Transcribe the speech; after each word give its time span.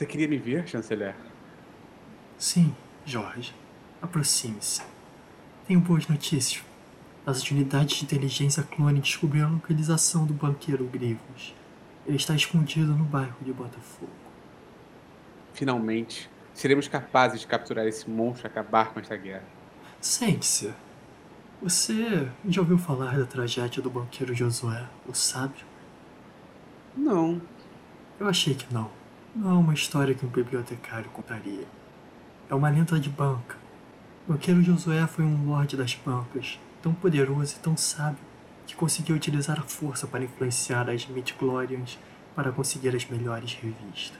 Você 0.00 0.06
queria 0.06 0.26
me 0.26 0.38
ver, 0.38 0.66
chanceler? 0.66 1.14
Sim, 2.38 2.74
Jorge. 3.04 3.54
Aproxime-se. 4.00 4.80
Tenho 5.66 5.78
boas 5.78 6.08
notícias. 6.08 6.64
As 7.26 7.42
unidades 7.50 7.98
de 7.98 8.04
inteligência 8.04 8.62
clone 8.62 8.98
descobriram 8.98 9.48
a 9.48 9.50
localização 9.50 10.24
do 10.24 10.32
banqueiro 10.32 10.86
Grivos. 10.86 11.54
Ele 12.06 12.16
está 12.16 12.34
escondido 12.34 12.94
no 12.94 13.04
bairro 13.04 13.36
de 13.42 13.52
Botafogo. 13.52 14.10
Finalmente, 15.52 16.30
seremos 16.54 16.88
capazes 16.88 17.42
de 17.42 17.46
capturar 17.46 17.86
esse 17.86 18.08
monstro 18.08 18.46
e 18.46 18.48
acabar 18.48 18.94
com 18.94 19.00
esta 19.00 19.18
guerra. 19.18 19.44
Sente-se. 20.00 20.72
Você 21.60 22.26
já 22.48 22.62
ouviu 22.62 22.78
falar 22.78 23.18
da 23.18 23.26
tragédia 23.26 23.82
do 23.82 23.90
banqueiro 23.90 24.34
Josué, 24.34 24.82
o 25.06 25.12
sábio? 25.12 25.66
Não. 26.96 27.38
Eu 28.18 28.26
achei 28.26 28.54
que 28.54 28.72
não. 28.72 28.98
Não 29.34 29.48
é 29.48 29.54
uma 29.54 29.74
história 29.74 30.12
que 30.12 30.26
um 30.26 30.28
bibliotecário 30.28 31.08
contaria. 31.10 31.64
É 32.48 32.54
uma 32.54 32.68
lenda 32.68 32.98
de 32.98 33.08
banca. 33.08 33.56
O 34.26 34.32
banqueiro 34.32 34.60
Josué 34.60 35.06
foi 35.06 35.24
um 35.24 35.46
lorde 35.46 35.76
das 35.76 35.94
bancas, 35.94 36.58
tão 36.82 36.92
poderoso 36.92 37.54
e 37.54 37.60
tão 37.60 37.76
sábio, 37.76 38.18
que 38.66 38.74
conseguiu 38.74 39.14
utilizar 39.14 39.60
a 39.60 39.62
força 39.62 40.08
para 40.08 40.24
influenciar 40.24 40.90
as 40.90 41.06
midi-glorians 41.06 41.96
para 42.34 42.50
conseguir 42.50 42.94
as 42.96 43.04
melhores 43.04 43.54
revistas. 43.54 44.18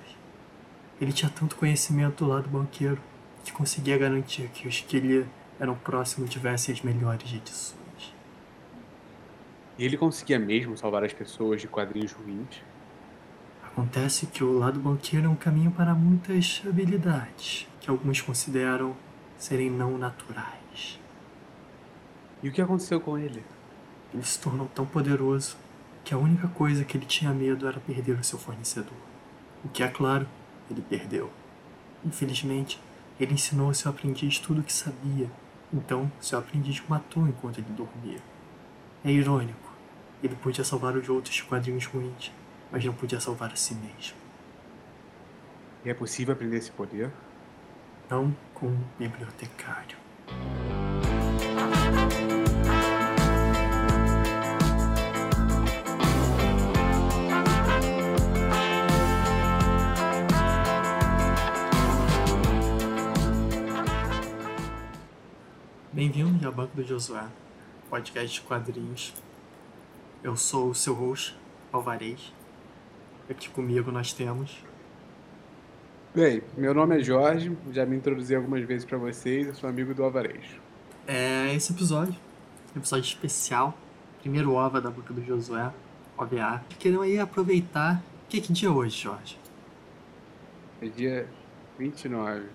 Ele 1.01 1.13
tinha 1.13 1.31
tanto 1.31 1.57
conhecimento 1.57 2.25
do 2.25 2.31
lado 2.31 2.49
banqueiro 2.49 3.01
que 3.45 3.51
conseguia 3.51 3.99
garantir 3.99 4.49
que 4.51 4.69
os 4.69 4.81
que 4.81 5.01
lhe 5.01 5.27
eram 5.59 5.75
próximos 5.75 6.31
tivessem 6.31 6.73
as 6.73 6.83
melhores 6.83 7.33
edições. 7.33 8.15
E 9.77 9.85
ele 9.85 9.97
conseguia 9.97 10.39
mesmo 10.39 10.77
salvar 10.77 11.03
as 11.03 11.13
pessoas 11.13 11.61
de 11.61 11.67
quadrinhos 11.67 12.13
ruins? 12.13 12.70
Acontece 13.73 14.27
que 14.27 14.43
o 14.43 14.59
lado 14.59 14.81
banqueiro 14.81 15.27
é 15.27 15.29
um 15.29 15.37
caminho 15.37 15.71
para 15.71 15.95
muitas 15.95 16.61
habilidades 16.67 17.69
que 17.81 17.89
alguns 17.89 18.21
consideram 18.21 18.95
serem 19.39 19.71
não 19.71 19.97
naturais. 19.97 20.99
E 22.43 22.49
o 22.49 22.53
que 22.53 22.61
aconteceu 22.61 23.01
com 23.01 23.17
ele? 23.17 23.45
Ele 24.13 24.23
se 24.25 24.39
tornou 24.41 24.69
tão 24.75 24.85
poderoso 24.85 25.57
que 26.05 26.13
a 26.13 26.19
única 26.19 26.49
coisa 26.49 26.85
que 26.85 26.97
ele 26.97 27.07
tinha 27.07 27.33
medo 27.33 27.67
era 27.67 27.79
perder 27.81 28.19
o 28.19 28.25
seu 28.25 28.39
fornecedor. 28.39 28.93
O 29.65 29.69
que, 29.69 29.83
é 29.83 29.89
claro, 29.89 30.27
ele 30.71 30.83
perdeu. 30.83 31.31
Infelizmente, 32.05 32.81
ele 33.21 33.35
ensinou 33.35 33.69
ao 33.69 33.75
seu 33.75 33.91
aprendiz 33.91 34.39
tudo 34.39 34.61
o 34.61 34.65
que 34.65 34.73
sabia, 34.73 35.31
então 35.73 36.11
seu 36.21 36.39
aprendiz 36.39 36.81
o 36.81 36.85
matou 36.89 37.27
enquanto 37.29 37.59
ele 37.59 37.71
dormia. 37.71 38.19
É 39.05 39.13
irônico. 39.13 39.71
Ele 40.23 40.35
podia 40.35 40.65
salvar 40.65 40.97
os 40.97 41.09
outros 41.09 41.41
quadrinhos 41.43 41.87
ruins, 41.87 42.33
mas 42.71 42.85
não 42.85 42.95
podia 42.95 43.19
salvar 43.19 43.53
a 43.53 43.57
si 43.57 43.75
mesmo. 43.75 44.17
E 45.85 45.91
é 45.91 45.95
possível 45.95 46.35
aprender 46.35 46.59
esse 46.59 46.71
poder? 46.71 47.11
Não 48.09 48.35
com 48.55 48.67
um 48.67 48.85
bibliotecário. 48.99 49.99
Bem-vindo 65.93 66.47
ao 66.47 66.53
Banco 66.53 66.77
do 66.77 66.85
Josué, 66.85 67.27
podcast 67.91 68.41
de 68.41 68.47
quadrinhos. 68.47 69.13
Eu 70.23 70.37
sou 70.37 70.71
o 70.71 70.75
seu 70.75 70.95
host, 70.95 71.37
Alvarez. 71.73 72.33
Aqui 73.31 73.49
comigo 73.49 73.93
nós 73.93 74.13
temos. 74.13 74.59
Bem, 76.13 76.43
meu 76.57 76.75
nome 76.75 76.99
é 76.99 77.05
Jorge, 77.05 77.57
já 77.71 77.87
me 77.87 77.97
introduzi 77.97 78.35
algumas 78.35 78.65
vezes 78.65 78.85
para 78.85 78.99
vocês, 78.99 79.47
eu 79.47 79.55
sou 79.55 79.71
amigo 79.71 79.95
do 79.95 80.03
Alvarez. 80.03 80.45
É 81.07 81.55
esse 81.55 81.73
episódio, 81.73 82.17
episódio 82.77 83.05
especial, 83.05 83.79
primeiro 84.21 84.55
OVA 84.55 84.81
da 84.81 84.91
Boca 84.91 85.15
do 85.15 85.25
Josué, 85.25 85.73
OVA. 86.19 86.65
Queremos 86.81 87.05
aí 87.05 87.21
aproveitar. 87.21 88.03
Que, 88.29 88.41
que 88.41 88.53
dia 88.53 88.69
é 88.69 88.73
hoje, 88.73 89.01
Jorge? 89.01 89.39
É 90.83 90.89
dia 90.89 91.29
29. 91.79 92.47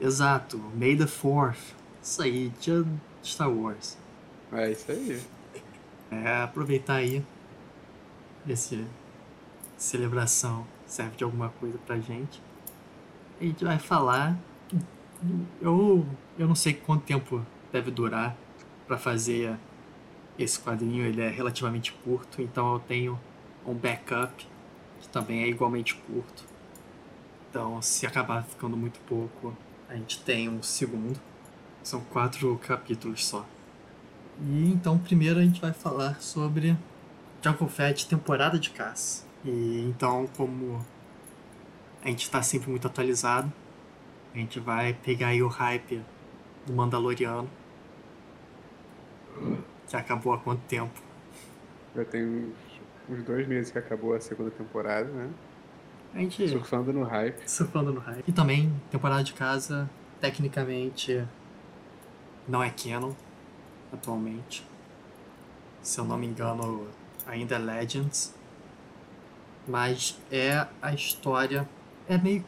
Exato, 0.00 0.58
May 0.74 0.96
the 0.96 1.04
4th. 1.04 1.74
Isso 2.02 2.20
aí, 2.20 2.52
dia 2.60 2.82
de 2.82 3.28
Star 3.28 3.48
Wars. 3.48 3.96
É 4.52 4.72
isso 4.72 4.90
aí. 4.90 5.20
É, 6.10 6.42
aproveitar 6.42 6.94
aí 6.94 7.22
esse 8.48 8.84
celebração 9.78 10.66
serve 10.84 11.16
de 11.16 11.24
alguma 11.24 11.48
coisa 11.48 11.78
pra 11.78 11.98
gente. 11.98 12.42
A 13.40 13.44
gente 13.44 13.64
vai 13.64 13.78
falar. 13.78 14.36
Eu, 15.60 16.06
eu 16.38 16.46
não 16.46 16.54
sei 16.54 16.74
quanto 16.74 17.04
tempo 17.04 17.44
deve 17.72 17.90
durar 17.90 18.36
para 18.86 18.98
fazer 18.98 19.56
esse 20.38 20.58
quadrinho. 20.60 21.04
Ele 21.04 21.22
é 21.22 21.28
relativamente 21.28 21.92
curto, 21.92 22.42
então 22.42 22.74
eu 22.74 22.80
tenho 22.80 23.18
um 23.64 23.74
backup 23.74 24.46
que 25.00 25.08
também 25.08 25.44
é 25.44 25.48
igualmente 25.48 25.94
curto. 25.94 26.44
Então, 27.48 27.80
se 27.80 28.06
acabar 28.06 28.42
ficando 28.44 28.76
muito 28.76 29.00
pouco, 29.00 29.56
a 29.88 29.94
gente 29.94 30.20
tem 30.20 30.48
um 30.48 30.62
segundo. 30.62 31.18
São 31.82 32.00
quatro 32.00 32.58
capítulos 32.58 33.24
só. 33.24 33.46
E 34.40 34.70
então, 34.70 34.98
primeiro 34.98 35.38
a 35.38 35.42
gente 35.42 35.60
vai 35.60 35.72
falar 35.72 36.20
sobre 36.20 36.76
Jungle 37.42 37.68
Fett 37.68 38.06
temporada 38.06 38.58
de 38.58 38.70
caça. 38.70 39.27
E 39.44 39.84
então, 39.88 40.26
como 40.36 40.84
a 42.02 42.08
gente 42.08 42.22
está 42.22 42.42
sempre 42.42 42.70
muito 42.70 42.86
atualizado, 42.86 43.52
a 44.34 44.38
gente 44.38 44.60
vai 44.60 44.94
pegar 44.94 45.28
aí 45.28 45.42
o 45.42 45.48
hype 45.48 46.02
do 46.66 46.72
Mandaloriano. 46.72 47.48
Que 49.88 49.96
acabou 49.96 50.32
há 50.32 50.38
quanto 50.38 50.60
tempo? 50.62 51.00
Já 51.94 52.04
tem 52.04 52.24
uns, 52.24 52.54
uns 53.08 53.22
dois 53.24 53.46
meses 53.46 53.70
que 53.70 53.78
acabou 53.78 54.14
a 54.14 54.20
segunda 54.20 54.50
temporada, 54.50 55.08
né? 55.10 55.30
A 56.14 56.18
gente. 56.18 56.48
Surfando 56.48 56.92
no 56.92 57.04
hype. 57.04 57.48
Surfando 57.48 57.92
no 57.92 58.00
hype. 58.00 58.24
E 58.26 58.32
também, 58.32 58.72
temporada 58.90 59.22
de 59.22 59.32
casa, 59.32 59.88
tecnicamente, 60.20 61.24
não 62.46 62.62
é 62.62 62.70
canon 62.70 63.12
atualmente. 63.92 64.66
Se 65.82 65.98
eu 66.00 66.04
não 66.04 66.18
me 66.18 66.26
engano, 66.26 66.88
ainda 67.26 67.54
é 67.54 67.58
Legends. 67.58 68.34
Mas 69.68 70.18
é 70.32 70.66
a 70.80 70.94
história. 70.94 71.68
É 72.08 72.16
meio. 72.16 72.44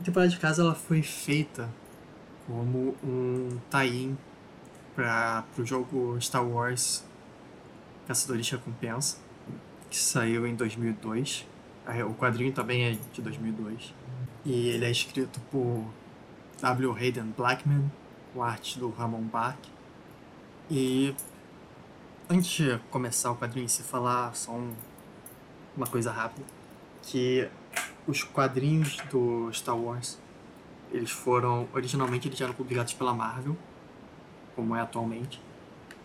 A 0.00 0.04
temporada 0.04 0.28
de 0.28 0.38
casa 0.38 0.62
ela 0.62 0.74
foi 0.74 1.02
feita 1.02 1.70
como 2.46 2.96
um 3.04 3.58
tie-in 3.70 4.18
para 4.94 5.44
o 5.56 5.64
jogo 5.64 6.20
Star 6.20 6.44
Wars 6.44 7.04
Caçadores 8.08 8.46
de 8.46 8.52
Recompensa, 8.52 9.18
que 9.88 9.96
saiu 9.96 10.46
em 10.46 10.56
2002. 10.56 11.46
O 12.08 12.14
quadrinho 12.14 12.52
também 12.52 12.84
é 12.84 12.98
de 13.12 13.22
2002. 13.22 13.94
E 14.44 14.68
ele 14.68 14.84
é 14.84 14.90
escrito 14.90 15.38
por 15.50 15.84
W. 16.60 16.92
Hayden 16.92 17.34
Blackman, 17.36 17.90
com 18.34 18.42
arte 18.42 18.78
do 18.78 18.90
Ramon 18.90 19.22
Bach. 19.22 19.56
E 20.70 21.14
antes 22.28 22.50
de 22.50 22.78
começar 22.90 23.30
o 23.30 23.36
quadrinho 23.36 23.68
se 23.68 23.82
falar 23.82 24.34
só 24.34 24.52
um, 24.52 24.74
uma 25.78 25.86
coisa 25.86 26.10
rápida, 26.10 26.44
que 27.02 27.48
os 28.06 28.24
quadrinhos 28.24 28.98
do 29.10 29.50
Star 29.52 29.76
Wars, 29.76 30.18
eles 30.92 31.10
foram, 31.10 31.68
originalmente 31.72 32.28
eles 32.28 32.40
eram 32.40 32.52
publicados 32.52 32.92
pela 32.94 33.14
Marvel, 33.14 33.56
como 34.56 34.74
é 34.74 34.80
atualmente, 34.80 35.40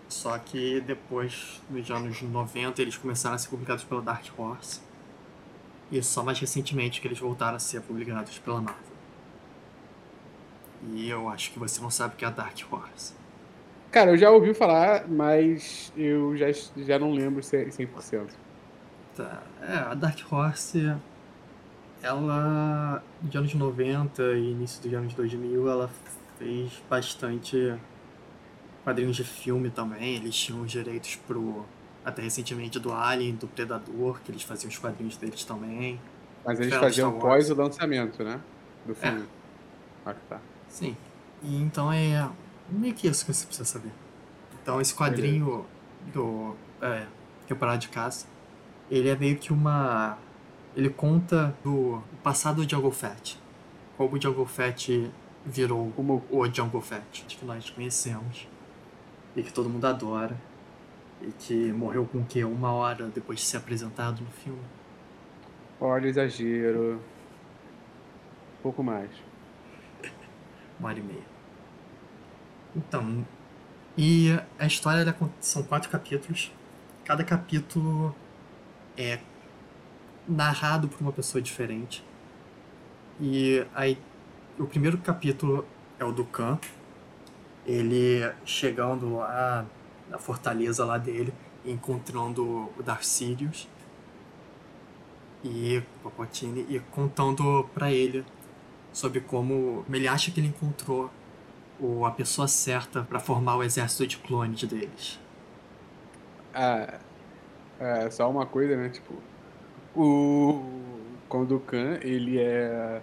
só 0.08 0.38
que 0.38 0.80
depois, 0.82 1.62
nos 1.70 1.90
anos 1.90 2.22
90, 2.22 2.82
eles 2.82 2.96
começaram 2.96 3.36
a 3.36 3.40
ser 3.40 3.50
publicados 3.50 3.84
pela 3.84 4.02
Dark 4.02 4.26
Horse, 4.38 4.80
e 5.92 6.02
só 6.04 6.24
mais 6.24 6.40
recentemente 6.40 7.02
que 7.02 7.08
eles 7.08 7.20
voltaram 7.20 7.56
a 7.56 7.60
ser 7.60 7.82
publicados 7.82 8.38
pela 8.40 8.62
Marvel. 8.62 8.94
E 10.92 11.10
eu 11.10 11.30
acho 11.30 11.52
que 11.52 11.58
você 11.58 11.82
não 11.82 11.90
sabe 11.90 12.14
o 12.14 12.18
que 12.18 12.26
é 12.26 12.28
a 12.28 12.32
Dark 12.32 12.58
Horse. 12.72 13.14
Cara, 13.90 14.12
eu 14.12 14.18
já 14.18 14.30
ouvi 14.30 14.54
falar, 14.54 15.08
mas 15.08 15.94
eu 15.96 16.36
já, 16.36 16.48
já 16.78 17.00
não 17.00 17.12
lembro 17.12 17.42
100%. 17.42 18.43
Tá. 19.16 19.44
É, 19.62 19.76
a 19.78 19.94
Dark 19.94 20.20
Horse, 20.32 20.96
ela, 22.02 23.04
de 23.22 23.38
anos 23.38 23.54
90 23.54 24.24
e 24.34 24.52
início 24.52 24.82
dos 24.82 24.94
anos 24.94 25.14
2000, 25.14 25.70
ela 25.70 25.90
fez 26.40 26.72
bastante 26.90 27.76
quadrinhos 28.84 29.16
de 29.16 29.24
filme 29.24 29.70
também. 29.70 30.16
Eles 30.16 30.36
tinham 30.36 30.62
os 30.62 30.72
direitos 30.72 31.16
pro, 31.16 31.66
até 32.04 32.22
recentemente, 32.22 32.80
do 32.80 32.92
Alien, 32.92 33.36
do 33.36 33.48
Predador, 33.48 34.20
que 34.22 34.32
eles 34.32 34.44
faziam 34.44 34.70
os 34.70 34.78
quadrinhos 34.78 35.16
deles 35.18 35.44
também. 35.44 36.00
Mas 36.46 36.60
eles 36.60 36.74
faziam 36.74 37.18
pós 37.20 37.50
o 37.50 37.56
lançamento, 37.56 38.24
né? 38.24 38.40
Do 38.86 38.94
filme. 38.94 39.26
Ah, 40.06 40.14
tá. 40.28 40.42
Sim. 40.68 40.98
E 41.42 41.56
então 41.62 41.92
é 41.92 42.30
meio 42.70 42.94
que 42.94 43.08
isso 43.08 43.26
que 43.26 43.34
você 43.34 43.46
precisa 43.46 43.66
saber. 43.66 43.92
Então 44.62 44.82
esse 44.82 44.94
quadrinho 44.94 45.66
do 46.14 46.56
é, 46.82 47.06
temporada 47.48 47.78
de 47.78 47.88
caça, 47.88 48.28
ele 48.90 49.10
é 49.10 49.16
meio 49.16 49.38
que 49.38 49.52
uma 49.54 50.18
ele 50.76 50.90
conta 50.90 51.56
do 51.64 52.02
passado 52.24 52.66
de 52.66 52.76
Fett. 52.92 53.40
Como 53.98 54.16
o 54.16 54.22
Fett 54.46 55.12
virou 55.46 55.92
Como 55.96 56.24
o 56.30 56.46
Jungle 56.52 56.82
Fett, 56.82 57.26
que 57.28 57.46
nós 57.46 57.70
conhecemos. 57.70 58.48
E 59.36 59.44
que 59.44 59.52
todo 59.54 59.70
mundo 59.70 59.86
adora. 59.86 60.36
E 61.22 61.32
que 61.32 61.72
morreu 61.72 62.06
com 62.06 62.20
o 62.20 62.26
quê? 62.26 62.44
Uma 62.44 62.72
hora 62.72 63.08
depois 63.08 63.40
de 63.40 63.46
ser 63.46 63.58
apresentado 63.58 64.22
no 64.22 64.30
filme. 64.32 64.62
olha 65.80 66.06
o 66.06 66.08
exagero. 66.08 67.00
Pouco 68.62 68.84
mais. 68.84 69.10
Uma 70.80 70.90
hora 70.90 71.00
e 71.00 71.04
meia. 71.04 71.24
Então. 72.76 73.26
E 73.98 74.30
a 74.58 74.66
história 74.66 75.02
ela 75.02 75.14
con- 75.14 75.30
são 75.40 75.62
quatro 75.64 75.90
capítulos. 75.90 76.52
Cada 77.06 77.24
capítulo 77.24 78.16
é 78.98 79.20
narrado 80.28 80.88
por 80.88 81.02
uma 81.02 81.12
pessoa 81.12 81.42
diferente. 81.42 82.04
E 83.20 83.66
aí, 83.74 83.98
o 84.58 84.66
primeiro 84.66 84.98
capítulo 84.98 85.66
é 86.00 86.06
o 86.06 86.12
do 86.12 86.26
Khan. 86.26 86.60
Ele 87.66 88.32
chegando 88.46 89.16
lá 89.16 89.66
na 90.10 90.18
fortaleza 90.18 90.84
lá 90.86 90.98
dele, 90.98 91.34
encontrando 91.66 92.70
o 92.78 92.84
Darth 92.84 93.22
e 95.44 95.84
o 96.04 96.28
e 96.70 96.80
contando 96.92 97.70
pra 97.74 97.92
ele 97.92 98.26
sobre 98.94 99.20
como 99.20 99.86
ele 99.92 100.08
acha 100.08 100.32
que 100.32 100.40
ele 100.40 100.48
encontrou 100.48 101.12
o, 101.80 102.06
a 102.06 102.12
pessoa 102.12 102.48
certa 102.48 103.02
pra 103.04 103.20
formar 103.20 103.58
o 103.58 103.64
exército 103.64 104.08
de 104.08 104.18
clones 104.18 104.64
deles. 104.64 105.20
Ah, 106.54 107.00
é, 107.84 108.10
só 108.10 108.30
uma 108.30 108.46
coisa, 108.46 108.76
né? 108.76 108.90
Tipo, 108.90 109.14
o 109.96 110.64
quando 111.28 111.56
o 111.56 111.60
Khan, 111.60 111.98
ele 112.02 112.40
é 112.40 113.02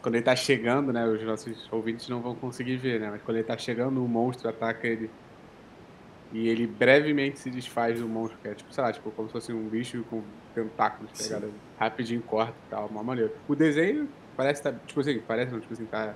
quando 0.00 0.14
ele 0.14 0.24
tá 0.24 0.34
chegando, 0.34 0.92
né, 0.92 1.06
os 1.06 1.22
nossos 1.22 1.70
ouvintes 1.70 2.08
não 2.08 2.20
vão 2.20 2.34
conseguir 2.34 2.76
ver, 2.76 3.00
né, 3.00 3.10
mas 3.10 3.22
quando 3.22 3.36
ele 3.36 3.46
tá 3.46 3.56
chegando, 3.56 4.02
o 4.02 4.08
monstro 4.08 4.48
ataca 4.48 4.86
ele 4.86 5.10
e 6.32 6.48
ele 6.48 6.66
brevemente 6.66 7.38
se 7.38 7.50
desfaz 7.50 8.00
do 8.00 8.08
monstro, 8.08 8.38
que 8.42 8.48
é 8.48 8.54
tipo, 8.54 8.72
sei 8.72 8.82
lá, 8.82 8.92
tipo, 8.92 9.10
como 9.10 9.28
se 9.28 9.32
fosse 9.32 9.52
um 9.52 9.68
bicho 9.68 10.04
com 10.10 10.22
tentáculos, 10.54 11.10
tá 11.12 11.18
Sim. 11.18 11.34
ligado? 11.34 11.52
Rapidinho 11.78 12.22
corta 12.22 12.54
e 12.66 12.70
tal, 12.70 12.90
mó 12.90 13.02
maneiro. 13.02 13.32
O 13.46 13.54
desenho 13.54 14.08
parece 14.36 14.62
tá, 14.62 14.72
tipo 14.72 15.00
assim, 15.00 15.20
parece 15.26 15.52
não, 15.52 15.60
tipo 15.60 15.72
assim, 15.72 15.86
tá 15.86 16.14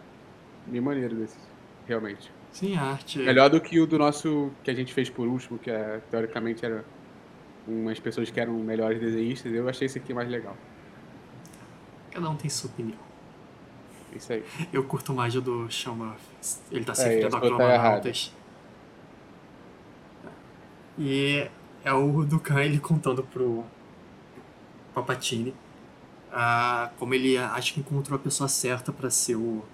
bem 0.66 0.80
maneiro 0.80 1.14
desse, 1.14 1.38
realmente. 1.86 2.32
Sim, 2.50 2.76
a 2.76 2.82
arte. 2.82 3.18
Melhor 3.18 3.48
do 3.48 3.60
que 3.60 3.78
o 3.78 3.86
do 3.86 3.98
nosso 3.98 4.50
que 4.64 4.70
a 4.70 4.74
gente 4.74 4.92
fez 4.92 5.08
por 5.08 5.26
último, 5.26 5.58
que 5.58 5.70
é, 5.70 6.00
teoricamente 6.10 6.64
era 6.64 6.84
umas 7.68 8.00
pessoas 8.00 8.30
que 8.30 8.40
eram 8.40 8.54
melhores 8.54 9.00
desenhistas. 9.00 9.52
Eu 9.52 9.68
achei 9.68 9.86
esse 9.86 9.98
aqui 9.98 10.14
mais 10.14 10.28
legal. 10.28 10.56
Cada 12.10 12.28
um 12.30 12.36
tem 12.36 12.48
sua 12.48 12.70
opinião. 12.70 12.98
Isso 14.14 14.32
aí. 14.32 14.44
Eu 14.72 14.84
curto 14.84 15.12
mais 15.12 15.36
o 15.36 15.40
do 15.40 15.70
Sean 15.70 15.92
Murphy. 15.92 16.20
Ele 16.72 16.84
tá 16.84 16.92
É, 16.92 16.94
se 16.94 17.02
referindo 17.02 17.26
a 17.26 17.28
essa 17.28 17.40
tá 17.40 17.46
Crononautas. 17.46 18.34
E 20.98 21.48
é 21.84 21.92
o 21.92 22.24
do 22.24 22.40
Khan 22.40 22.62
ele 22.62 22.80
contando 22.80 23.22
pro 23.22 23.64
Palpatine 24.94 25.54
ah, 26.32 26.90
como 26.98 27.14
ele 27.14 27.36
acha 27.38 27.72
que 27.72 27.80
encontrou 27.80 28.16
a 28.16 28.22
pessoa 28.22 28.48
certa 28.48 28.92
pra 28.92 29.10
ser 29.10 29.36
o, 29.36 29.64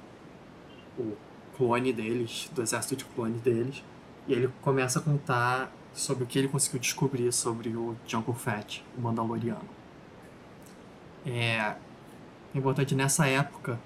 o 0.98 1.16
clone 1.56 1.92
deles, 1.92 2.50
do 2.54 2.62
exército 2.62 2.96
de 2.96 3.04
clones 3.04 3.40
deles. 3.40 3.82
E 4.26 4.32
ele 4.32 4.50
começa 4.62 4.98
a 4.98 5.02
contar 5.02 5.72
sobre 5.94 6.24
o 6.24 6.26
que 6.26 6.38
ele 6.38 6.48
conseguiu 6.48 6.80
descobrir 6.80 7.32
sobre 7.32 7.70
o 7.76 7.96
Jungle 8.06 8.34
Fett, 8.34 8.84
o 8.98 9.00
Mandaloriano. 9.00 9.68
É 11.26 11.76
importante 12.54 12.94
nessa 12.94 13.26
época, 13.26 13.80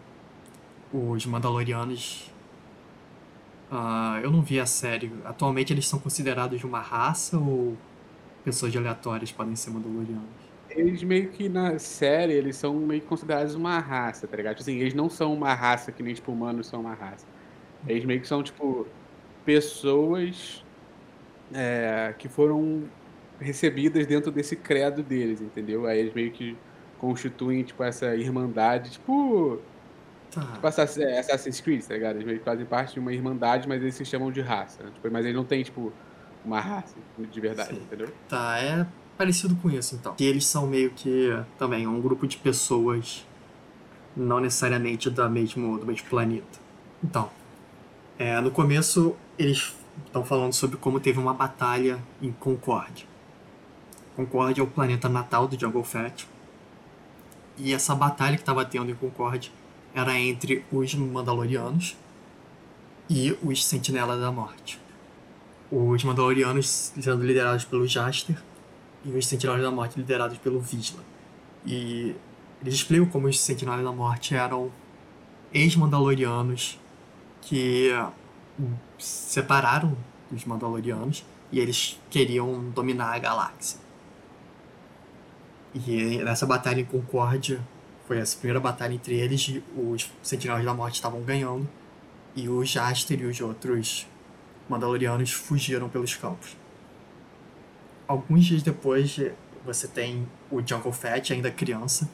os 0.93 1.25
Mandalorianos. 1.27 2.33
ah, 3.71 4.21
eu 4.23 4.31
não 4.31 4.43
vi 4.43 4.59
a 4.61 4.67
série. 4.67 5.13
Atualmente 5.25 5.73
eles 5.73 5.87
são 5.89 5.99
considerados 5.99 6.59
de 6.61 6.67
uma 6.67 6.81
raça 6.81 7.39
ou 7.39 7.77
pessoas 8.45 8.75
aleatórias 8.77 9.33
podem 9.33 9.57
ser 9.57 9.71
Mandalorianos? 9.71 10.53
Eles 10.71 11.03
meio 11.03 11.31
que 11.31 11.49
na 11.49 11.79
série, 11.79 12.33
eles 12.35 12.57
são 12.57 12.75
meio 12.81 13.01
que 13.01 13.07
considerados 13.07 13.55
uma 13.55 13.79
raça, 13.79 14.29
tá 14.29 14.37
ligado? 14.37 14.57
Tipo 14.57 14.63
Assim, 14.71 14.79
eles 14.81 14.95
não 14.95 15.09
são 15.09 15.33
uma 15.35 15.55
raça 15.55 15.91
que 15.93 16.03
nem, 16.03 16.15
tipo, 16.15 16.31
humanos 16.33 16.67
são 16.69 16.81
uma 16.81 16.95
raça. 16.95 17.27
Eles 17.87 18.05
meio 18.05 18.21
que 18.21 18.29
são, 18.29 18.43
tipo, 18.43 18.87
pessoas 19.45 20.65
é, 21.53 22.15
que 22.19 22.29
foram 22.29 22.85
recebidas 23.41 24.07
dentro 24.07 24.31
desse 24.31 24.57
credo 24.57 25.03
deles, 25.03 25.41
entendeu? 25.41 25.87
Aí 25.87 25.99
eles 26.01 26.15
meio 26.15 26.31
que 26.31 26.57
constituem, 26.99 27.63
tipo, 27.63 27.83
essa 27.83 28.15
irmandade, 28.17 28.91
tipo, 28.91 29.61
Tá. 30.31 30.43
tipo 30.43 31.01
é, 31.01 31.19
Assassin's 31.21 31.61
Creed, 31.61 31.83
tá 31.85 31.95
ligado? 31.95 32.17
Eles 32.17 32.27
meio 32.27 32.39
que 32.39 32.45
fazem 32.45 32.67
parte 32.67 32.95
de 32.95 33.01
uma 33.01 33.13
irmandade, 33.13 33.67
mas 33.69 33.81
eles 33.81 33.95
se 33.95 34.05
chamam 34.05 34.31
de 34.31 34.41
raça. 34.41 34.83
né? 34.83 34.91
Tipo, 34.93 35.11
mas 35.11 35.25
eles 35.25 35.37
não 35.37 35.45
têm, 35.45 35.63
tipo, 35.63 35.93
uma 36.45 36.61
raça 36.61 36.97
de 37.19 37.41
verdade, 37.41 37.71
Sim. 37.75 37.83
entendeu? 37.83 38.09
Tá, 38.29 38.59
é 38.59 38.87
parecido 39.17 39.57
com 39.57 39.71
isso 39.71 39.95
então. 39.95 40.15
Que 40.15 40.25
eles 40.25 40.47
são 40.47 40.67
meio 40.67 40.91
que 40.91 41.31
também 41.59 41.87
um 41.87 42.01
grupo 42.01 42.27
de 42.27 42.37
pessoas 42.37 43.27
não 44.17 44.41
necessariamente 44.41 45.09
da 45.11 45.29
mesmo, 45.29 45.79
do 45.79 45.87
mesmo 45.87 46.09
planeta. 46.09 46.59
Então, 47.03 47.31
é, 48.19 48.41
no 48.41 48.51
começo 48.51 49.17
eles 49.39 49.75
estão 50.07 50.25
falando 50.25 50.53
sobre 50.53 50.77
como 50.77 51.01
teve 51.01 51.19
uma 51.19 51.35
batalha 51.35 51.99
em 52.21 52.33
Concorde. 52.33 53.07
Concorde 54.17 54.61
é 54.61 54.63
o 54.63 54.67
planeta 54.67 55.09
natal 55.09 55.47
do 55.47 55.59
Jungle 55.59 55.85
Fett. 55.85 56.27
E 57.57 57.75
essa 57.75 57.95
batalha 57.95 58.37
que 58.37 58.43
estava 58.43 58.65
tendo 58.65 58.91
em 58.91 58.95
Concorde 58.95 59.53
era 59.95 60.19
entre 60.19 60.65
os 60.71 60.95
Mandalorianos 60.95 61.97
e 63.11 63.37
os 63.43 63.65
Sentinelas 63.65 64.21
da 64.21 64.31
Morte 64.31 64.79
os 65.71 66.03
Mandalorianos 66.03 66.93
sendo 66.99 67.25
liderados 67.25 67.65
pelo 67.65 67.87
Jaster 67.87 68.37
e 69.05 69.11
os 69.11 69.27
Sentinelas 69.27 69.63
da 69.63 69.71
Morte 69.71 69.99
liderados 69.99 70.39
pelo 70.39 70.61
Visla. 70.61 71.03
E 71.67 72.15
eles 72.63 72.75
explicam 72.75 73.07
como 73.07 73.29
os 73.29 73.39
Sentinelas 73.39 73.85
da 73.85 73.93
Morte 73.93 74.35
eram 74.35 74.71
ex-Mandalorianos 75.53 76.79
que 77.43 77.91
separaram 78.99 79.97
dos 80.31 80.45
Mandalorianos 80.45 81.25
e 81.51 81.59
eles 81.59 82.01
queriam 82.11 82.71
dominar 82.71 83.15
a 83.15 83.19
galáxia. 83.19 83.81
E 85.75 86.19
nessa 86.19 86.47
batalha 86.47 86.81
em 86.81 86.85
Concórdia, 86.85 87.61
foi 88.07 88.19
essa 88.19 88.37
primeira 88.37 88.59
batalha 88.59 88.95
entre 88.95 89.15
eles, 89.15 89.61
os 89.77 90.11
Sentinelas 90.23 90.65
da 90.65 90.73
Morte 90.73 90.95
estavam 90.95 91.23
ganhando 91.23 91.69
e 92.35 92.49
o 92.49 92.65
Jaster 92.65 93.21
e 93.21 93.27
os 93.27 93.41
outros 93.41 94.07
Mandalorianos 94.69 95.33
fugiram 95.33 95.89
pelos 95.89 96.15
campos. 96.15 96.57
Alguns 98.07 98.45
dias 98.45 98.63
depois, 98.63 99.19
você 99.65 99.87
tem 99.87 100.27
o 100.51 100.67
Jungle 100.67 100.93
Fett, 100.93 101.33
ainda 101.33 101.51
criança, 101.51 102.09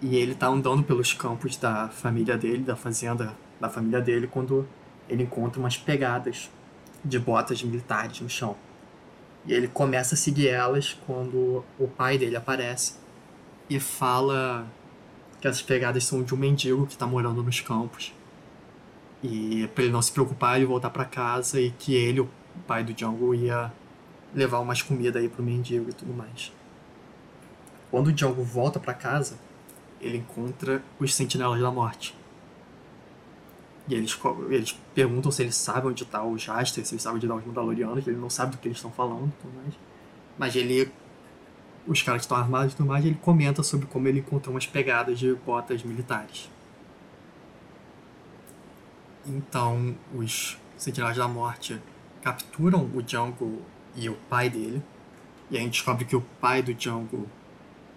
e 0.00 0.16
ele 0.16 0.34
tá 0.34 0.46
andando 0.46 0.82
pelos 0.82 1.12
campos 1.12 1.56
da 1.56 1.88
família 1.88 2.36
dele, 2.36 2.62
da 2.62 2.76
fazenda 2.76 3.34
da 3.60 3.68
família 3.68 4.00
dele, 4.00 4.26
quando 4.26 4.66
ele 5.08 5.22
encontra 5.24 5.60
umas 5.60 5.76
pegadas 5.76 6.50
de 7.04 7.18
botas 7.18 7.62
militares 7.62 8.20
no 8.20 8.28
chão. 8.28 8.56
E 9.46 9.52
ele 9.52 9.68
começa 9.68 10.14
a 10.14 10.18
seguir 10.18 10.48
elas 10.48 10.96
quando 11.06 11.64
o 11.78 11.86
pai 11.86 12.16
dele 12.16 12.36
aparece 12.36 12.94
e 13.68 13.78
fala 13.78 14.66
que 15.40 15.46
essas 15.46 15.62
pegadas 15.62 16.04
são 16.04 16.22
de 16.22 16.34
um 16.34 16.38
mendigo 16.38 16.86
que 16.86 16.96
tá 16.96 17.06
morando 17.06 17.42
nos 17.42 17.60
campos. 17.60 18.14
E 19.22 19.68
pra 19.74 19.84
ele 19.84 19.92
não 19.92 20.00
se 20.00 20.12
preocupar, 20.12 20.56
ele 20.56 20.66
voltar 20.66 20.90
pra 20.90 21.04
casa 21.04 21.60
e 21.60 21.70
que 21.70 21.94
ele, 21.94 22.20
o 22.20 22.28
pai 22.66 22.82
do 22.82 22.94
Django, 22.94 23.34
ia 23.34 23.72
levar 24.34 24.60
umas 24.60 24.82
comidas 24.82 25.22
aí 25.22 25.28
pro 25.28 25.42
mendigo 25.42 25.90
e 25.90 25.92
tudo 25.92 26.12
mais. 26.12 26.52
Quando 27.90 28.08
o 28.08 28.12
Django 28.12 28.42
volta 28.42 28.80
pra 28.80 28.92
casa, 28.92 29.38
ele 30.00 30.18
encontra 30.18 30.82
os 30.98 31.14
Sentinelas 31.14 31.60
da 31.60 31.70
Morte. 31.70 32.14
E 33.86 33.94
eles, 33.94 34.18
eles 34.48 34.78
perguntam 34.94 35.30
se 35.30 35.42
eles 35.42 35.56
sabem 35.56 35.90
onde 35.90 36.04
tá 36.04 36.22
o 36.22 36.36
Jaster, 36.36 36.84
se 36.84 36.94
eles 36.94 37.02
sabem 37.02 37.18
onde 37.18 37.28
tá 37.28 37.34
os 37.34 37.44
Mandalorianos, 37.44 38.06
ele 38.06 38.16
não 38.16 38.30
sabe 38.30 38.52
do 38.52 38.58
que 38.58 38.68
eles 38.68 38.78
estão 38.78 38.90
falando 38.90 39.32
tudo 39.42 39.54
mais. 39.56 39.74
Mas 40.38 40.56
ele. 40.56 40.90
Os 41.86 42.00
caras 42.00 42.22
que 42.22 42.24
estão 42.24 42.38
armados 42.38 42.72
e 42.72 42.76
tudo 42.76 42.88
mais, 42.88 43.04
ele 43.04 43.18
comenta 43.20 43.62
sobre 43.62 43.86
como 43.86 44.08
ele 44.08 44.20
encontrou 44.20 44.54
umas 44.54 44.66
pegadas 44.66 45.18
de 45.18 45.34
botas 45.34 45.82
militares. 45.82 46.48
Então, 49.26 49.94
os 50.14 50.56
Sentinelas 50.78 51.16
da 51.16 51.28
Morte 51.28 51.78
capturam 52.22 52.90
o 52.94 53.02
Django 53.02 53.60
e 53.94 54.08
o 54.08 54.14
pai 54.30 54.48
dele. 54.48 54.82
E 55.50 55.58
a 55.58 55.60
gente 55.60 55.72
descobre 55.72 56.06
que 56.06 56.16
o 56.16 56.22
pai 56.40 56.62
do 56.62 56.72
Django 56.72 57.28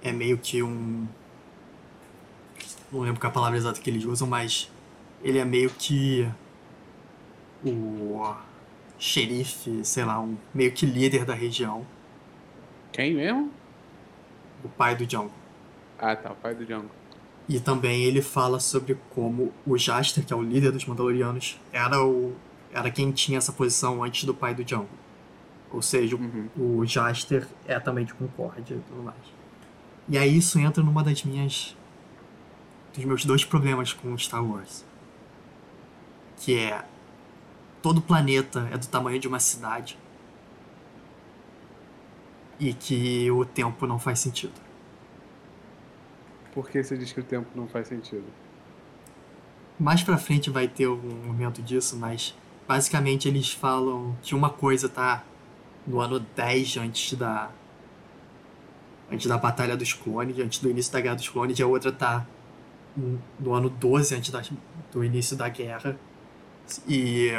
é 0.03 0.11
meio 0.11 0.37
que 0.37 0.61
um. 0.61 1.07
Não 2.91 2.99
lembro 2.99 3.21
qual 3.21 3.29
é 3.29 3.31
a 3.31 3.33
palavra 3.33 3.57
exata 3.57 3.79
que 3.79 3.89
eles 3.89 4.03
usam, 4.03 4.27
mas 4.27 4.69
ele 5.23 5.37
é 5.37 5.45
meio 5.45 5.69
que. 5.69 6.27
O 7.65 8.33
xerife, 8.99 9.83
sei 9.83 10.05
lá, 10.05 10.19
um 10.19 10.37
meio 10.53 10.71
que 10.71 10.85
líder 10.85 11.25
da 11.25 11.33
região. 11.33 11.85
Quem 12.91 13.13
mesmo? 13.13 13.51
o 14.63 14.69
pai 14.69 14.95
do 14.95 15.05
Django. 15.05 15.31
Ah, 15.99 16.15
tá, 16.15 16.31
o 16.31 16.35
pai 16.35 16.53
do 16.55 16.65
Django. 16.65 16.89
E 17.47 17.59
também 17.59 18.03
ele 18.03 18.21
fala 18.21 18.59
sobre 18.59 18.97
como 19.11 19.53
o 19.65 19.77
Jaster, 19.77 20.25
que 20.25 20.33
é 20.33 20.35
o 20.35 20.41
líder 20.41 20.71
dos 20.71 20.85
Mandalorianos, 20.85 21.59
era, 21.71 22.03
o, 22.03 22.33
era 22.73 22.89
quem 22.91 23.11
tinha 23.11 23.37
essa 23.37 23.53
posição 23.53 24.03
antes 24.03 24.23
do 24.25 24.33
pai 24.33 24.53
do 24.55 24.63
Django. 24.63 24.89
Ou 25.71 25.81
seja, 25.81 26.15
Uhum. 26.15 26.49
o 26.57 26.85
Jaster 26.85 27.47
é 27.67 27.79
também 27.79 28.03
de 28.03 28.13
Concórdia 28.15 28.75
e 28.75 28.79
tudo 28.79 29.03
mais. 29.03 29.17
E 30.09 30.17
aí 30.17 30.35
isso 30.37 30.57
entra 30.59 30.83
numa 30.83 31.03
das 31.03 31.23
minhas. 31.23 31.75
dos 32.95 33.05
meus 33.05 33.23
dois 33.25 33.45
problemas 33.45 33.93
com 33.93 34.17
Star 34.17 34.43
Wars. 34.43 34.83
Que 36.37 36.59
é. 36.59 36.83
Todo 37.81 38.01
planeta 38.01 38.67
é 38.71 38.77
do 38.77 38.87
tamanho 38.87 39.19
de 39.19 39.27
uma 39.27 39.39
cidade. 39.39 39.97
E 42.59 42.73
que 42.73 43.29
o 43.31 43.45
tempo 43.45 43.85
não 43.85 43.99
faz 43.99 44.19
sentido. 44.19 44.53
Por 46.53 46.69
que 46.69 46.83
você 46.83 46.97
diz 46.97 47.11
que 47.11 47.19
o 47.19 47.23
tempo 47.23 47.47
não 47.55 47.67
faz 47.67 47.87
sentido? 47.87 48.25
Mais 49.79 50.01
pra 50.01 50.17
frente 50.17 50.49
vai 50.49 50.67
ter 50.67 50.87
um 50.87 50.97
momento 50.97 51.61
disso, 51.61 51.95
mas 51.95 52.35
basicamente 52.67 53.27
eles 53.27 53.51
falam 53.51 54.17
que 54.23 54.33
uma 54.33 54.49
coisa 54.49 54.89
tá 54.89 55.23
no 55.85 55.99
ano 55.99 56.19
10 56.19 56.77
antes 56.77 57.13
da 57.13 57.51
antes 59.09 59.27
da 59.27 59.37
batalha 59.37 59.77
dos 59.77 59.93
clones, 59.93 60.37
antes 60.39 60.59
do 60.59 60.69
início 60.69 60.91
da 60.91 60.99
guerra 60.99 61.15
dos 61.15 61.29
clones, 61.29 61.57
e 61.57 61.63
a 61.63 61.67
outra 61.67 61.91
tá 61.91 62.25
no 63.39 63.53
ano 63.53 63.69
12 63.69 64.15
antes 64.15 64.31
da, 64.31 64.41
do 64.91 65.03
início 65.03 65.37
da 65.37 65.47
guerra. 65.47 65.97
E 66.87 67.29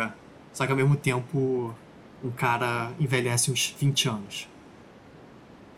só 0.53 0.65
que 0.67 0.73
ao 0.73 0.77
mesmo 0.79 0.97
tempo 0.97 1.75
um 2.23 2.31
cara 2.31 2.91
envelhece 2.99 3.51
uns 3.51 3.75
20 3.79 4.09
anos. 4.09 4.49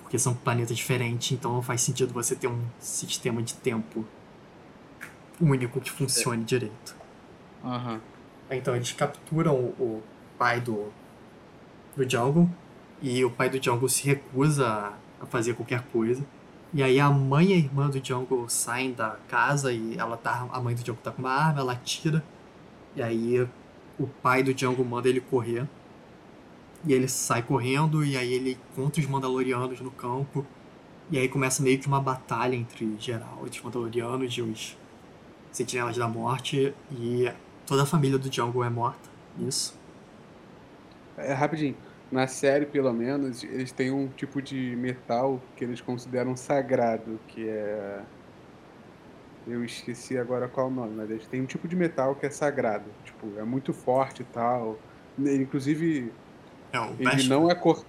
Porque 0.02 0.19
são 0.19 0.35
planetas 0.35 0.76
diferentes, 0.76 1.33
então 1.33 1.52
não 1.52 1.62
faz 1.62 1.83
sentido 1.83 2.12
você 2.12 2.35
ter 2.35 2.49
um 2.49 2.61
sistema 2.80 3.42
de 3.42 3.54
tempo 3.54 4.04
único 5.40 5.80
que 5.80 5.90
funcione 5.90 6.45
direito. 6.45 6.95
Aham. 7.64 8.00
Então 8.50 8.75
eles 8.75 8.92
capturam 8.92 9.54
o, 9.54 9.69
o 9.78 10.02
pai 10.38 10.61
do, 10.61 10.88
do 11.97 12.04
Django 12.04 12.50
e 13.00 13.25
o 13.25 13.30
pai 13.30 13.49
do 13.49 13.61
Django 13.61 13.88
se 13.88 14.04
recusa 14.04 14.66
a- 14.69 14.92
a 15.23 15.26
fazer 15.26 15.54
qualquer 15.54 15.83
coisa. 15.92 16.25
E 16.73 16.83
aí 16.83 16.99
a 17.00 17.11
mãe 17.11 17.50
e 17.50 17.52
a 17.52 17.57
irmã 17.57 17.88
do 17.88 18.00
Django 18.00 18.47
saem 18.49 18.92
da 18.92 19.16
casa 19.28 19.73
e 19.73 19.97
ela 19.99 20.16
tá, 20.16 20.49
a 20.52 20.61
mãe 20.61 20.75
do 20.75 20.83
Django 20.83 21.00
tá 21.02 21.11
com 21.11 21.21
uma 21.23 21.30
arma, 21.33 21.61
ela 21.61 21.73
atira. 21.73 22.25
E 22.97 23.02
aí 23.02 23.49
o 23.99 24.06
pai 24.06 24.42
do 24.42 24.54
Django 24.54 24.85
manda 24.85 25.09
ele 25.09 25.20
correr. 25.20 25.66
E 26.85 26.92
ele 26.92 27.09
sai 27.09 27.42
correndo 27.42 28.04
e 28.04 28.16
aí 28.16 28.32
ele 28.32 28.59
encontra 28.73 29.00
os 29.00 29.06
Mandalorianos 29.06 29.80
no 29.80 29.90
campo. 29.90 30.47
E 31.11 31.18
aí 31.18 31.28
começa 31.28 31.62
meio 31.62 31.78
que 31.78 31.87
uma 31.87 32.00
batalha 32.00 32.54
entre 32.54 32.97
geral, 32.99 33.40
os 33.42 33.61
Mandalorianos 33.61 34.32
e 34.32 34.42
os 34.42 34.78
Sentinelas 35.52 35.97
da 35.97 36.09
Morte. 36.09 36.75
E 36.92 37.30
toda 37.66 37.82
a 37.82 37.87
família 37.87 38.18
do 38.18 38.30
Django 38.30 38.64
é 38.64 38.70
morta. 38.70 39.11
Isso. 39.38 39.78
É, 41.16 41.32
rapidinho. 41.32 41.76
Na 42.11 42.26
série, 42.26 42.66
pelo 42.66 42.92
menos, 42.92 43.44
eles 43.44 43.70
têm 43.70 43.92
um 43.92 44.09
tipo 44.09 44.42
de 44.42 44.75
metal 44.76 45.40
que 45.56 45.62
eles 45.62 45.80
consideram 45.80 46.35
sagrado, 46.35 47.20
que 47.28 47.49
é. 47.49 48.02
Eu 49.47 49.64
esqueci 49.64 50.18
agora 50.18 50.49
qual 50.49 50.68
o 50.68 50.70
nome, 50.70 50.94
mas 50.97 51.26
têm 51.28 51.40
um 51.40 51.47
tipo 51.47 51.66
de 51.66 51.75
metal 51.75 52.14
que 52.14 52.26
é 52.26 52.30
sagrado. 52.30 52.85
Tipo, 53.04 53.38
é 53.38 53.42
muito 53.44 53.73
forte 53.73 54.23
e 54.23 54.25
tal. 54.26 54.78
Inclusive, 55.18 56.12
É 56.73 56.78
ele 56.78 56.97
Beskar. 57.11 57.28
não 57.28 57.50
é 57.50 57.54
cor... 57.54 57.85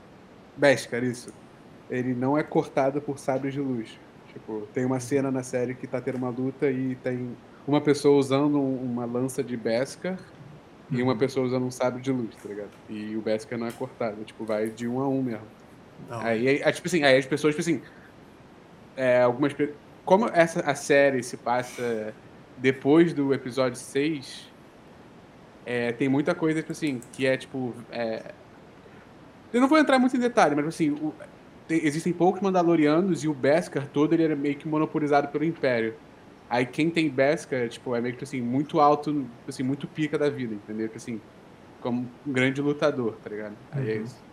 Beskar, 0.58 1.04
isso. 1.04 1.34
Ele 1.90 2.14
não 2.14 2.38
é 2.38 2.44
cortado 2.44 3.02
por 3.02 3.20
sabres 3.20 3.54
de 3.54 3.60
luz. 3.60 4.00
Tipo, 4.32 4.62
tem 4.74 4.86
uma 4.86 5.00
cena 5.00 5.30
na 5.30 5.44
série 5.44 5.76
que 5.76 5.86
tá 5.88 6.00
tendo 6.00 6.18
uma 6.18 6.30
luta 6.30 6.70
e 6.72 6.96
tem 6.96 7.36
uma 7.68 7.82
pessoa 7.82 8.18
usando 8.18 8.58
um- 8.60 8.82
uma 8.84 9.06
lança 9.06 9.44
de 9.44 9.58
Beskar 9.58 10.18
e 10.90 11.02
uma 11.04 11.12
Uhum. 11.14 11.18
pessoa 11.20 11.46
usando 11.46 11.66
um 11.66 11.72
sabre 11.72 12.02
de 12.02 12.12
luz, 12.12 12.34
tá 12.38 12.48
ligado? 12.48 12.72
E 12.90 13.16
o 13.18 13.22
Beskar 13.22 13.60
não 13.60 13.68
é 13.68 13.72
cortado, 13.72 14.24
tipo, 14.24 14.46
vai 14.46 14.70
de 14.70 14.88
um 14.88 15.02
a 15.02 15.08
um 15.08 15.22
mesmo. 15.22 15.48
Não. 16.10 16.22
Aí, 16.22 16.48
aí, 16.64 16.74
tipo 16.74 16.88
assim, 16.88 17.04
aí 17.04 17.18
as 17.18 17.26
pessoas, 17.26 17.54
tipo 17.56 17.62
assim, 17.62 17.82
é, 18.96 19.22
algumas 19.22 19.54
pe- 19.54 19.74
como 20.12 20.28
essa 20.30 20.62
a 20.62 20.76
série 20.76 21.24
se 21.24 21.38
passa 21.38 22.18
depois 22.56 23.14
do 23.14 23.34
episódio 23.34 23.80
6, 23.80 24.54
é, 25.66 25.92
tem 25.94 26.10
muita 26.10 26.36
coisa, 26.36 26.62
tipo 26.62 26.72
assim, 26.72 27.08
que 27.12 27.26
é 27.26 27.38
tipo. 27.38 27.86
é, 27.90 28.36
eu 29.52 29.62
não 29.62 29.68
vou 29.68 29.78
entrar 29.78 30.00
muito 30.00 30.16
em 30.16 30.20
detalhe, 30.20 30.56
mas 30.56 30.66
assim, 30.68 30.92
o- 30.92 31.18
tem- 31.68 31.86
existem 31.86 32.14
poucos 32.14 32.42
Mandalorianos 32.42 33.24
e 33.24 33.28
o 33.28 33.34
Beskar 33.36 33.92
todo 33.92 34.14
ele 34.14 34.24
era 34.24 34.36
meio 34.36 34.58
que 34.58 34.68
monopolizado 34.68 35.30
pelo 35.32 35.44
Império. 35.44 36.00
Aí 36.50 36.66
quem 36.66 36.92
tem 36.92 37.14
Beskar, 37.14 37.70
tipo, 37.70 37.96
é 37.96 38.02
meio 38.02 38.18
que 38.18 38.24
assim, 38.24 38.42
muito 38.42 38.80
alto, 38.80 39.34
assim, 39.48 39.64
muito 39.64 39.88
pica 39.90 40.18
da 40.18 40.30
vida, 40.30 40.56
entendeu? 40.56 40.88
Tipo 40.88 40.98
assim, 40.98 41.26
como 41.80 42.20
um 42.26 42.34
grande 42.34 42.62
lutador, 42.62 43.20
tá 43.22 43.30
ligado? 43.30 43.60
Aí 43.72 43.90
é 43.92 43.98
Uhum. 43.98 44.04
isso. 44.04 44.28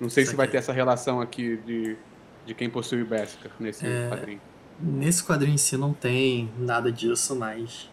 Não 0.00 0.10
sei 0.10 0.26
se 0.26 0.36
vai 0.36 0.48
ter 0.48 0.58
essa 0.58 0.72
relação 0.72 1.20
aqui 1.20 1.58
de, 1.62 2.04
de 2.44 2.54
quem 2.54 2.70
possui 2.70 3.02
o 3.02 3.08
Beskar 3.08 3.56
nesse 3.60 3.86
É. 3.86 4.06
quadrinho. 4.08 4.42
Nesse 4.80 5.22
quadrinho 5.22 5.54
em 5.54 5.58
si 5.58 5.76
não 5.76 5.92
tem 5.92 6.50
nada 6.58 6.90
disso, 6.90 7.36
mas 7.36 7.88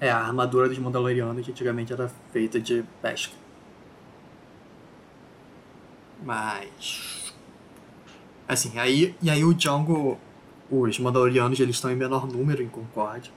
é 0.00 0.10
a 0.10 0.18
armadura 0.18 0.68
dos 0.68 0.78
Mandalorianos 0.78 1.44
que 1.44 1.50
antigamente 1.50 1.92
era 1.92 2.08
feita 2.32 2.60
de 2.60 2.84
pesca. 3.00 3.34
Mas 6.24 7.34
assim, 8.46 8.78
aí 8.78 9.14
e 9.20 9.30
aí 9.30 9.44
o 9.44 9.52
Django, 9.52 10.18
os 10.70 10.98
Mandalorianos 10.98 11.58
eles 11.58 11.76
estão 11.76 11.90
em 11.90 11.96
menor 11.96 12.26
número 12.26 12.62
em 12.62 12.68
Concorde. 12.68 13.32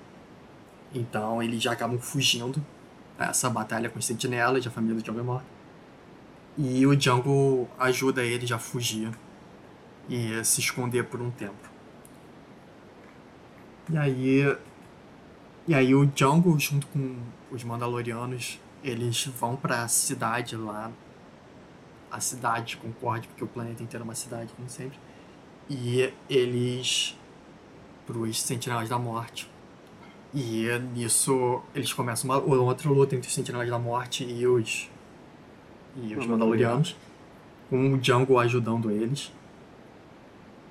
Então 0.93 1.41
eles 1.41 1.61
já 1.61 1.71
acabam 1.71 1.99
fugindo 1.99 2.63
dessa 3.17 3.49
batalha 3.49 3.89
com 3.89 3.97
os 3.99 4.05
sentinelas, 4.05 4.65
a 4.65 4.69
família 4.69 4.95
do 4.95 5.01
Django 5.01 5.19
é 5.19 5.23
morta. 5.23 5.47
E 6.57 6.85
o 6.85 6.95
Django 6.95 7.67
ajuda 7.77 8.23
eles 8.23 8.51
a 8.51 8.59
fugir 8.59 9.11
e 10.07 10.43
se 10.43 10.61
esconder 10.61 11.03
por 11.05 11.21
um 11.21 11.31
tempo. 11.31 11.74
E 13.89 13.97
aí. 13.97 14.57
E 15.67 15.73
aí 15.73 15.95
o 15.95 16.05
Django, 16.05 16.57
junto 16.59 16.85
com 16.87 17.17
os 17.51 17.63
Mandalorianos, 17.63 18.59
eles 18.83 19.25
vão 19.25 19.55
pra 19.55 19.87
cidade 19.87 20.55
lá. 20.55 20.91
A 22.11 22.19
cidade 22.19 22.67
de 22.67 22.77
Concorde, 22.77 23.27
porque 23.27 23.43
o 23.43 23.47
planeta 23.47 23.83
inteiro 23.83 24.03
é 24.03 24.05
uma 24.05 24.15
cidade, 24.15 24.53
como 24.55 24.69
sempre. 24.69 24.97
E 25.69 26.13
eles. 26.29 27.17
pros 28.05 28.41
Sentinelas 28.41 28.87
da 28.89 28.99
Morte. 28.99 29.49
E 30.33 30.67
nisso 30.93 31.61
eles 31.73 31.93
começam 31.93 32.29
uma 32.29 32.61
outra 32.61 32.89
luta 32.89 33.15
entre 33.15 33.27
os 33.27 33.33
Sentinelas 33.33 33.69
da 33.69 33.79
Morte 33.79 34.23
e 34.23 34.45
os. 34.45 34.89
e 35.95 36.15
os 36.15 36.25
Mandalorianos. 36.25 36.95
Com 37.69 37.93
o 37.93 37.97
Django 37.97 38.37
ajudando 38.37 38.91
eles. 38.91 39.31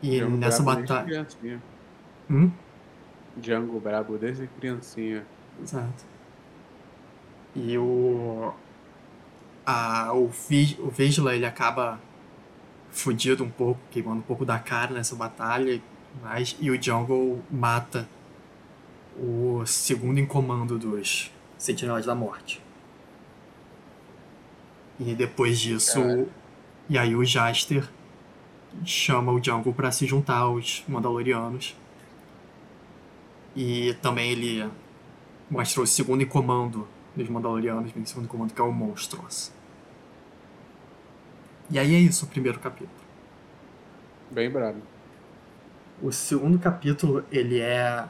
E 0.02 0.18
Django 0.18 0.37
nessa 0.37 0.62
batalha. 0.62 1.04
criancinha. 1.04 1.62
Hum? 2.30 2.50
Django 3.36 3.78
brabo 3.80 4.16
desde 4.18 4.46
criancinha. 4.46 5.24
Exato. 5.62 6.04
E 7.54 7.76
o. 7.78 8.52
A, 9.66 10.12
o, 10.12 10.28
Vi- 10.28 10.76
o 10.80 10.88
Vigila 10.90 11.34
ele 11.34 11.46
acaba 11.46 11.98
fudido 12.90 13.42
um 13.42 13.50
pouco, 13.50 13.80
queimando 13.90 14.18
um 14.18 14.22
pouco 14.22 14.44
da 14.44 14.58
cara 14.58 14.92
nessa 14.92 15.16
batalha, 15.16 15.80
mas, 16.22 16.54
e 16.60 16.70
o 16.70 16.80
Jungle 16.80 17.42
mata 17.50 18.06
o 19.16 19.64
segundo 19.64 20.18
em 20.18 20.26
comando 20.26 20.78
dos 20.78 21.32
Sentinelas 21.56 22.04
da 22.06 22.14
Morte. 22.14 22.60
E 25.00 25.14
depois 25.14 25.58
disso. 25.58 26.00
Caralho. 26.00 26.28
E 26.88 26.98
aí 26.98 27.16
o 27.16 27.24
Jaster 27.24 27.88
chama 28.84 29.32
o 29.32 29.42
Jungle 29.42 29.72
pra 29.72 29.90
se 29.90 30.06
juntar 30.06 30.38
aos 30.38 30.84
Mandalorianos. 30.86 31.74
E 33.56 33.94
também 34.02 34.30
ele 34.32 34.68
mostrou 35.50 35.84
o 35.84 35.87
segundo 35.87 36.23
em 36.23 36.26
comando 36.26 36.87
dos 37.14 37.28
Mandalorianos, 37.28 37.92
bem 37.92 38.04
segundo 38.04 38.25
em 38.25 38.28
comando, 38.28 38.52
que 38.52 38.61
é 38.61 38.64
o 38.64 38.73
Monstros. 38.73 39.52
E 41.70 41.78
aí 41.78 41.94
é 41.94 41.99
isso, 41.99 42.25
o 42.26 42.28
primeiro 42.28 42.58
capítulo. 42.58 42.90
Bem 44.30 44.50
brabo. 44.50 44.80
O 46.02 46.11
segundo 46.12 46.58
capítulo, 46.58 47.25
ele 47.30 47.61
é. 47.61 48.06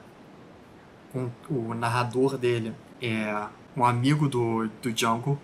com- 1.12 1.30
o 1.50 1.74
narrador 1.74 2.36
dele 2.38 2.72
é 3.00 3.46
um 3.76 3.84
amigo 3.84 4.28
do, 4.28 4.66
do 4.82 4.92
Django, 4.92 5.38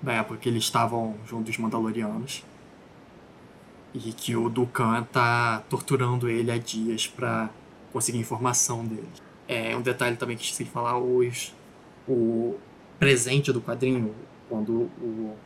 da 0.00 0.12
época 0.14 0.38
que 0.38 0.48
eles 0.48 0.64
estavam 0.64 1.16
junto 1.26 1.44
dos 1.44 1.58
Mandalorianos. 1.58 2.42
E 3.94 4.12
que 4.12 4.34
o 4.34 4.48
Dukan 4.48 5.02
tá 5.04 5.62
torturando 5.68 6.28
ele 6.28 6.50
há 6.50 6.56
dias 6.56 7.06
pra 7.06 7.50
conseguir 7.92 8.18
informação 8.18 8.84
dele. 8.86 9.06
É 9.52 9.76
um 9.76 9.82
detalhe 9.82 10.16
também 10.16 10.36
que 10.36 10.42
esqueci 10.42 10.64
de 10.64 10.70
falar, 10.70 10.98
o 10.98 12.58
presente 12.98 13.52
do 13.52 13.60
quadrinho, 13.60 14.14
quando 14.48 14.72
o 14.72 15.36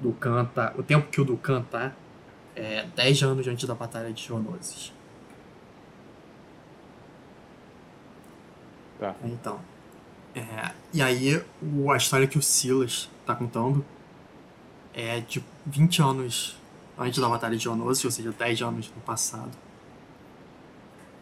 do 0.00 0.12
canta 0.14 0.50
tá, 0.70 0.74
O 0.76 0.82
tempo 0.82 1.08
que 1.08 1.20
o 1.20 1.24
do 1.24 1.36
canta 1.36 1.68
tá, 1.70 1.92
é 2.56 2.84
10 2.96 3.22
anos 3.22 3.46
antes 3.46 3.66
da 3.66 3.74
Batalha 3.74 4.12
de 4.12 4.22
Jonosis. 4.24 4.92
Tá. 8.98 9.14
Então. 9.24 9.60
É, 10.34 10.72
e 10.92 11.00
aí 11.00 11.42
o, 11.62 11.92
a 11.92 11.96
história 11.96 12.26
que 12.26 12.38
o 12.38 12.42
Silas 12.42 13.08
tá 13.24 13.36
contando 13.36 13.84
é 14.94 15.20
de 15.20 15.44
20 15.66 16.02
anos 16.02 16.56
antes 16.98 17.20
da 17.20 17.28
Batalha 17.28 17.56
de 17.56 17.62
Jonosis, 17.62 18.04
ou 18.04 18.10
seja, 18.10 18.32
10 18.32 18.62
anos 18.62 18.92
no 18.94 19.00
passado. 19.02 19.50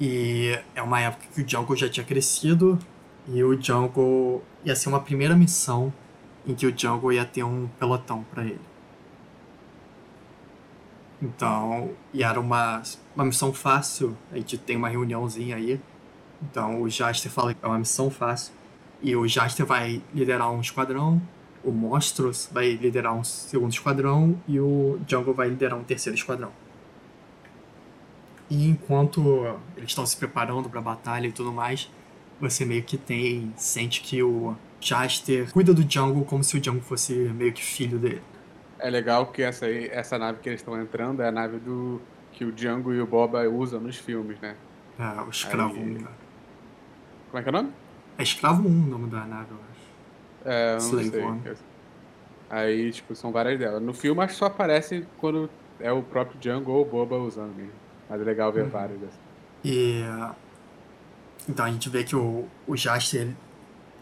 E 0.00 0.58
é 0.74 0.80
uma 0.80 0.98
época 1.00 1.26
que 1.34 1.42
o 1.42 1.48
Jungle 1.48 1.76
já 1.76 1.88
tinha 1.88 2.06
crescido 2.06 2.78
e 3.28 3.44
o 3.44 3.60
Jungle 3.60 4.42
ia 4.64 4.74
ser 4.74 4.88
uma 4.88 5.00
primeira 5.00 5.36
missão 5.36 5.92
em 6.46 6.54
que 6.54 6.66
o 6.66 6.76
Jungle 6.76 7.12
ia 7.12 7.24
ter 7.24 7.44
um 7.44 7.68
pelotão 7.78 8.24
para 8.32 8.44
ele. 8.44 8.60
Então, 11.20 11.90
e 12.14 12.22
era 12.22 12.40
uma, 12.40 12.82
uma 13.14 13.26
missão 13.26 13.52
fácil, 13.52 14.16
a 14.32 14.36
gente 14.36 14.56
tem 14.56 14.74
uma 14.74 14.88
reuniãozinha 14.88 15.56
aí. 15.56 15.78
Então 16.42 16.80
o 16.80 16.88
Jaster 16.88 17.30
fala 17.30 17.52
que 17.52 17.62
é 17.62 17.68
uma 17.68 17.78
missão 17.78 18.10
fácil. 18.10 18.54
E 19.02 19.14
o 19.14 19.26
Jaster 19.26 19.66
vai 19.66 20.02
liderar 20.14 20.50
um 20.50 20.62
esquadrão, 20.62 21.20
o 21.62 21.70
Monstros 21.70 22.48
vai 22.50 22.72
liderar 22.72 23.14
um 23.14 23.22
segundo 23.22 23.72
esquadrão 23.72 24.40
e 24.48 24.58
o 24.58 24.98
Jungle 25.06 25.34
vai 25.34 25.50
liderar 25.50 25.78
um 25.78 25.84
terceiro 25.84 26.16
esquadrão. 26.16 26.50
E 28.50 28.68
enquanto 28.68 29.56
eles 29.76 29.90
estão 29.90 30.04
se 30.04 30.16
preparando 30.16 30.68
para 30.68 30.80
a 30.80 30.82
batalha 30.82 31.28
e 31.28 31.32
tudo 31.32 31.52
mais, 31.52 31.88
você 32.40 32.64
meio 32.64 32.82
que 32.82 32.98
tem 32.98 33.52
sente 33.56 34.00
que 34.00 34.22
o 34.22 34.56
Jaster 34.80 35.52
cuida 35.52 35.72
do 35.72 35.88
Jungle 35.88 36.24
como 36.24 36.42
se 36.42 36.58
o 36.58 36.64
Jungle 36.64 36.82
fosse 36.82 37.12
meio 37.12 37.52
que 37.52 37.62
filho 37.62 37.98
dele. 37.98 38.22
É 38.78 38.88
legal 38.88 39.26
que 39.26 39.42
essa, 39.42 39.66
aí, 39.66 39.88
essa 39.92 40.18
nave 40.18 40.40
que 40.40 40.48
eles 40.48 40.60
estão 40.60 40.80
entrando 40.80 41.22
é 41.22 41.28
a 41.28 41.32
nave 41.32 41.58
do 41.58 42.00
que 42.32 42.44
o 42.44 42.50
Django 42.50 42.92
e 42.92 43.00
o 43.00 43.06
Boba 43.06 43.46
usam 43.48 43.80
nos 43.80 43.96
filmes, 43.96 44.40
né? 44.40 44.56
É, 44.98 45.20
o 45.20 45.28
Escravo 45.28 45.78
1. 45.78 45.84
Né? 45.84 46.08
Como 47.30 47.38
é 47.38 47.42
que 47.42 47.48
é 47.48 47.50
o 47.50 47.52
nome? 47.52 47.72
É 48.16 48.22
Escravo 48.22 48.66
1 48.66 48.66
o 48.66 48.86
nome 48.86 49.10
da 49.10 49.26
nave, 49.26 49.50
eu 49.50 49.58
acho. 49.70 50.48
É, 50.48 50.70
eu 50.70 50.72
não 50.72 51.02
Slave 51.02 51.40
sei. 51.44 51.56
Aí, 52.48 52.90
tipo, 52.90 53.14
são 53.14 53.30
várias 53.30 53.58
delas. 53.58 53.82
No 53.82 53.92
filme, 53.92 54.22
acho 54.22 54.32
que 54.32 54.38
só 54.38 54.46
aparece 54.46 55.06
quando 55.18 55.48
é 55.78 55.92
o 55.92 56.02
próprio 56.02 56.40
Django 56.40 56.72
ou 56.72 56.82
o 56.82 56.84
Boba 56.84 57.16
usando 57.16 57.54
mesmo. 57.54 57.79
Mas 58.10 58.20
é 58.20 58.24
legal 58.24 58.52
ver 58.52 58.64
uhum. 58.64 58.68
várias 58.68 58.98
dessas. 58.98 59.18
E... 59.64 60.02
Então, 61.48 61.64
a 61.64 61.70
gente 61.70 61.88
vê 61.88 62.04
que 62.04 62.14
o, 62.14 62.46
o 62.66 62.76
Jaster 62.76 63.28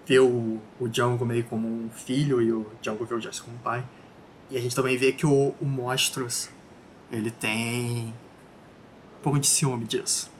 vê 0.07 0.19
o, 0.19 0.59
o 0.81 0.88
Django 0.88 1.25
meio 1.25 1.45
como 1.45 1.69
um 1.69 1.91
filho 1.91 2.41
e 2.41 2.50
o 2.50 2.67
Django 2.81 3.05
vê 3.05 3.15
o 3.15 3.21
Jaster 3.21 3.45
como 3.45 3.57
um 3.57 3.61
pai. 3.61 3.85
E 4.50 4.57
a 4.57 4.61
gente 4.61 4.75
também 4.75 4.97
vê 4.97 5.12
que 5.12 5.27
o, 5.27 5.55
o 5.61 5.65
Monstros, 5.65 6.49
ele 7.12 7.31
tem 7.31 8.07
um 9.19 9.23
pouco 9.23 9.38
de 9.38 9.47
ciúme 9.47 9.85
disso. 9.85 10.31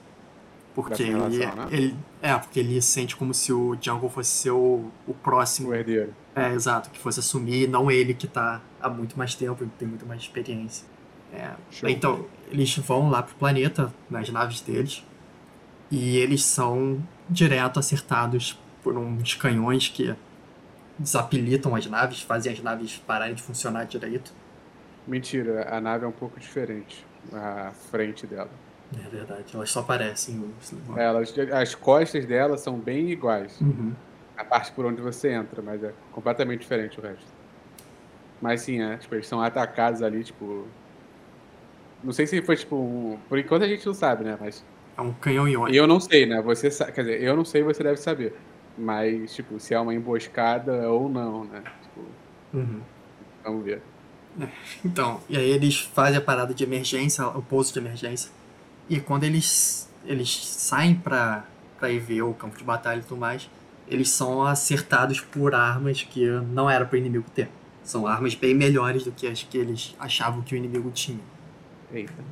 Porque 0.73 1.03
relação, 1.03 1.31
ele, 1.31 1.45
né? 1.45 1.67
ele. 1.71 1.95
É, 2.21 2.35
porque 2.35 2.59
ele 2.59 2.81
sente 2.81 3.15
como 3.15 3.33
se 3.33 3.51
o 3.51 3.77
Jungle 3.79 4.09
fosse 4.09 4.29
ser 4.29 4.51
o, 4.51 4.89
o 5.07 5.13
próximo. 5.13 5.69
O 5.69 5.75
herdeiro. 5.75 6.13
É, 6.35 6.53
exato, 6.53 6.89
que 6.89 6.97
fosse 6.97 7.19
assumir, 7.19 7.67
não 7.67 7.91
ele 7.91 8.13
que 8.13 8.27
tá 8.27 8.61
há 8.79 8.89
muito 8.89 9.17
mais 9.17 9.35
tempo 9.35 9.63
e 9.63 9.67
tem 9.67 9.87
muito 9.87 10.05
mais 10.05 10.21
experiência. 10.21 10.87
É, 11.33 11.51
então, 11.83 12.25
eles 12.49 12.75
vão 12.77 13.09
lá 13.09 13.23
pro 13.23 13.35
planeta, 13.35 13.93
nas 14.09 14.29
naves 14.29 14.61
deles, 14.61 15.03
e 15.91 16.17
eles 16.17 16.43
são 16.43 17.01
direto 17.29 17.79
acertados 17.79 18.59
por 18.83 18.97
uns 18.97 19.33
canhões 19.35 19.87
que 19.87 20.15
desapilitam 20.97 21.75
as 21.75 21.85
naves, 21.85 22.21
fazem 22.21 22.51
as 22.51 22.61
naves 22.61 22.97
pararem 22.97 23.35
de 23.35 23.41
funcionar 23.41 23.85
direito. 23.85 24.33
Mentira, 25.07 25.73
a 25.73 25.79
nave 25.79 26.05
é 26.05 26.07
um 26.07 26.11
pouco 26.11 26.39
diferente, 26.39 27.05
a 27.33 27.71
frente 27.89 28.27
dela. 28.27 28.49
É 29.05 29.09
verdade, 29.09 29.45
elas 29.53 29.69
só 29.69 29.81
aparecem. 29.81 30.51
É, 30.97 31.03
elas, 31.03 31.33
as 31.53 31.75
costas 31.75 32.25
dela 32.25 32.57
são 32.57 32.77
bem 32.77 33.11
iguais. 33.11 33.59
Uhum. 33.61 33.93
A 34.35 34.43
parte 34.43 34.71
por 34.71 34.85
onde 34.85 35.01
você 35.01 35.31
entra, 35.31 35.61
mas 35.61 35.83
é 35.83 35.93
completamente 36.11 36.61
diferente 36.61 36.99
o 36.99 37.03
resto. 37.03 37.25
Mas 38.41 38.61
sim, 38.61 38.81
é, 38.81 38.97
tipo, 38.97 39.13
eles 39.15 39.27
são 39.27 39.41
atacados 39.41 40.01
ali, 40.01 40.23
tipo. 40.23 40.65
Não 42.03 42.13
sei 42.13 42.27
se 42.27 42.41
foi 42.41 42.55
tipo. 42.55 42.75
Um... 42.75 43.17
Por 43.27 43.37
enquanto 43.37 43.63
a 43.63 43.67
gente 43.67 43.85
não 43.85 43.93
sabe, 43.93 44.23
né? 44.23 44.37
Mas. 44.39 44.63
É 44.97 45.01
um 45.01 45.13
canhão 45.13 45.47
iônico. 45.47 45.73
E 45.73 45.77
eu 45.77 45.87
não 45.87 45.99
sei, 45.99 46.25
né? 46.25 46.41
Você 46.41 46.69
sa... 46.69 46.91
Quer 46.91 47.01
dizer, 47.01 47.21
eu 47.21 47.35
não 47.35 47.45
sei, 47.45 47.63
você 47.63 47.81
deve 47.83 47.97
saber. 47.97 48.35
Mas, 48.77 49.35
tipo, 49.35 49.59
se 49.59 49.73
é 49.73 49.79
uma 49.79 49.93
emboscada 49.93 50.89
ou 50.89 51.09
não, 51.09 51.43
né? 51.45 51.61
Tipo, 51.81 52.05
uhum. 52.53 52.81
Vamos 53.43 53.63
ver. 53.63 53.81
É, 54.39 54.47
então, 54.85 55.19
e 55.27 55.37
aí 55.37 55.49
eles 55.49 55.79
fazem 55.79 56.17
a 56.17 56.21
parada 56.21 56.53
de 56.53 56.63
emergência, 56.63 57.27
o 57.27 57.41
pouso 57.41 57.73
de 57.73 57.79
emergência. 57.79 58.31
E 58.89 58.99
quando 58.99 59.23
eles, 59.23 59.91
eles 60.05 60.45
saem 60.45 60.95
pra, 60.95 61.45
pra 61.77 61.89
ir 61.89 61.99
ver 61.99 62.21
o 62.21 62.33
campo 62.33 62.57
de 62.57 62.63
batalha 62.63 62.99
e 62.99 63.03
tudo 63.03 63.17
mais, 63.17 63.49
eles 63.87 64.09
são 64.09 64.43
acertados 64.43 65.19
por 65.19 65.55
armas 65.55 66.03
que 66.03 66.25
não 66.53 66.69
era 66.69 66.85
pro 66.85 66.97
inimigo 66.97 67.25
ter. 67.33 67.49
São 67.83 68.05
armas 68.05 68.35
bem 68.35 68.53
melhores 68.53 69.03
do 69.03 69.11
que 69.11 69.27
as 69.27 69.43
que 69.43 69.57
eles 69.57 69.95
achavam 69.99 70.41
que 70.41 70.53
o 70.53 70.57
inimigo 70.57 70.91
tinha. 70.91 71.19
Eita. 71.91 72.23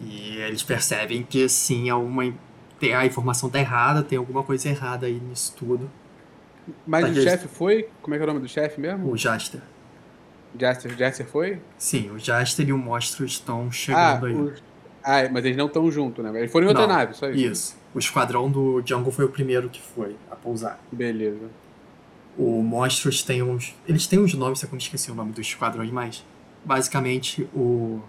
E 0.00 0.36
eles 0.38 0.62
percebem 0.62 1.22
que 1.22 1.48
sim, 1.48 1.88
é 1.88 1.94
uma 1.94 2.24
tem, 2.78 2.94
a 2.94 3.06
informação 3.06 3.48
tá 3.48 3.58
errada, 3.58 4.02
tem 4.02 4.18
alguma 4.18 4.42
coisa 4.42 4.68
errada 4.68 5.06
aí 5.06 5.18
nisso 5.18 5.54
tudo. 5.56 5.90
Mas 6.86 7.04
tá 7.04 7.10
o 7.10 7.14
chefe 7.14 7.48
foi? 7.48 7.88
Como 8.02 8.14
é 8.14 8.18
que 8.18 8.22
é 8.22 8.24
o 8.24 8.26
nome 8.26 8.40
do 8.40 8.48
chefe 8.48 8.80
mesmo? 8.80 9.10
O 9.10 9.16
Jaster. 9.16 9.60
Jaster, 10.54 10.94
Jaster 10.94 11.26
foi? 11.26 11.60
Sim, 11.78 12.10
o 12.10 12.18
Jaster 12.18 12.68
e 12.68 12.72
o 12.72 12.78
Monstro 12.78 13.24
estão 13.24 13.70
chegando 13.70 14.26
ah, 14.26 14.28
aí. 14.28 14.34
O... 14.34 14.54
Ah, 15.02 15.28
mas 15.30 15.44
eles 15.44 15.56
não 15.56 15.66
estão 15.66 15.90
juntos, 15.90 16.24
né? 16.24 16.36
Eles 16.36 16.50
foram 16.50 16.66
em 16.66 16.68
outra 16.68 16.86
não, 16.86 16.94
nave, 16.94 17.14
só 17.14 17.30
isso. 17.30 17.52
Isso. 17.52 17.76
O 17.94 17.98
esquadrão 17.98 18.50
do 18.50 18.80
Django 18.82 19.10
foi 19.10 19.24
o 19.24 19.28
primeiro 19.28 19.70
que 19.70 19.80
foi 19.80 20.16
a 20.30 20.36
pousar. 20.36 20.78
Beleza. 20.90 21.48
O 22.36 22.62
Monstros 22.62 23.22
tem 23.22 23.42
uns. 23.42 23.74
Eles 23.88 24.06
têm 24.06 24.18
uns 24.18 24.34
nomes, 24.34 24.62
eu 24.62 24.76
esqueci 24.76 25.10
o 25.10 25.14
nome 25.14 25.32
dos 25.32 25.46
esquadrões, 25.46 25.90
mas 25.90 26.24
basicamente 26.66 27.48
o 27.54 28.02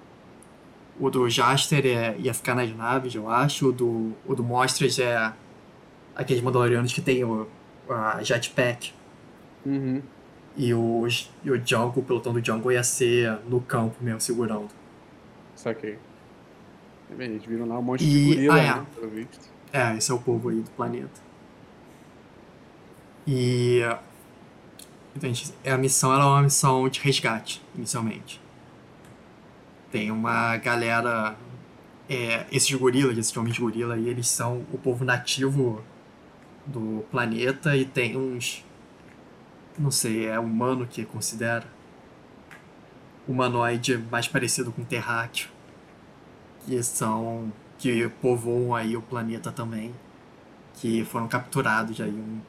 o 0.99 1.11
do 1.11 1.29
Jaster 1.29 1.85
é, 1.85 2.15
ia 2.17 2.33
ficar 2.33 2.55
nas 2.55 2.75
naves, 2.75 3.13
eu 3.13 3.29
acho. 3.29 3.69
O 3.69 3.71
do, 3.71 4.13
o 4.25 4.33
do 4.33 4.43
Monsters 4.43 4.97
é 4.97 5.31
aqueles 6.15 6.41
Mandalorianos 6.41 6.91
que 6.91 7.01
tem 7.01 7.23
o 7.23 7.47
a 7.87 8.21
jetpack. 8.21 8.91
Uhum. 9.65 10.01
E 10.55 10.73
o, 10.73 11.07
e 11.43 11.51
o 11.51 11.65
Jungle, 11.65 12.01
o 12.01 12.03
pelotão 12.03 12.33
do 12.33 12.43
Jungle 12.43 12.71
ia 12.71 12.83
ser 12.83 13.37
no 13.47 13.61
campo 13.61 13.95
mesmo, 14.01 14.19
segurando. 14.19 14.69
Saquei. 15.55 15.99
É 17.11 17.15
bem, 17.15 17.29
eles 17.29 17.45
viram 17.45 17.67
lá 17.67 17.77
um 17.77 17.81
monte 17.81 18.03
e... 18.03 18.07
de 18.07 18.25
gorila, 18.25 18.55
ah, 18.55 18.59
é. 18.59 18.75
né, 18.75 18.85
pelo 18.95 19.09
visto. 19.09 19.49
É, 19.71 19.95
esse 19.95 20.11
é 20.11 20.13
o 20.13 20.19
povo 20.19 20.49
aí 20.49 20.59
do 20.59 20.69
planeta. 20.71 21.21
E... 23.25 23.81
Então, 25.15 25.31
a 25.65 25.77
missão 25.77 26.13
era 26.13 26.23
é 26.23 26.25
uma 26.25 26.41
missão 26.41 26.89
de 26.89 26.99
resgate, 26.99 27.61
inicialmente. 27.75 28.41
Tem 29.91 30.11
uma 30.11 30.57
galera. 30.57 31.35
É, 32.09 32.45
esses 32.51 32.73
gorilas, 32.73 33.17
esses 33.17 33.35
homens 33.35 33.57
gorila 33.57 33.95
aí, 33.95 34.07
eles 34.07 34.27
são 34.27 34.65
o 34.71 34.77
povo 34.77 35.03
nativo 35.03 35.83
do 36.65 37.05
planeta 37.11 37.75
e 37.75 37.85
tem 37.85 38.17
uns. 38.17 38.65
Não 39.77 39.91
sei, 39.91 40.27
é 40.27 40.39
humano 40.39 40.87
que 40.87 41.05
considera. 41.05 41.65
Humanoide 43.27 43.97
mais 44.09 44.27
parecido 44.27 44.71
com 44.71 44.83
terráqueo. 44.83 45.49
Que 46.65 46.81
são. 46.83 47.51
que 47.77 48.09
povoam 48.21 48.75
aí 48.75 48.95
o 48.97 49.01
planeta 49.01 49.51
também. 49.51 49.93
Que 50.75 51.03
foram 51.05 51.27
capturados 51.27 51.99
aí 51.99 52.11
um, 52.11 52.39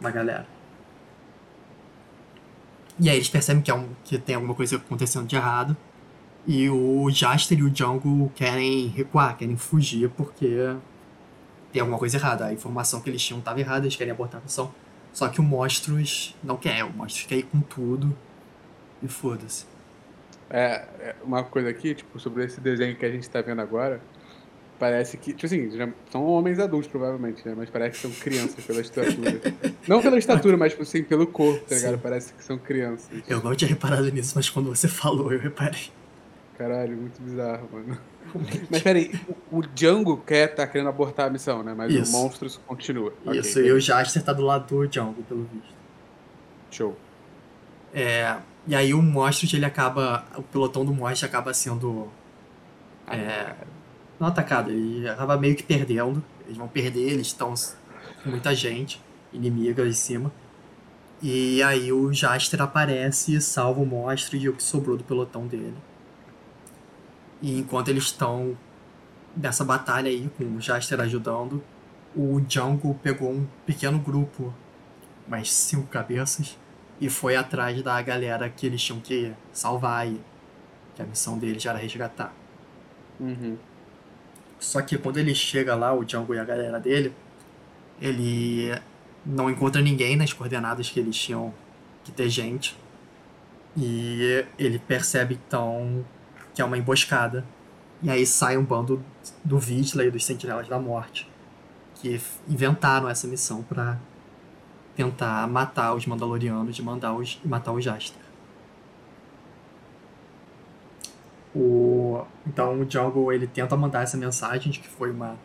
uma 0.00 0.10
galera. 0.10 0.46
E 2.98 3.08
aí 3.08 3.16
eles 3.16 3.28
percebem 3.28 3.62
que, 3.62 3.70
é 3.70 3.74
um, 3.74 3.88
que 4.04 4.18
tem 4.18 4.36
alguma 4.36 4.54
coisa 4.54 4.76
acontecendo 4.76 5.26
de 5.26 5.36
errado. 5.36 5.76
E 6.46 6.68
o 6.68 7.08
Jaster 7.10 7.58
e 7.58 7.62
o 7.62 7.70
Django 7.70 8.30
querem 8.34 8.88
recuar, 8.88 9.36
querem 9.36 9.56
fugir 9.56 10.10
porque 10.10 10.74
tem 11.72 11.80
alguma 11.80 11.98
coisa 11.98 12.16
errada. 12.16 12.46
A 12.46 12.52
informação 12.52 13.00
que 13.00 13.08
eles 13.08 13.22
tinham 13.22 13.38
estava 13.38 13.60
errada, 13.60 13.86
eles 13.86 13.96
querem 13.96 14.12
abortar 14.12 14.40
a 14.40 14.44
missão. 14.44 14.72
Só 15.12 15.28
que 15.28 15.40
o 15.40 15.42
Monstros 15.42 16.34
não 16.42 16.56
quer, 16.56 16.84
o 16.84 16.92
Monstros 16.92 17.26
quer 17.26 17.36
ir 17.36 17.44
com 17.44 17.60
tudo 17.60 18.16
e 19.02 19.08
foda-se. 19.08 19.66
É, 20.50 20.84
é, 21.00 21.16
uma 21.22 21.44
coisa 21.44 21.68
aqui, 21.68 21.94
tipo, 21.94 22.18
sobre 22.18 22.44
esse 22.44 22.60
desenho 22.60 22.96
que 22.96 23.06
a 23.06 23.10
gente 23.10 23.22
está 23.22 23.40
vendo 23.40 23.60
agora, 23.60 24.00
parece 24.78 25.16
que, 25.16 25.32
tipo 25.32 25.46
assim, 25.46 25.70
são 26.10 26.26
homens 26.26 26.58
adultos 26.58 26.90
provavelmente, 26.90 27.46
né? 27.46 27.54
Mas 27.56 27.70
parece 27.70 27.96
que 27.96 28.08
são 28.08 28.10
crianças 28.10 28.64
pela 28.64 28.80
estatura. 28.80 29.40
não 29.86 30.02
pela 30.02 30.18
estatura, 30.18 30.56
mas 30.56 30.72
tipo 30.72 30.82
assim, 30.82 31.02
pelo 31.04 31.26
corpo, 31.26 31.64
tá 31.66 31.74
ligado? 31.74 31.94
Sim. 31.94 32.00
Parece 32.02 32.32
que 32.34 32.44
são 32.44 32.58
crianças. 32.58 33.08
Eu 33.28 33.42
não 33.42 33.54
tinha 33.54 33.68
reparado 33.68 34.10
nisso, 34.10 34.32
mas 34.34 34.50
quando 34.50 34.74
você 34.74 34.88
falou, 34.88 35.32
eu 35.32 35.38
reparei. 35.38 35.90
Caralho, 36.62 36.96
muito 36.96 37.20
bizarro, 37.20 37.68
mano. 37.72 37.98
Mas 38.70 38.82
peraí, 38.82 39.10
o, 39.50 39.62
Django 39.62 40.18
quer 40.18 40.54
tá 40.54 40.64
querendo 40.64 40.88
abortar 40.88 41.26
a 41.26 41.30
missão, 41.30 41.60
né? 41.64 41.74
Mas 41.76 41.92
Isso. 41.92 42.16
o 42.16 42.22
Monstros 42.22 42.60
continua. 42.64 43.12
Isso, 43.32 43.58
okay, 43.58 43.68
e 43.68 43.72
o 43.72 43.80
Jaster 43.80 44.22
tá 44.22 44.32
do 44.32 44.42
lado 44.42 44.68
do 44.68 44.86
Django, 44.86 45.24
pelo 45.24 45.42
visto. 45.52 45.74
Show. 46.70 46.96
É, 47.92 48.36
e 48.64 48.76
aí 48.76 48.94
o 48.94 49.02
Monstros, 49.02 49.52
ele 49.52 49.64
acaba. 49.64 50.24
O 50.36 50.42
pelotão 50.42 50.84
do 50.84 50.94
Monstros 50.94 51.24
acaba 51.24 51.52
sendo. 51.52 52.08
É, 53.08 53.54
não 54.20 54.28
atacado, 54.28 54.70
ele 54.70 55.08
acaba 55.08 55.36
meio 55.36 55.56
que 55.56 55.64
perdendo. 55.64 56.22
Eles 56.46 56.56
vão 56.56 56.68
perder, 56.68 57.10
eles 57.10 57.26
estão 57.26 57.52
com 58.22 58.30
muita 58.30 58.54
gente 58.54 59.00
inimiga 59.32 59.84
em 59.84 59.92
cima. 59.92 60.30
E 61.20 61.60
aí 61.64 61.92
o 61.92 62.08
Jaster 62.12 62.62
aparece 62.62 63.34
e 63.34 63.40
salva 63.40 63.80
o 63.80 63.86
monstro 63.86 64.36
e 64.36 64.48
o 64.48 64.52
que 64.52 64.62
sobrou 64.62 64.96
do 64.96 65.02
pelotão 65.02 65.44
dele. 65.44 65.74
E 67.42 67.58
enquanto 67.58 67.88
eles 67.88 68.04
estão 68.04 68.56
nessa 69.36 69.64
batalha 69.64 70.08
aí, 70.08 70.30
com 70.38 70.44
o 70.44 70.58
Jaster 70.60 71.00
ajudando, 71.00 71.62
o 72.14 72.40
Django 72.40 72.94
pegou 73.02 73.32
um 73.32 73.46
pequeno 73.66 73.98
grupo, 73.98 74.54
mais 75.26 75.52
cinco 75.52 75.88
cabeças, 75.88 76.56
e 77.00 77.10
foi 77.10 77.34
atrás 77.34 77.82
da 77.82 78.00
galera 78.00 78.48
que 78.48 78.64
eles 78.64 78.80
tinham 78.80 79.00
que 79.00 79.32
salvar 79.52 80.02
aí. 80.02 80.20
Que 80.94 81.02
a 81.02 81.04
missão 81.04 81.36
deles 81.36 81.66
era 81.66 81.78
resgatar. 81.78 82.32
Uhum. 83.18 83.56
Só 84.60 84.80
que 84.80 84.96
quando 84.96 85.16
ele 85.16 85.34
chega 85.34 85.74
lá, 85.74 85.92
o 85.92 86.04
Django 86.04 86.34
e 86.34 86.38
a 86.38 86.44
galera 86.44 86.78
dele, 86.78 87.12
ele 88.00 88.70
não 89.26 89.50
encontra 89.50 89.82
ninguém 89.82 90.16
nas 90.16 90.32
coordenadas 90.32 90.88
que 90.90 91.00
eles 91.00 91.16
tinham 91.16 91.52
que 92.04 92.12
ter 92.12 92.28
gente. 92.28 92.76
E 93.76 94.44
ele 94.58 94.78
percebe 94.78 95.38
então 95.46 96.04
que 96.54 96.62
é 96.62 96.64
uma 96.64 96.78
emboscada. 96.78 97.44
E 98.02 98.10
aí 98.10 98.26
sai 98.26 98.56
um 98.56 98.64
bando 98.64 99.02
do 99.44 99.58
Vigila 99.58 100.04
e 100.04 100.10
dos 100.10 100.24
Sentinelas 100.24 100.68
da 100.68 100.78
Morte 100.78 101.30
que 102.02 102.20
inventaram 102.48 103.08
essa 103.08 103.28
missão 103.28 103.62
para 103.62 103.96
tentar 104.96 105.46
matar 105.46 105.94
os 105.94 106.04
Mandalorianos 106.04 106.76
e 106.76 106.82
mandar 106.82 107.14
os, 107.14 107.38
matar 107.44 107.72
o 107.72 107.80
Jaster. 107.80 108.20
O, 111.54 112.24
então 112.44 112.80
o 112.80 112.84
Django 112.84 113.30
ele 113.30 113.46
tenta 113.46 113.76
mandar 113.76 114.02
essa 114.02 114.16
mensagem 114.16 114.72
de 114.72 114.80
que 114.80 114.88
foi 114.88 115.12
uma 115.12 115.36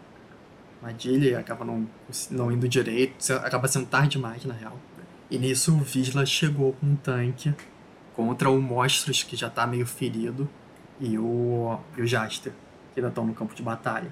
armadilha 0.82 1.40
acaba 1.40 1.64
não, 1.64 1.88
não 2.32 2.52
indo 2.52 2.68
direito, 2.68 3.32
acaba 3.44 3.68
sendo 3.68 3.86
tarde 3.86 4.10
demais 4.10 4.44
na 4.44 4.54
real. 4.54 4.78
E 5.30 5.38
nisso 5.38 5.76
o 5.76 5.80
Visla 5.80 6.26
chegou 6.26 6.74
com 6.74 6.88
um 6.88 6.96
tanque 6.96 7.54
contra 8.16 8.50
o 8.50 8.60
Monstros 8.60 9.22
que 9.22 9.36
já 9.36 9.50
tá 9.50 9.68
meio 9.68 9.86
ferido 9.86 10.50
e 11.00 11.18
o, 11.18 11.80
e 11.98 12.02
o 12.02 12.06
Jaster, 12.06 12.54
que 12.94 13.00
ainda 13.00 13.10
estão 13.10 13.26
no 13.26 13.34
campo 13.34 13.54
de 13.54 13.62
batalha. 13.62 14.12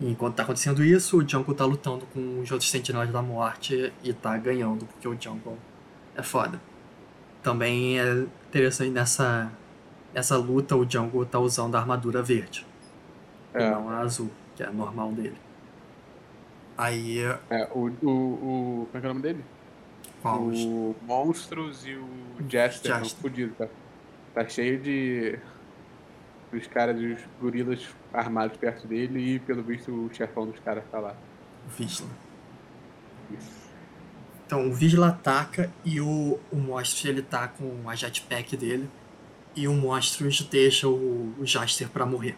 E 0.00 0.10
enquanto 0.10 0.36
tá 0.36 0.42
acontecendo 0.42 0.82
isso, 0.82 1.18
o 1.18 1.28
Jungle 1.28 1.54
tá 1.54 1.64
lutando 1.64 2.06
com 2.06 2.40
os 2.40 2.50
outros 2.50 2.70
Sentinelas 2.70 3.10
da 3.10 3.20
Morte 3.20 3.92
e 4.02 4.12
tá 4.12 4.36
ganhando, 4.38 4.86
porque 4.86 5.06
o 5.06 5.20
Jungle 5.20 5.58
é 6.16 6.22
foda. 6.22 6.60
Também 7.42 8.00
é 8.00 8.24
interessante 8.48 8.90
nessa, 8.90 9.52
nessa 10.14 10.36
luta 10.38 10.74
o 10.74 10.88
Jungle 10.88 11.26
tá 11.26 11.38
usando 11.38 11.74
a 11.74 11.80
armadura 11.80 12.22
verde. 12.22 12.66
É. 13.52 13.66
E 13.66 13.70
não 13.70 13.90
a 13.90 13.98
azul, 13.98 14.30
que 14.56 14.62
é 14.62 14.66
a 14.66 14.72
normal 14.72 15.12
dele. 15.12 15.36
Aí. 16.78 17.18
É, 17.50 17.68
o. 17.74 17.90
o, 18.02 18.10
o 18.10 18.86
como 18.86 18.90
é 18.94 19.00
que 19.00 19.06
é 19.06 19.10
o 19.10 19.12
nome 19.12 19.22
dele? 19.22 19.44
Qual? 20.22 20.40
O 20.44 20.96
Monstros 21.02 21.86
e 21.86 21.94
o 21.94 22.08
Jester, 22.48 22.92
Jester. 22.92 23.02
estão 23.02 23.20
fodidos, 23.20 23.56
tá? 23.58 23.68
Tá 24.34 24.48
cheio 24.48 24.80
de 24.80 25.38
os 26.52 26.66
caras, 26.66 27.00
os 27.00 27.18
gorilas 27.40 27.86
armados 28.12 28.56
perto 28.56 28.86
dele 28.86 29.34
e, 29.34 29.38
pelo 29.38 29.62
visto, 29.62 29.92
o 29.92 30.12
chefão 30.12 30.46
dos 30.46 30.58
caras 30.60 30.84
tá 30.90 30.98
lá. 30.98 31.16
O 31.66 31.70
Vigila. 31.70 32.08
Então, 34.46 34.68
o 34.68 34.72
Vigila 34.72 35.08
ataca 35.08 35.70
e 35.84 36.00
o, 36.00 36.40
o 36.50 36.56
Monstros 36.56 37.04
ele 37.04 37.22
tá 37.22 37.46
com 37.46 37.88
a 37.88 37.94
jetpack 37.94 38.56
dele 38.56 38.90
e 39.54 39.68
o 39.68 39.72
Monstros 39.74 40.42
deixa 40.42 40.88
o, 40.88 41.34
o 41.38 41.44
Jaster 41.44 41.88
pra 41.88 42.04
morrer. 42.04 42.36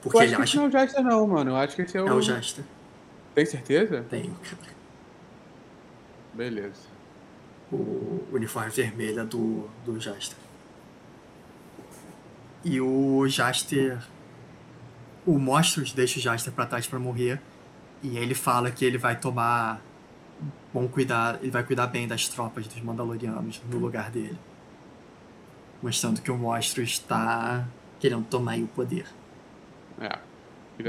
Porque 0.00 0.16
Eu 0.16 0.20
acho 0.20 0.28
ele 0.28 0.36
que 0.36 0.42
acha... 0.42 0.56
não 0.56 0.64
é 0.64 0.68
o 0.68 0.70
Jaster 0.70 1.02
não, 1.02 1.26
mano. 1.26 1.50
Eu 1.50 1.56
acho 1.56 1.74
que 1.74 1.82
esse 1.82 1.96
é 1.96 2.02
o... 2.02 2.06
É 2.08 2.12
o 2.12 2.20
Jaster. 2.20 2.64
Tem 3.34 3.44
certeza? 3.44 4.04
Tenho, 4.08 4.34
cara. 4.34 4.72
Beleza. 6.34 6.89
O 7.72 8.26
uniforme 8.32 8.70
vermelho 8.70 9.24
do, 9.24 9.68
do 9.84 9.98
Jaster. 9.98 10.36
E 12.64 12.80
o 12.80 13.26
Jaster. 13.28 13.98
O 15.26 15.38
Monstros 15.38 15.92
deixa 15.92 16.18
o 16.18 16.22
Jaster 16.22 16.52
pra 16.52 16.66
trás 16.66 16.86
para 16.86 16.98
morrer. 16.98 17.40
E 18.02 18.16
ele 18.16 18.34
fala 18.34 18.70
que 18.70 18.84
ele 18.84 18.98
vai 18.98 19.18
tomar 19.18 19.80
bom 20.72 20.88
cuidar, 20.88 21.38
ele 21.42 21.50
vai 21.50 21.62
cuidar 21.62 21.86
bem 21.86 22.08
das 22.08 22.28
tropas 22.28 22.66
dos 22.66 22.80
Mandalorianos 22.80 23.60
no 23.70 23.78
lugar 23.78 24.10
dele. 24.10 24.38
Mostrando 25.82 26.20
que 26.20 26.30
o 26.30 26.36
Monstro 26.36 26.82
está 26.82 27.66
querendo 27.98 28.24
tomar 28.26 28.58
o 28.58 28.66
poder. 28.66 29.06
É. 30.00 30.18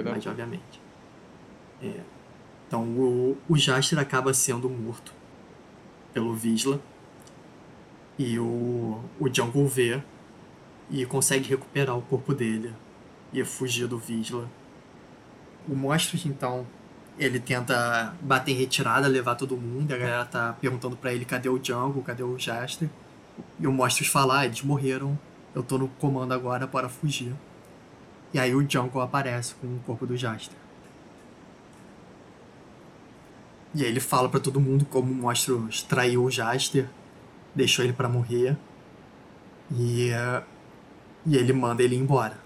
Mas, 0.03 0.25
obviamente. 0.25 0.81
É. 1.81 1.99
Então 2.67 2.83
o, 2.83 3.37
o 3.49 3.57
Jaster 3.57 3.99
acaba 3.99 4.33
sendo 4.33 4.69
morto 4.69 5.13
pelo 6.13 6.33
Visla. 6.33 6.79
E 8.17 8.37
o, 8.37 8.99
o 9.19 9.33
Jungle 9.33 9.67
vê 9.67 10.01
e 10.89 11.05
consegue 11.05 11.47
recuperar 11.49 11.97
o 11.97 12.01
corpo 12.01 12.33
dele 12.33 12.73
e 13.33 13.43
fugir 13.43 13.87
do 13.87 13.97
Visla. 13.97 14.47
O 15.67 15.75
Monstros, 15.75 16.25
então, 16.25 16.67
ele 17.17 17.39
tenta 17.39 18.15
bater 18.21 18.51
em 18.51 18.55
retirada, 18.55 19.07
levar 19.07 19.35
todo 19.35 19.55
mundo, 19.55 19.91
a 19.93 19.97
galera 19.97 20.25
tá 20.25 20.55
perguntando 20.59 20.95
para 20.95 21.13
ele 21.13 21.23
cadê 21.23 21.49
o 21.49 21.57
Django, 21.57 22.01
cadê 22.01 22.23
o 22.23 22.37
Jaster. 22.37 22.89
E 23.59 23.67
o 23.67 23.71
Monstros 23.71 24.07
fala, 24.07 24.39
ah, 24.39 24.45
eles 24.45 24.61
morreram, 24.61 25.17
eu 25.55 25.63
tô 25.63 25.77
no 25.77 25.87
comando 25.87 26.33
agora 26.33 26.67
para 26.67 26.89
fugir. 26.89 27.33
E 28.33 28.39
aí 28.39 28.53
o 28.55 28.63
Django 28.63 28.99
aparece 28.99 29.55
com 29.55 29.67
o 29.67 29.79
corpo 29.85 30.05
do 30.05 30.17
Jaster. 30.17 30.60
E 33.73 33.83
aí 33.83 33.89
ele 33.89 33.99
fala 33.99 34.27
para 34.27 34.39
todo 34.39 34.59
mundo 34.59 34.85
como 34.85 35.11
o 35.11 35.15
Monstros 35.15 35.83
traiu 35.83 36.23
o 36.23 36.29
Jaster, 36.29 36.87
deixou 37.55 37.85
ele 37.85 37.93
para 37.93 38.09
morrer. 38.09 38.57
E 39.71 40.11
uh, 40.11 40.43
e 41.25 41.35
ele 41.37 41.53
manda 41.53 41.83
ele 41.83 41.95
embora. 41.95 42.37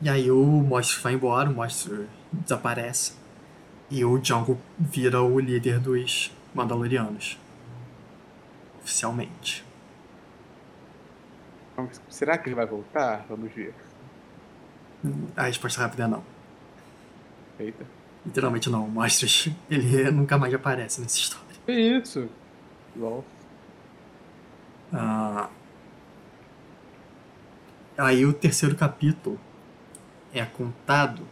E 0.00 0.08
aí 0.08 0.30
o 0.30 0.44
monstro 0.44 1.02
vai 1.02 1.14
embora, 1.14 1.48
o 1.48 1.54
monstro 1.54 2.06
desaparece. 2.32 3.14
E 3.90 4.04
o 4.04 4.18
Django 4.18 4.58
vira 4.78 5.22
o 5.22 5.38
líder 5.38 5.78
dos 5.78 6.32
Mandalorianos. 6.54 7.38
Oficialmente. 8.80 9.64
Será 12.08 12.38
que 12.38 12.48
ele 12.48 12.56
vai 12.56 12.66
voltar? 12.66 13.24
Vamos 13.28 13.52
ver. 13.52 13.74
A 15.36 15.44
resposta 15.44 15.82
rápida 15.82 16.04
é 16.04 16.06
não. 16.08 16.24
Eita. 17.58 17.84
Literalmente 18.26 18.68
não. 18.68 18.84
O 18.84 18.90
Monstros, 18.90 19.48
ele 19.70 20.10
nunca 20.10 20.36
mais 20.36 20.52
aparece 20.52 21.00
nessa 21.00 21.16
história. 21.16 21.46
Que 21.64 21.72
isso? 21.72 22.28
LOL. 22.96 23.24
Ah, 24.92 25.48
Aí 27.98 28.26
o 28.26 28.32
terceiro 28.32 28.76
capítulo 28.76 29.40
é 30.32 30.44
contado 30.44 31.22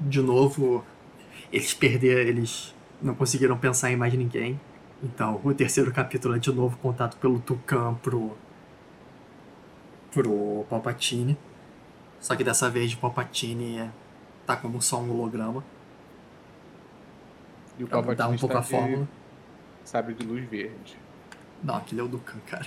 de 0.00 0.20
novo. 0.22 0.82
Eles 1.52 1.74
perderam, 1.74 2.20
eles 2.22 2.74
não 3.02 3.14
conseguiram 3.14 3.58
pensar 3.58 3.90
em 3.90 3.96
mais 3.96 4.14
ninguém. 4.14 4.58
Então 5.02 5.40
o 5.44 5.52
terceiro 5.52 5.92
capítulo 5.92 6.36
é 6.36 6.38
de 6.38 6.50
novo 6.52 6.78
contado 6.78 7.16
pelo 7.18 7.38
Tucan 7.40 7.94
pro 7.96 8.34
pro 10.10 10.64
Palpatine. 10.70 11.36
Só 12.18 12.34
que 12.34 12.42
dessa 12.42 12.70
vez 12.70 12.92
o 12.94 12.98
Palpatine 12.98 13.78
é, 13.78 13.90
tá 14.50 14.56
como 14.56 14.82
só 14.82 15.00
um 15.00 15.10
holograma. 15.10 15.64
E 17.78 17.84
o 17.84 17.88
Palpatine 17.88 18.34
um 18.34 18.38
pouco 18.38 18.56
a 18.56 18.62
fórmula. 18.62 19.08
Sabe 19.84 20.12
de 20.14 20.26
luz 20.26 20.44
verde. 20.48 20.98
Não, 21.62 21.76
aquele 21.76 22.00
é 22.00 22.04
o 22.04 22.08
Dukan, 22.08 22.38
cara. 22.46 22.66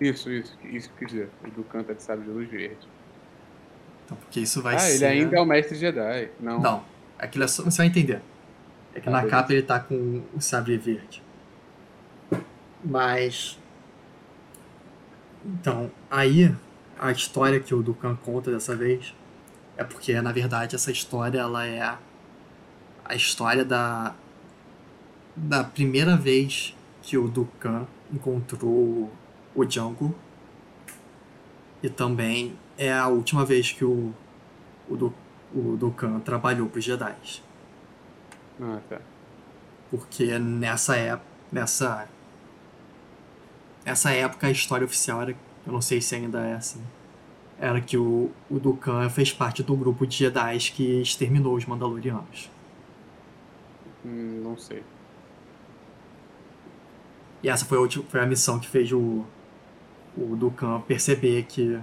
Isso, 0.00 0.30
isso, 0.30 0.56
isso 0.64 0.90
que 0.98 1.06
dizer. 1.06 1.30
O 1.44 1.50
do 1.50 1.64
Canta 1.64 1.94
de 1.94 2.02
Sábio 2.02 2.24
de 2.24 2.30
Luz 2.30 2.48
Verde. 2.48 2.88
Então, 4.04 4.16
porque 4.16 4.40
isso 4.40 4.62
vai 4.62 4.76
ah, 4.76 4.78
ser. 4.78 4.96
ele 4.96 5.06
ainda 5.06 5.36
é 5.36 5.40
o 5.40 5.44
mestre 5.44 5.76
Jedi. 5.76 6.30
Não. 6.40 6.60
Não. 6.60 6.84
Aquilo 7.18 7.44
é 7.44 7.48
só... 7.48 7.62
Você 7.62 7.78
vai 7.78 7.86
entender. 7.86 8.20
É 8.94 9.00
que 9.00 9.08
ah, 9.08 9.12
na 9.12 9.18
beleza. 9.18 9.36
capa 9.36 9.52
ele 9.52 9.62
tá 9.62 9.80
com 9.80 10.22
o 10.34 10.40
sabre 10.40 10.76
verde. 10.76 11.22
Mas. 12.84 13.58
Então, 15.44 15.90
aí 16.10 16.54
a 16.98 17.10
história 17.10 17.58
que 17.60 17.74
o 17.74 17.82
Dukan 17.82 18.16
conta 18.16 18.50
dessa 18.50 18.76
vez 18.76 19.14
é 19.78 19.84
porque, 19.84 20.20
na 20.20 20.32
verdade, 20.32 20.74
essa 20.74 20.90
história 20.90 21.38
ela 21.38 21.64
é 21.64 21.96
a 23.04 23.14
história 23.14 23.64
da 23.64 24.14
da 25.34 25.62
primeira 25.62 26.16
vez 26.16 26.74
que 27.00 27.16
o 27.16 27.28
Dukan 27.28 27.86
encontrou 28.12 29.10
o 29.54 29.64
Django. 29.64 30.14
E 31.80 31.88
também 31.88 32.58
é 32.76 32.92
a 32.92 33.06
última 33.06 33.44
vez 33.44 33.70
que 33.70 33.84
o, 33.84 34.12
o, 34.88 34.96
do, 34.96 35.14
o 35.54 35.76
Dukan 35.76 36.18
trabalhou 36.20 36.68
para 36.68 36.78
os 36.80 36.84
Jedi. 36.84 37.42
Ah, 38.60 38.80
tá. 38.88 39.00
Porque 39.90 40.38
nessa 40.40 40.96
época, 40.96 41.28
nessa, 41.52 42.08
nessa 43.84 44.10
época 44.10 44.48
a 44.48 44.50
história 44.50 44.84
oficial 44.84 45.22
era, 45.22 45.36
eu 45.64 45.72
não 45.72 45.80
sei 45.80 46.00
se 46.00 46.16
ainda 46.16 46.44
é 46.44 46.54
assim, 46.54 46.82
era 47.60 47.80
que 47.80 47.96
o, 47.96 48.30
o 48.48 48.58
Dukan 48.58 49.08
fez 49.10 49.32
parte 49.32 49.62
do 49.62 49.74
grupo 49.74 50.06
de 50.06 50.16
Jedi 50.16 50.58
que 50.72 51.00
exterminou 51.00 51.56
os 51.56 51.66
Mandalorianos. 51.66 52.50
Hum, 54.04 54.40
não 54.42 54.56
sei. 54.56 54.82
E 57.42 57.48
essa 57.48 57.64
foi 57.64 57.78
a, 57.78 57.80
última, 57.80 58.04
foi 58.08 58.20
a 58.20 58.26
missão 58.26 58.58
que 58.58 58.68
fez 58.68 58.92
o, 58.92 59.24
o 60.16 60.36
Dukan 60.36 60.80
perceber 60.82 61.44
que 61.44 61.74
uh, 61.74 61.82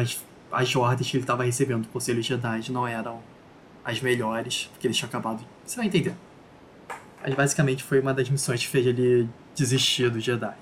as, 0.00 0.22
as 0.52 0.76
ordens 0.76 1.10
que 1.10 1.16
ele 1.16 1.24
estava 1.24 1.44
recebendo 1.44 1.82
do 1.82 1.88
Conselho 1.88 2.22
Jedi 2.22 2.70
não 2.70 2.86
eram 2.86 3.20
as 3.84 4.00
melhores, 4.00 4.68
porque 4.72 4.86
ele 4.86 4.94
tinha 4.94 5.08
acabado. 5.08 5.44
Você 5.64 5.76
vai 5.76 5.86
entender. 5.86 6.14
Mas 7.22 7.34
basicamente 7.34 7.82
foi 7.82 8.00
uma 8.00 8.12
das 8.12 8.28
missões 8.28 8.60
que 8.60 8.68
fez 8.68 8.86
ele 8.86 9.28
desistir 9.54 10.10
dos 10.10 10.22
Jedi. 10.22 10.56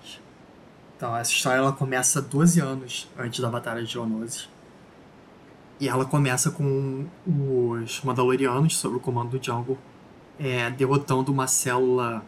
Então, 0.96 1.16
essa 1.16 1.32
história 1.32 1.58
ela 1.58 1.72
começa 1.72 2.22
12 2.22 2.60
anos 2.60 3.08
antes 3.18 3.40
da 3.40 3.48
Batalha 3.50 3.82
de 3.82 3.92
Geonosis. 3.92 4.48
E 5.80 5.88
ela 5.88 6.04
começa 6.04 6.50
com 6.50 7.06
os 7.26 8.00
Mandalorianos, 8.02 8.76
sob 8.76 8.96
o 8.96 9.00
comando 9.00 9.36
do 9.36 9.44
Jungle, 9.44 9.76
é, 10.38 10.70
derrotando 10.70 11.32
uma 11.32 11.46
célula 11.46 12.24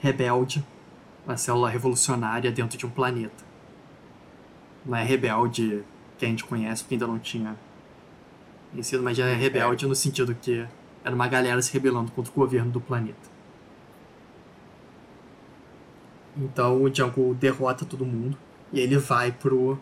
rebelde, 0.00 0.64
uma 1.26 1.36
célula 1.36 1.68
revolucionária 1.68 2.50
dentro 2.50 2.78
de 2.78 2.86
um 2.86 2.90
planeta. 2.90 3.44
Não 4.84 4.96
é 4.96 5.04
rebelde 5.04 5.84
que 6.18 6.24
a 6.24 6.28
gente 6.28 6.44
conhece, 6.44 6.82
porque 6.82 6.94
ainda 6.94 7.06
não 7.06 7.18
tinha 7.18 7.54
vencido, 8.72 9.02
mas 9.02 9.16
já 9.16 9.26
é 9.26 9.34
rebelde 9.34 9.86
no 9.86 9.94
sentido 9.94 10.34
que 10.34 10.66
era 11.04 11.14
uma 11.14 11.28
galera 11.28 11.60
se 11.60 11.72
rebelando 11.72 12.10
contra 12.12 12.32
o 12.32 12.34
governo 12.34 12.70
do 12.70 12.80
planeta. 12.80 13.29
Então 16.36 16.82
o 16.82 16.88
Django 16.88 17.34
derrota 17.34 17.84
todo 17.84 18.04
mundo 18.04 18.36
e 18.72 18.80
ele 18.80 18.96
vai 18.98 19.32
pro, 19.32 19.78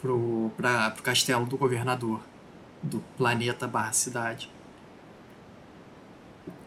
pro, 0.00 0.50
pra, 0.56 0.90
pro 0.90 1.02
castelo 1.02 1.46
do 1.46 1.56
governador 1.56 2.20
do 2.82 3.00
planeta 3.16 3.66
barra 3.66 3.92
cidade. 3.92 4.50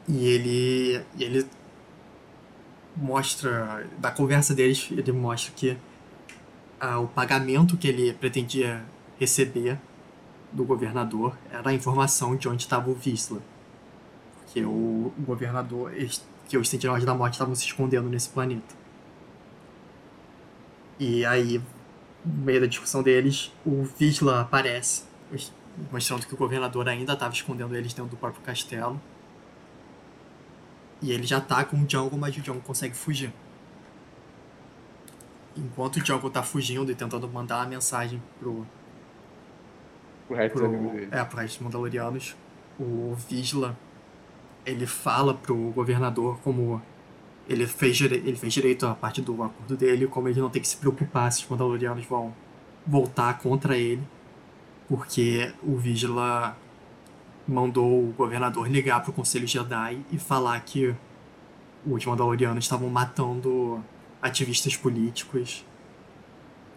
E 0.08 0.26
ele, 0.26 1.02
ele 1.20 1.48
mostra, 2.96 3.86
da 3.98 4.10
conversa 4.10 4.56
deles, 4.56 4.88
ele 4.92 5.12
mostra 5.12 5.54
que 5.56 5.78
ah, 6.80 7.00
o 7.00 7.08
pagamento 7.08 7.78
que 7.78 7.88
ele 7.88 8.14
pretendia 8.14 8.84
receber 9.20 9.78
do 10.52 10.64
governador 10.64 11.38
era 11.52 11.70
a 11.70 11.74
informação 11.74 12.36
de 12.36 12.48
onde 12.48 12.64
estava 12.64 12.90
o 12.90 12.94
Visla. 12.94 13.42
Porque 14.40 14.64
o 14.64 15.12
governador, 15.20 15.92
que 16.48 16.58
os 16.58 16.70
Sentinels 16.70 17.04
da 17.04 17.14
Morte 17.14 17.34
estavam 17.34 17.54
se 17.54 17.66
escondendo 17.66 18.10
nesse 18.10 18.30
planeta. 18.30 18.76
E 21.00 21.26
aí, 21.26 21.62
no 22.26 22.44
meio 22.44 22.62
da 22.62 22.68
discussão 22.68 23.04
deles, 23.04 23.52
o 23.66 23.84
Visla 23.84 24.42
aparece, 24.42 25.04
mostrando 25.92 26.26
que 26.26 26.34
o 26.34 26.38
governador 26.38 26.88
ainda 26.88 27.14
estava 27.14 27.34
escondendo 27.34 27.76
eles 27.76 27.94
dentro 27.94 28.12
do 28.12 28.18
próprio 28.18 28.42
castelo. 28.42 29.00
E 31.02 31.12
ele 31.12 31.28
já 31.28 31.40
tá 31.40 31.64
com 31.64 31.78
o 31.78 31.86
Django, 31.86 32.18
mas 32.18 32.36
o 32.36 32.42
Django 32.42 32.62
consegue 32.62 32.96
fugir. 32.96 33.32
Enquanto 35.56 35.98
o 35.98 36.02
Django 36.02 36.30
tá 36.30 36.42
fugindo 36.42 36.92
e 36.92 36.96
tentando 36.96 37.28
mandar 37.28 37.62
a 37.62 37.66
mensagem 37.66 38.22
pro. 38.40 38.66
O 40.30 40.34
resto 40.34 40.58
pro, 40.58 41.00
é, 41.12 41.24
pro 41.24 41.38
resto 41.38 41.58
dos 41.58 41.64
Mandalorianos, 41.64 42.36
o 42.80 43.16
Visla 43.30 43.78
ele 44.68 44.86
fala 44.86 45.34
pro 45.34 45.56
governador 45.72 46.38
como 46.44 46.82
ele 47.48 47.66
fez, 47.66 48.00
ele 48.02 48.36
fez 48.36 48.54
direito 48.54 48.86
a 48.86 48.94
parte 48.94 49.22
do 49.22 49.42
acordo 49.42 49.78
dele, 49.78 50.06
como 50.08 50.28
ele 50.28 50.42
não 50.42 50.50
tem 50.50 50.62
que 50.62 50.68
se 50.68 50.76
preocupar 50.76 51.32
se 51.32 51.44
os 51.44 51.50
Mandalorianos 51.50 52.06
vão 52.06 52.34
voltar 52.86 53.40
contra 53.40 53.78
ele, 53.78 54.04
porque 54.88 55.54
o 55.64 55.78
Vigila 55.78 56.58
mandou 57.48 58.10
o 58.10 58.12
governador 58.12 58.70
ligar 58.70 59.02
pro 59.02 59.14
Conselho 59.14 59.48
Jedi 59.48 60.02
e 60.12 60.20
falar 60.20 60.60
que 60.60 60.94
os 61.86 62.06
Mandalorianos 62.06 62.66
estavam 62.66 62.90
matando 62.90 63.82
ativistas 64.22 64.76
políticos 64.76 65.66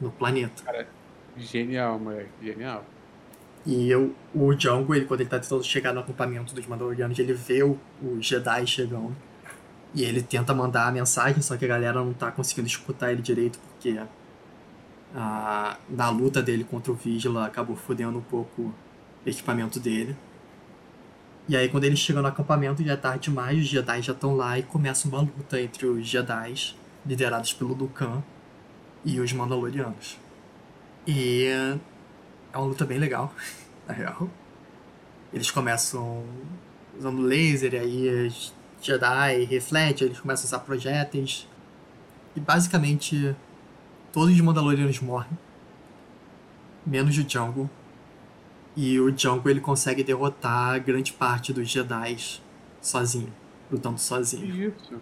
no 0.00 0.12
planeta. 0.12 0.62
Cara, 0.62 0.88
genial, 1.36 1.98
moleque, 1.98 2.30
genial. 2.40 2.84
E 3.66 3.90
eu, 3.90 4.14
o 4.34 4.54
Django, 4.54 4.94
ele, 4.94 5.04
quando 5.04 5.20
ele 5.20 5.28
tá 5.28 5.38
tentando 5.38 5.62
chegar 5.62 5.92
no 5.92 6.00
acampamento 6.00 6.54
dos 6.54 6.66
Mandalorianos, 6.66 7.18
ele 7.18 7.34
vê 7.34 7.62
o, 7.62 7.78
os 8.02 8.24
Jedi 8.24 8.66
chegando. 8.66 9.14
E 9.94 10.04
ele 10.04 10.22
tenta 10.22 10.54
mandar 10.54 10.86
a 10.86 10.92
mensagem, 10.92 11.42
só 11.42 11.56
que 11.56 11.64
a 11.64 11.68
galera 11.68 12.02
não 12.02 12.12
tá 12.12 12.30
conseguindo 12.30 12.68
escutar 12.68 13.12
ele 13.12 13.20
direito, 13.20 13.58
porque 13.58 14.00
a, 15.14 15.76
na 15.88 16.10
luta 16.10 16.42
dele 16.42 16.64
contra 16.64 16.92
o 16.92 16.94
Vigila 16.94 17.46
acabou 17.46 17.76
fodendo 17.76 18.18
um 18.18 18.22
pouco 18.22 18.62
o 18.62 19.28
equipamento 19.28 19.80
dele. 19.80 20.16
E 21.48 21.56
aí 21.56 21.68
quando 21.68 21.84
ele 21.84 21.96
chega 21.96 22.22
no 22.22 22.28
acampamento 22.28 22.84
já 22.84 22.92
é 22.92 22.96
tarde 22.96 23.24
demais, 23.24 23.58
os 23.58 23.66
Jedi 23.66 24.02
já 24.02 24.12
estão 24.12 24.36
lá 24.36 24.58
e 24.58 24.62
começa 24.62 25.08
uma 25.08 25.20
luta 25.20 25.60
entre 25.60 25.86
os 25.86 26.06
Jedi, 26.06 26.76
liderados 27.04 27.52
pelo 27.52 27.74
Dukan, 27.74 28.22
e 29.04 29.18
os 29.18 29.32
Mandalorianos. 29.32 30.18
E 31.06 31.48
é 32.52 32.58
uma 32.58 32.66
luta 32.66 32.84
bem 32.84 32.98
legal, 32.98 33.32
na 33.86 33.94
real. 33.94 34.28
Eles 35.32 35.50
começam 35.50 36.24
usando 36.98 37.22
laser, 37.22 37.74
e 37.74 37.78
aí 37.78 38.26
os 38.26 38.52
Jedi 38.82 39.44
reflete, 39.44 40.04
eles 40.04 40.18
começam 40.18 40.44
a 40.44 40.48
usar 40.48 40.58
projéteis. 40.60 41.46
E 42.34 42.40
basicamente 42.40 43.34
todos 44.12 44.34
os 44.34 44.40
Mandalorianos 44.40 45.00
morrem. 45.00 45.38
Menos 46.84 47.16
o 47.18 47.24
Django. 47.24 47.68
E 48.76 48.98
o 48.98 49.10
Django 49.10 49.48
ele 49.48 49.60
consegue 49.60 50.02
derrotar 50.02 50.80
grande 50.82 51.12
parte 51.12 51.52
dos 51.52 51.68
Jedi 51.68 52.40
sozinho, 52.80 53.32
lutando 53.70 53.98
sozinho. 53.98 54.68
Isso. 54.68 55.00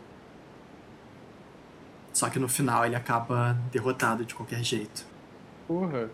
Só 2.13 2.29
que 2.29 2.39
no 2.39 2.49
final 2.49 2.85
ele 2.85 2.97
acaba 2.97 3.53
derrotado 3.71 4.25
de 4.25 4.35
qualquer 4.35 4.65
jeito. 4.65 5.07
Porra. 5.69 6.11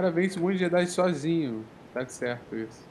Cara 0.00 0.10
vence 0.10 0.38
um 0.38 0.42
monte 0.44 0.54
de 0.54 0.60
Jedi 0.60 0.86
sozinho. 0.86 1.62
Tá 1.92 2.06
certo 2.06 2.56
isso. 2.56 2.88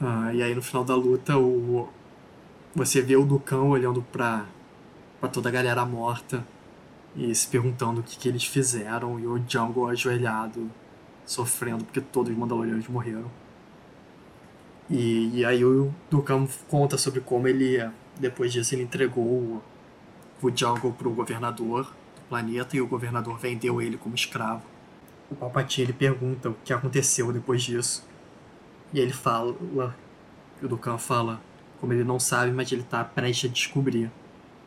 Ah, 0.00 0.34
e 0.34 0.42
aí 0.42 0.52
no 0.52 0.60
final 0.60 0.82
da 0.82 0.96
luta 0.96 1.38
o 1.38 1.88
você 2.74 3.00
vê 3.00 3.14
o 3.14 3.24
Ducão 3.24 3.70
olhando 3.70 4.02
pra, 4.02 4.44
pra 5.20 5.28
toda 5.28 5.48
a 5.48 5.52
galera 5.52 5.86
morta 5.86 6.44
e 7.14 7.32
se 7.32 7.46
perguntando 7.46 8.00
o 8.00 8.02
que, 8.02 8.18
que 8.18 8.28
eles 8.28 8.42
fizeram 8.42 9.20
e 9.20 9.26
o 9.28 9.38
Django 9.38 9.86
ajoelhado 9.86 10.68
sofrendo 11.24 11.84
porque 11.84 12.00
todos 12.00 12.32
os 12.32 12.36
Mandalorianos 12.36 12.88
morreram. 12.88 13.30
E, 14.90 15.30
e 15.32 15.44
aí 15.44 15.64
o 15.64 15.94
Ducão 16.10 16.48
conta 16.68 16.98
sobre 16.98 17.20
como 17.20 17.46
ele, 17.46 17.88
depois 18.18 18.52
disso, 18.52 18.74
ele 18.74 18.82
entregou 18.82 19.24
o, 19.24 19.62
o 20.42 20.50
Django 20.50 20.92
pro 20.92 21.12
governador 21.12 21.84
do 21.84 22.22
planeta 22.28 22.76
e 22.76 22.80
o 22.80 22.86
governador 22.88 23.38
vendeu 23.38 23.80
ele 23.80 23.96
como 23.96 24.16
escravo. 24.16 24.74
O 25.30 25.34
Palpatine 25.34 25.86
ele 25.86 25.92
pergunta 25.92 26.50
o 26.50 26.56
que 26.64 26.72
aconteceu 26.72 27.32
depois 27.32 27.62
disso. 27.62 28.06
E 28.92 29.00
ele 29.00 29.12
fala, 29.12 29.52
o 29.52 30.68
Dukan 30.68 30.98
fala, 30.98 31.40
como 31.80 31.92
ele 31.92 32.04
não 32.04 32.20
sabe, 32.20 32.52
mas 32.52 32.70
ele 32.70 32.82
tá 32.82 33.04
prestes 33.04 33.50
a 33.50 33.52
descobrir. 33.52 34.10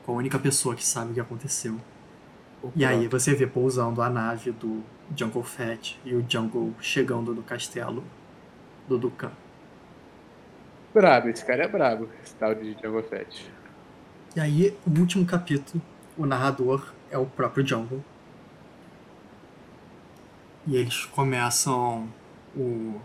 Com 0.05 0.13
a 0.13 0.15
única 0.15 0.39
pessoa 0.39 0.75
que 0.75 0.85
sabe 0.85 1.11
o 1.11 1.13
que 1.13 1.19
aconteceu. 1.19 1.79
E 2.75 2.83
aí 2.83 3.07
você 3.07 3.33
vê 3.33 3.47
pousando 3.47 4.01
a 4.01 4.09
nave 4.09 4.51
do 4.51 4.83
Jungle 5.15 5.43
Fett 5.43 5.99
e 6.03 6.13
o 6.13 6.25
Jungle 6.27 6.73
chegando 6.81 7.33
no 7.33 7.41
castelo 7.41 8.03
do 8.87 8.97
Dukan. 8.97 9.31
Brabo, 10.93 11.29
esse 11.29 11.45
cara 11.45 11.63
é 11.63 11.67
brabo, 11.67 12.09
esse 12.23 12.33
tal 12.35 12.53
de 12.55 12.73
Jungle 12.73 13.03
Fett. 13.03 13.49
E 14.35 14.39
aí, 14.39 14.77
o 14.85 14.99
último 14.99 15.25
capítulo, 15.25 15.81
o 16.17 16.25
narrador 16.25 16.91
é 17.09 17.17
o 17.17 17.25
próprio 17.25 17.65
Jungle. 17.65 18.03
E 20.67 20.75
eles 20.75 21.05
começam. 21.05 22.07
O. 22.55 22.99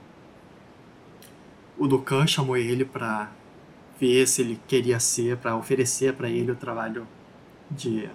O 1.77 1.89
Dukan 1.89 2.27
chamou 2.27 2.57
ele 2.57 2.85
pra 2.85 3.31
ver 3.99 4.27
se 4.27 4.43
ele 4.43 4.61
queria 4.69 5.01
ser, 5.01 5.37
pra 5.37 5.57
oferecer 5.57 6.15
pra 6.15 6.29
ele 6.29 6.53
o 6.53 6.57
trabalho 6.57 7.07
de 7.71 8.09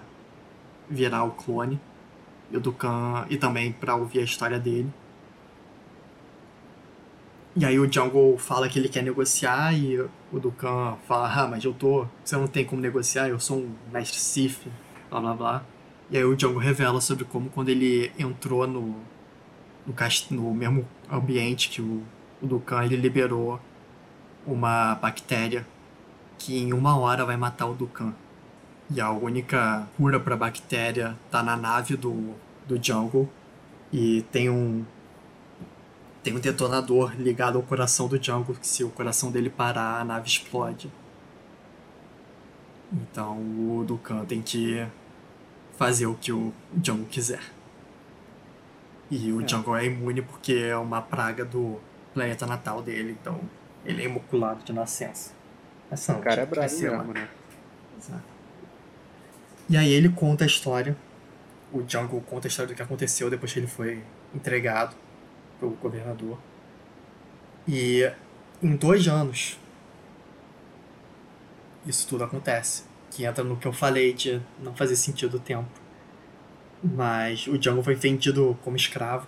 virar 0.88 1.24
o 1.24 1.32
clone. 1.32 1.80
E 2.50 2.56
o 2.56 2.60
Dukan. 2.60 3.26
E 3.28 3.36
também 3.36 3.72
pra 3.72 3.94
ouvir 3.94 4.20
a 4.20 4.24
história 4.24 4.58
dele. 4.58 4.90
E 7.56 7.64
aí 7.64 7.80
o 7.80 7.92
Jungle 7.92 8.38
fala 8.38 8.68
que 8.68 8.78
ele 8.78 8.88
quer 8.88 9.02
negociar 9.02 9.74
e 9.74 9.98
o 9.98 10.38
Dukan 10.38 10.96
fala, 11.08 11.32
ah, 11.34 11.48
mas 11.48 11.64
eu 11.64 11.74
tô. 11.74 12.06
Você 12.24 12.36
não 12.36 12.46
tem 12.46 12.64
como 12.64 12.80
negociar, 12.80 13.28
eu 13.28 13.40
sou 13.40 13.58
um 13.58 13.74
mestre 13.92 14.20
Sith, 14.20 14.68
blá 15.10 15.20
blá 15.20 15.34
blá. 15.34 15.64
E 16.10 16.16
aí 16.16 16.24
o 16.24 16.38
Jungle 16.38 16.60
revela 16.60 17.00
sobre 17.00 17.24
como 17.24 17.50
quando 17.50 17.68
ele 17.68 18.12
entrou 18.16 18.66
no. 18.68 18.94
No, 19.86 19.94
no 20.36 20.54
mesmo 20.54 20.86
ambiente 21.10 21.68
que 21.68 21.80
o, 21.80 22.02
o 22.40 22.46
Dukan, 22.46 22.84
ele 22.84 22.96
liberou 22.96 23.60
uma 24.46 24.94
bactéria 24.94 25.66
que 26.38 26.58
em 26.58 26.72
uma 26.72 26.96
hora 26.98 27.24
vai 27.24 27.36
matar 27.36 27.66
o 27.66 27.74
Dukan. 27.74 28.14
E 28.90 29.00
a 29.00 29.10
única 29.10 29.86
cura 29.96 30.18
pra 30.18 30.36
bactéria 30.36 31.16
tá 31.30 31.42
na 31.42 31.56
nave 31.56 31.96
do, 31.96 32.34
do 32.66 32.82
Jungle. 32.82 33.28
E 33.92 34.22
tem 34.32 34.48
um 34.48 34.84
tem 36.22 36.36
um 36.36 36.40
detonador 36.40 37.14
ligado 37.18 37.56
ao 37.56 37.62
coração 37.62 38.06
do 38.06 38.18
Django 38.18 38.54
que 38.54 38.66
se 38.66 38.84
o 38.84 38.90
coração 38.90 39.30
dele 39.30 39.48
parar, 39.48 40.00
a 40.00 40.04
nave 40.04 40.28
explode. 40.28 40.90
Então 42.92 43.38
o 43.38 43.84
Dukan 43.86 44.24
tem 44.26 44.42
que 44.42 44.86
fazer 45.78 46.06
o 46.06 46.14
que 46.14 46.32
o 46.32 46.52
Django 46.74 47.06
quiser. 47.06 47.40
E 49.10 49.32
o 49.32 49.40
é. 49.40 49.44
Django 49.44 49.74
é 49.74 49.86
imune 49.86 50.22
porque 50.22 50.54
é 50.54 50.76
uma 50.76 51.02
praga 51.02 51.44
do 51.44 51.80
planeta 52.14 52.46
natal 52.46 52.82
dele, 52.82 53.16
então 53.20 53.40
ele 53.84 54.02
é 54.02 54.04
imaculado 54.06 54.62
de 54.64 54.72
nascença. 54.72 55.32
Essa 55.90 56.14
o 56.14 56.20
cara 56.20 56.42
é 56.42 56.46
bravo 56.46 56.80
mesmo, 56.80 57.12
né? 57.12 57.28
Exato. 57.98 58.22
E 59.68 59.76
aí 59.76 59.90
ele 59.92 60.08
conta 60.08 60.44
a 60.44 60.46
história. 60.46 60.96
O 61.72 61.82
Django 61.82 62.20
conta 62.22 62.46
a 62.46 62.48
história 62.48 62.72
do 62.72 62.76
que 62.76 62.82
aconteceu 62.82 63.30
depois 63.30 63.52
que 63.52 63.58
ele 63.58 63.66
foi 63.66 64.02
entregado 64.34 64.96
pelo 65.58 65.72
governador. 65.72 66.38
E 67.68 68.10
em 68.62 68.76
dois 68.76 69.06
anos 69.06 69.58
isso 71.86 72.06
tudo 72.08 72.24
acontece. 72.24 72.84
Que 73.10 73.24
entra 73.24 73.42
no 73.42 73.56
que 73.56 73.66
eu 73.66 73.72
falei 73.72 74.12
de 74.12 74.40
não 74.60 74.74
fazer 74.74 74.96
sentido 74.96 75.36
o 75.36 75.40
tempo. 75.40 75.79
Mas 76.82 77.46
o 77.46 77.58
Django 77.58 77.82
foi 77.82 77.94
vendido 77.94 78.58
como 78.62 78.76
escravo. 78.76 79.26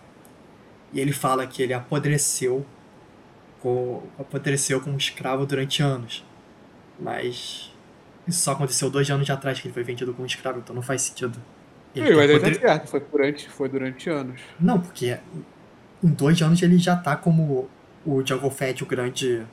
E 0.92 1.00
ele 1.00 1.12
fala 1.12 1.46
que 1.46 1.62
ele 1.62 1.72
apodreceu, 1.72 2.66
apodreceu 4.18 4.80
como 4.80 4.96
escravo 4.96 5.46
durante 5.46 5.82
anos. 5.82 6.24
Mas 6.98 7.72
isso 8.26 8.40
só 8.40 8.52
aconteceu 8.52 8.90
dois 8.90 9.10
anos 9.10 9.28
atrás 9.28 9.60
que 9.60 9.66
ele 9.66 9.74
foi 9.74 9.82
vendido 9.82 10.12
como 10.14 10.26
escravo, 10.26 10.58
então 10.58 10.74
não 10.74 10.82
faz 10.82 11.02
sentido. 11.02 11.38
Ele 11.94 12.08
Sim, 12.08 12.14
mas 12.14 12.30
ele 12.30 12.40
tá 12.40 12.60
certo, 12.60 12.88
foi 12.88 13.00
durante, 13.00 13.48
foi 13.50 13.68
durante 13.68 14.08
anos. 14.08 14.40
Não, 14.58 14.80
porque 14.80 15.18
em 16.02 16.08
dois 16.08 16.40
anos 16.40 16.62
ele 16.62 16.78
já 16.78 16.96
tá 16.96 17.16
como 17.16 17.68
o 18.04 18.26
Jungle 18.26 18.50
Fett, 18.50 18.82
o 18.82 18.86
grande 18.86 19.46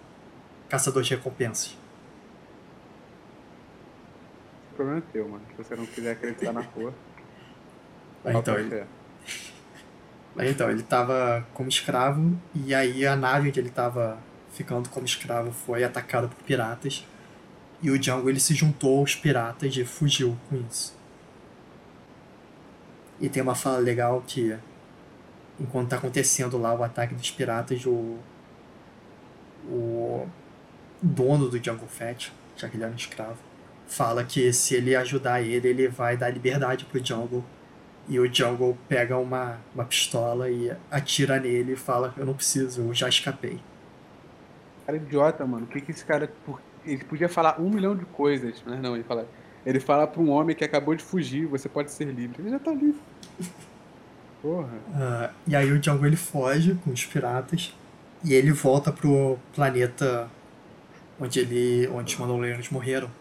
caçador 0.69 1.03
de 1.03 1.11
recompensas. 1.11 1.77
O 4.71 4.75
problema 4.75 4.99
é 4.99 5.11
teu, 5.11 5.27
mano. 5.27 5.43
Se 5.49 5.63
você 5.63 5.75
não 5.75 5.85
quiser 5.85 6.11
acreditar 6.11 6.53
na 6.53 6.61
rua. 6.61 6.93
Mas 8.23 8.35
então, 8.35 8.57
ele... 8.57 8.83
Mas 10.35 10.49
então, 10.49 10.69
ele 10.69 10.83
tava 10.83 11.45
como 11.53 11.69
escravo 11.69 12.37
e 12.53 12.73
aí 12.73 13.05
a 13.05 13.15
nave 13.15 13.49
onde 13.49 13.59
ele 13.59 13.69
tava 13.69 14.17
ficando 14.53 14.89
como 14.89 15.05
escravo 15.05 15.51
foi 15.51 15.83
atacada 15.83 16.27
por 16.27 16.41
piratas. 16.43 17.05
E 17.81 17.89
o 17.89 17.97
Django 17.97 18.29
ele 18.29 18.39
se 18.39 18.53
juntou 18.53 18.99
aos 18.99 19.15
piratas 19.15 19.75
e 19.75 19.85
fugiu 19.85 20.37
com 20.49 20.57
isso. 20.69 20.97
E 23.19 23.27
tem 23.27 23.41
uma 23.41 23.55
fala 23.55 23.79
legal 23.79 24.23
que 24.25 24.57
enquanto 25.59 25.89
tá 25.89 25.97
acontecendo 25.97 26.57
lá 26.57 26.73
o 26.73 26.83
ataque 26.83 27.13
dos 27.13 27.31
piratas, 27.31 27.85
o, 27.85 28.17
o 29.65 30.27
dono 31.01 31.49
do 31.49 31.63
Jungle 31.63 31.87
Fett, 31.87 32.33
já 32.55 32.69
que 32.69 32.77
ele 32.77 32.83
era 32.83 32.91
um 32.91 32.95
escravo, 32.95 33.37
fala 33.87 34.23
que 34.23 34.53
se 34.53 34.75
ele 34.75 34.95
ajudar 34.95 35.41
ele, 35.41 35.67
ele 35.67 35.87
vai 35.87 36.15
dar 36.15 36.29
liberdade 36.29 36.85
pro 36.85 37.03
Jungle. 37.03 37.43
E 38.09 38.19
o 38.19 38.33
Jungle 38.33 38.75
pega 38.89 39.15
uma, 39.17 39.59
uma 39.73 39.85
pistola 39.85 40.49
e 40.49 40.75
atira 40.89 41.39
nele 41.39 41.73
e 41.73 41.75
fala: 41.75 42.13
Eu 42.17 42.25
não 42.25 42.33
preciso, 42.33 42.81
eu 42.81 42.93
já 42.93 43.07
escapei. 43.07 43.59
Cara 44.85 44.97
idiota, 44.97 45.45
mano. 45.45 45.65
O 45.65 45.67
que 45.67 45.79
que 45.79 45.91
esse 45.91 46.03
cara. 46.03 46.29
Ele 46.83 47.03
podia 47.03 47.29
falar 47.29 47.61
um 47.61 47.69
milhão 47.69 47.95
de 47.95 48.05
coisas, 48.05 48.63
mas 48.65 48.81
não, 48.81 48.95
ele 48.95 49.03
fala. 49.03 49.27
Ele 49.63 49.79
fala 49.79 50.07
pra 50.07 50.21
um 50.21 50.31
homem 50.31 50.55
que 50.55 50.63
acabou 50.63 50.95
de 50.95 51.03
fugir: 51.03 51.45
Você 51.45 51.69
pode 51.69 51.91
ser 51.91 52.05
livre. 52.05 52.41
Ele 52.41 52.49
já 52.49 52.57
tá 52.57 52.71
livre. 52.71 52.99
Porra. 54.41 54.73
Uh, 54.89 55.33
e 55.45 55.55
aí 55.55 55.71
o 55.71 55.77
Django 55.77 56.05
ele 56.05 56.15
foge 56.15 56.73
com 56.83 56.91
os 56.91 57.05
piratas 57.05 57.75
e 58.23 58.33
ele 58.33 58.51
volta 58.51 58.91
pro 58.91 59.37
planeta 59.53 60.29
onde 61.19 61.41
ele 61.41 61.87
onde 61.89 62.13
os 62.13 62.19
Mandalorianos 62.19 62.69
morreram. 62.69 63.11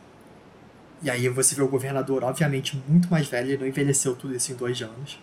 E 1.03 1.11
aí 1.11 1.29
você 1.29 1.55
vê 1.55 1.63
o 1.63 1.69
governador, 1.69 2.25
obviamente, 2.25 2.83
muito 2.89 3.09
mais 3.09 3.29
velho, 3.29 3.51
ele 3.51 3.59
não 3.59 3.67
envelheceu 3.67 4.17
tudo 4.17 4.35
isso 4.35 4.53
em 4.53 4.57
dois 4.57 4.81
anos. 4.83 5.19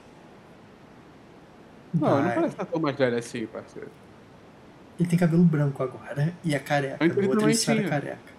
Não, 1.93 2.09
Mas... 2.09 2.23
não 2.23 2.33
parece 2.33 2.53
estar 2.53 2.65
tão 2.65 2.79
mais 2.79 2.95
velho 2.95 3.17
assim, 3.17 3.45
parceiro. 3.45 3.89
Ele 4.99 5.09
tem 5.09 5.19
cabelo 5.19 5.43
branco 5.43 5.83
agora 5.83 6.33
e 6.43 6.55
é 6.55 6.59
careca. 6.59 7.03
Antes 7.03 7.17
no 7.17 7.29
outro 7.29 7.49
ele 7.49 7.79
era 7.79 7.89
careca. 7.89 8.33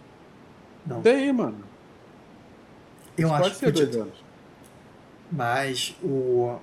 Não. 0.87 1.03
Tem, 1.03 1.33
mano. 1.33 1.65
Eu 3.19 3.27
Isso 3.27 3.35
acho 3.35 3.43
pode 3.43 3.57
ser 3.57 3.67
que 3.67 3.73
dois 3.73 3.97
anos. 3.97 4.25
Mas 5.31 5.97
o 6.03 6.57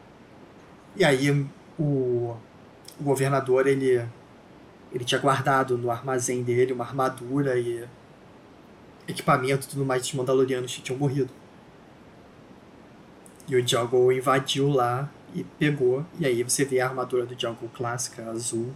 e 0.95 1.03
aí 1.03 1.29
o, 1.77 1.83
o 1.83 2.37
governador 3.01 3.67
ele 3.67 4.03
ele 4.91 5.03
tinha 5.03 5.19
guardado 5.19 5.77
no 5.77 5.89
armazém 5.89 6.43
dele 6.43 6.73
uma 6.73 6.85
armadura 6.85 7.57
e 7.57 7.83
equipamento 9.07 9.65
e 9.65 9.69
tudo 9.69 9.85
mais 9.85 10.01
dos 10.01 10.13
Mandalorianos 10.13 10.75
que 10.75 10.81
tinham 10.81 10.97
morrido. 10.97 11.29
E 13.47 13.55
o 13.55 13.67
Jungle 13.67 14.11
invadiu 14.11 14.69
lá 14.69 15.09
e 15.35 15.43
pegou. 15.43 16.05
E 16.19 16.25
aí 16.25 16.43
você 16.43 16.63
vê 16.63 16.79
a 16.79 16.87
armadura 16.87 17.25
do 17.25 17.39
Jungle 17.39 17.69
clássica, 17.73 18.29
azul, 18.29 18.73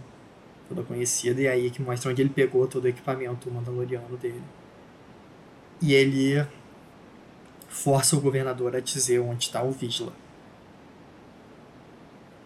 toda 0.68 0.82
conhecida. 0.82 1.40
E 1.40 1.48
aí 1.48 1.70
que 1.70 1.80
mostra 1.80 2.10
onde 2.10 2.20
ele 2.20 2.30
pegou 2.30 2.66
todo 2.66 2.84
o 2.84 2.88
equipamento 2.88 3.50
Mandaloriano 3.50 4.16
dele. 4.16 4.42
E 5.80 5.94
ele 5.94 6.46
força 7.68 8.16
o 8.16 8.20
governador 8.20 8.74
a 8.74 8.80
dizer 8.80 9.20
onde 9.20 9.44
está 9.44 9.62
o 9.62 9.70
Vigila. 9.70 10.12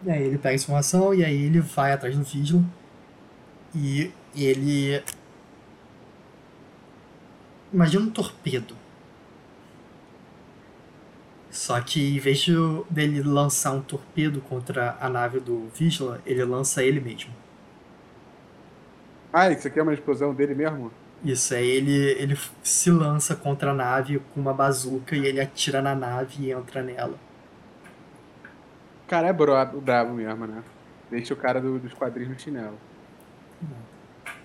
E 0.04 0.10
aí 0.10 0.22
ele 0.24 0.38
pega 0.38 0.50
a 0.50 0.54
informação 0.54 1.14
e 1.14 1.24
aí 1.24 1.44
ele 1.44 1.60
vai 1.60 1.92
atrás 1.92 2.16
do 2.16 2.24
Vigil. 2.24 2.64
E 3.74 4.12
ele. 4.34 5.02
Imagina 7.72 8.04
um 8.04 8.10
torpedo. 8.10 8.76
Só 11.50 11.80
que 11.80 12.16
em 12.16 12.18
vez 12.18 12.38
de 12.38 12.54
dele 12.88 13.22
lançar 13.22 13.72
um 13.72 13.82
torpedo 13.82 14.40
contra 14.40 14.96
a 15.00 15.08
nave 15.08 15.38
do 15.40 15.68
Vigila, 15.74 16.20
ele 16.24 16.42
lança 16.44 16.82
ele 16.82 17.00
mesmo. 17.00 17.32
Ah, 19.32 19.50
isso 19.50 19.66
aqui 19.66 19.78
é 19.78 19.82
uma 19.82 19.94
explosão 19.94 20.34
dele 20.34 20.54
mesmo? 20.54 20.90
Isso, 21.24 21.54
é 21.54 21.64
ele, 21.64 21.92
ele 21.92 22.36
se 22.62 22.90
lança 22.90 23.36
contra 23.36 23.70
a 23.70 23.74
nave 23.74 24.20
com 24.32 24.40
uma 24.40 24.52
bazuca 24.52 25.14
e 25.14 25.26
ele 25.26 25.40
atira 25.40 25.80
na 25.80 25.94
nave 25.94 26.44
e 26.44 26.50
entra 26.50 26.82
nela 26.82 27.18
cara 29.12 29.28
é 29.28 29.32
brabo, 29.32 29.78
brabo 29.78 30.14
mesmo, 30.14 30.46
né? 30.46 30.62
Deixa 31.10 31.34
o 31.34 31.36
cara 31.36 31.60
do, 31.60 31.78
dos 31.78 31.92
quadrinhos 31.92 32.30
no 32.30 32.38
chinelo. 32.38 32.78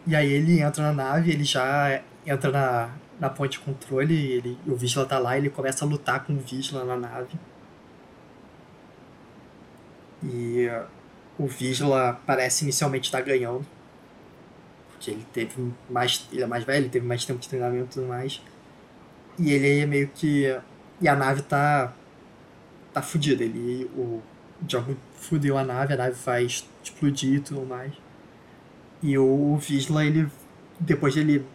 E 0.06 0.13
aí 0.13 0.30
ele 0.30 0.60
entra 0.60 0.84
na 0.84 0.92
nave, 0.92 1.32
ele 1.32 1.46
já 1.46 2.02
entra 2.26 2.52
na, 2.52 2.90
na 3.20 3.30
ponte 3.30 3.54
de 3.54 3.60
controle, 3.60 4.16
ele, 4.16 4.58
o 4.68 4.76
Vigila 4.76 5.06
tá 5.06 5.18
lá, 5.18 5.38
ele 5.38 5.50
começa 5.50 5.84
a 5.84 5.88
lutar 5.88 6.24
com 6.24 6.34
o 6.34 6.40
Vigila 6.40 6.84
na 6.84 6.98
nave. 6.98 7.38
E 10.24 10.68
uh, 10.68 10.86
o 11.38 11.48
Vigila 11.48 12.20
parece 12.26 12.64
inicialmente 12.64 13.06
estar 13.06 13.20
tá 13.20 13.24
ganhando. 13.24 13.66
Porque 14.92 15.12
ele 15.12 15.26
teve 15.32 15.74
mais. 15.90 16.28
Ele 16.32 16.44
é 16.44 16.48
mais 16.48 16.64
velho, 16.64 16.90
teve 16.90 17.06
mais 17.06 17.24
tempo 17.26 17.40
de 17.40 17.48
treinamento 17.48 17.86
e 17.86 17.94
tudo 17.94 18.08
mais. 18.08 18.42
E 19.38 19.52
ele 19.52 19.80
é 19.80 19.86
meio 19.86 20.08
que. 20.10 20.46
E 21.00 21.08
a 21.08 21.16
nave 21.16 21.44
tá. 21.44 21.94
tá 22.94 23.02
fudida. 23.02 23.44
Ele. 23.44 23.86
O, 23.96 24.22
Django 24.60 24.98
fudeu 25.16 25.58
a 25.58 25.64
nave, 25.64 25.94
a 25.94 25.98
nave 25.98 26.16
vai 26.26 26.46
explodir 26.46 27.36
e 27.36 27.40
tudo 27.40 27.66
mais. 27.66 27.94
E 29.04 29.18
o 29.18 29.56
Visla, 29.58 30.04
ele, 30.04 30.28
depois 30.80 31.14
de 31.14 31.20
ele 31.20 31.46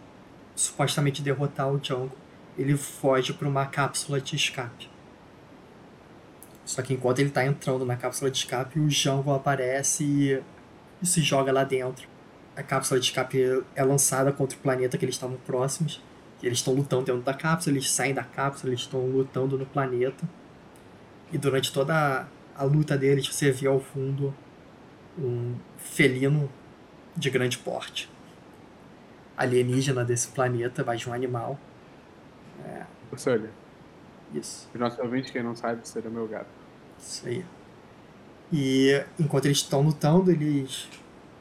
supostamente 0.54 1.22
derrotar 1.22 1.72
o 1.72 1.78
Django, 1.78 2.16
ele 2.56 2.76
foge 2.76 3.32
para 3.32 3.48
uma 3.48 3.66
cápsula 3.66 4.20
de 4.20 4.36
escape. 4.36 4.90
Só 6.64 6.83
que 6.83 6.94
enquanto 6.94 7.18
ele 7.18 7.29
está 7.29 7.44
entrando 7.44 7.85
na 7.85 7.96
cápsula 7.96 8.31
de 8.31 8.38
escape, 8.38 8.79
o 8.79 8.88
Django 8.88 9.33
aparece 9.33 10.04
e, 10.04 10.42
e 11.02 11.06
se 11.06 11.20
joga 11.20 11.52
lá 11.52 11.64
dentro. 11.64 12.08
A 12.54 12.62
cápsula 12.62 13.00
de 13.00 13.06
escape 13.06 13.64
é 13.74 13.83
lançada 13.83 14.33
contra 14.33 14.56
o 14.56 14.60
planeta 14.60 14.98
que 14.98 15.04
eles 15.04 15.14
estavam 15.14 15.37
próximos. 15.38 16.00
Eles 16.42 16.58
estão 16.58 16.74
lutando 16.74 17.04
dentro 17.04 17.22
da 17.22 17.33
cápsula, 17.33 17.77
eles 17.77 17.90
saem 17.90 18.12
da 18.12 18.24
cápsula, 18.24 18.70
eles 18.70 18.81
estão 18.81 19.06
lutando 19.06 19.56
no 19.56 19.64
planeta. 19.64 20.29
E 21.33 21.38
durante 21.38 21.72
toda 21.72 22.27
a 22.54 22.64
luta 22.64 22.98
deles, 22.98 23.27
você 23.27 23.50
vê 23.50 23.66
ao 23.66 23.81
fundo 23.81 24.35
um 25.18 25.54
felino 25.79 26.50
de 27.16 27.31
grande 27.31 27.58
porte. 27.58 28.10
Alienígena 29.37 30.04
desse 30.04 30.28
planeta, 30.28 30.85
mais 30.85 31.00
de 31.00 31.08
um 31.08 31.12
animal. 31.12 31.58
É. 32.64 32.85
Olha. 33.26 33.50
Isso. 34.35 34.68
Os 34.72 34.80
nossos 34.80 34.98
ouvintes, 34.98 35.30
quem 35.30 35.42
não 35.42 35.54
sabe, 35.54 35.87
seria 35.87 36.10
meu 36.10 36.26
gato. 36.26 36.46
Isso 36.98 37.26
aí. 37.26 37.44
E 38.52 39.04
enquanto 39.18 39.46
eles 39.46 39.58
estão 39.58 39.80
lutando, 39.83 40.30
eles 40.30 40.88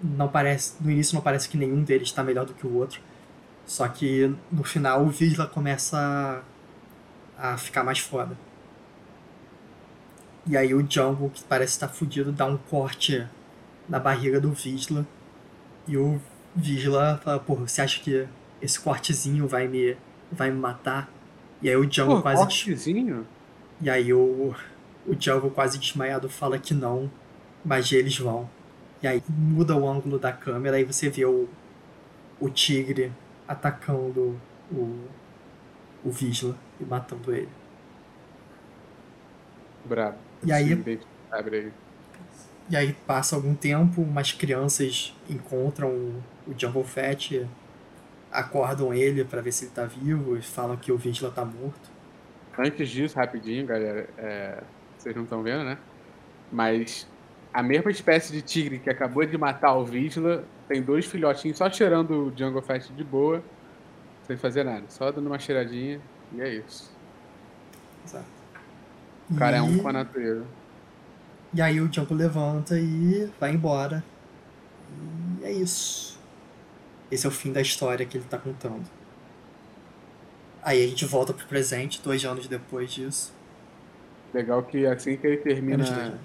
não 0.01 0.27
parece, 0.27 0.75
no 0.81 0.89
início 0.89 1.15
não 1.15 1.21
parece 1.21 1.47
que 1.47 1.57
nenhum 1.57 1.83
deles 1.83 2.07
está 2.07 2.23
melhor 2.23 2.45
do 2.45 2.53
que 2.53 2.65
o 2.65 2.73
outro. 2.75 3.01
Só 3.65 3.87
que 3.87 4.35
no 4.51 4.63
final 4.63 5.03
o 5.03 5.09
Visla 5.09 5.47
começa 5.47 6.43
a, 7.37 7.53
a 7.53 7.57
ficar 7.57 7.83
mais 7.83 7.99
foda. 7.99 8.37
E 10.47 10.57
aí 10.57 10.73
o 10.73 10.85
Jungle, 10.89 11.29
que 11.29 11.43
parece 11.43 11.73
estar 11.73 11.87
fudido, 11.87 12.31
dá 12.31 12.45
um 12.45 12.57
corte 12.57 13.27
na 13.87 13.99
barriga 13.99 14.39
do 14.39 14.51
Visla. 14.51 15.05
E 15.87 15.97
o 15.97 16.19
Visla 16.55 17.17
fala, 17.23 17.39
porra, 17.39 17.67
você 17.67 17.81
acha 17.81 18.01
que 18.01 18.27
esse 18.61 18.79
cortezinho 18.79 19.47
vai 19.47 19.67
me, 19.67 19.97
vai 20.31 20.49
me 20.51 20.57
matar? 20.59 21.09
E 21.61 21.69
aí 21.69 21.75
o 21.75 21.89
Jungle 21.91 22.17
Pô, 22.17 22.21
quase. 22.21 22.41
cortezinho? 22.41 23.27
E 23.81 23.89
aí 23.89 24.13
o, 24.13 24.53
o 25.07 25.13
Jungle 25.19 25.51
quase 25.51 25.77
desmaiado 25.79 26.29
fala 26.29 26.59
que 26.59 26.73
não, 26.73 27.09
mas 27.63 27.91
eles 27.91 28.17
vão. 28.17 28.49
E 29.01 29.07
aí 29.07 29.21
muda 29.29 29.75
o 29.75 29.87
ângulo 29.87 30.19
da 30.19 30.31
câmera 30.31 30.79
e 30.79 30.83
você 30.83 31.09
vê 31.09 31.25
o, 31.25 31.47
o 32.39 32.49
tigre 32.49 33.11
atacando 33.47 34.39
o, 34.71 35.07
o 36.03 36.11
Visla 36.11 36.55
e 36.79 36.85
matando 36.85 37.33
ele. 37.33 37.49
Brabo. 39.85 40.17
E 40.45 40.51
aí- 40.51 40.83
Sim, 40.83 40.99
Abre 41.31 41.57
aí. 41.57 41.71
E 42.69 42.75
aí 42.75 42.93
passa 43.05 43.35
algum 43.35 43.53
tempo, 43.53 44.01
umas 44.01 44.31
crianças 44.31 45.13
encontram 45.29 45.89
o, 45.89 46.23
o 46.47 46.55
Jungle 46.57 46.83
Fett, 46.83 47.45
acordam 48.31 48.93
ele 48.93 49.25
pra 49.25 49.41
ver 49.41 49.51
se 49.51 49.65
ele 49.65 49.71
tá 49.73 49.85
vivo 49.85 50.37
e 50.37 50.41
falam 50.41 50.77
que 50.77 50.91
o 50.91 50.97
Visla 50.97 51.29
tá 51.31 51.43
morto. 51.43 51.91
Antes 52.57 52.89
disso, 52.89 53.17
rapidinho, 53.17 53.65
galera, 53.65 54.07
é, 54.17 54.63
vocês 54.97 55.15
não 55.15 55.23
estão 55.23 55.41
vendo, 55.43 55.63
né? 55.65 55.77
Mas 56.51 57.07
a 57.53 57.61
mesma 57.61 57.91
espécie 57.91 58.31
de 58.31 58.41
tigre 58.41 58.79
que 58.79 58.89
acabou 58.89 59.25
de 59.25 59.37
matar 59.37 59.75
o 59.75 59.85
Visla 59.85 60.43
tem 60.67 60.81
dois 60.81 61.05
filhotinhos 61.05 61.57
só 61.57 61.69
cheirando 61.69 62.27
o 62.27 62.37
Jungle 62.37 62.61
Fett 62.61 62.91
de 62.93 63.03
boa, 63.03 63.43
sem 64.27 64.37
fazer 64.37 64.63
nada, 64.63 64.83
só 64.87 65.11
dando 65.11 65.27
uma 65.27 65.39
cheiradinha, 65.39 65.99
e 66.33 66.39
é 66.41 66.55
isso. 66.55 66.89
Exato. 68.05 68.25
O 69.29 69.35
cara 69.35 69.57
é 69.57 69.61
um 69.61 69.75
E- 69.75 69.81
com 69.81 69.89
a 69.89 69.93
natureza. 69.93 70.45
E 71.53 71.61
aí 71.61 71.81
o 71.81 71.91
Jungle 71.91 72.15
levanta 72.15 72.79
e 72.79 73.29
vai 73.39 73.51
embora. 73.51 74.03
E 75.41 75.45
é 75.45 75.51
isso. 75.51 76.17
Esse 77.11 77.25
é 77.25 77.29
o 77.29 77.31
fim 77.31 77.51
da 77.51 77.61
história 77.61 78.05
que 78.05 78.17
ele 78.17 78.25
tá 78.25 78.37
contando. 78.37 78.85
Aí 80.63 80.83
a 80.83 80.87
gente 80.87 81.05
volta 81.05 81.33
pro 81.33 81.45
presente, 81.47 82.01
dois 82.01 82.23
anos 82.23 82.47
depois 82.47 82.91
disso. 82.93 83.33
Legal 84.33 84.63
que 84.63 84.85
assim 84.85 85.17
que 85.17 85.27
ele 85.27 85.37
termina, 85.37 86.17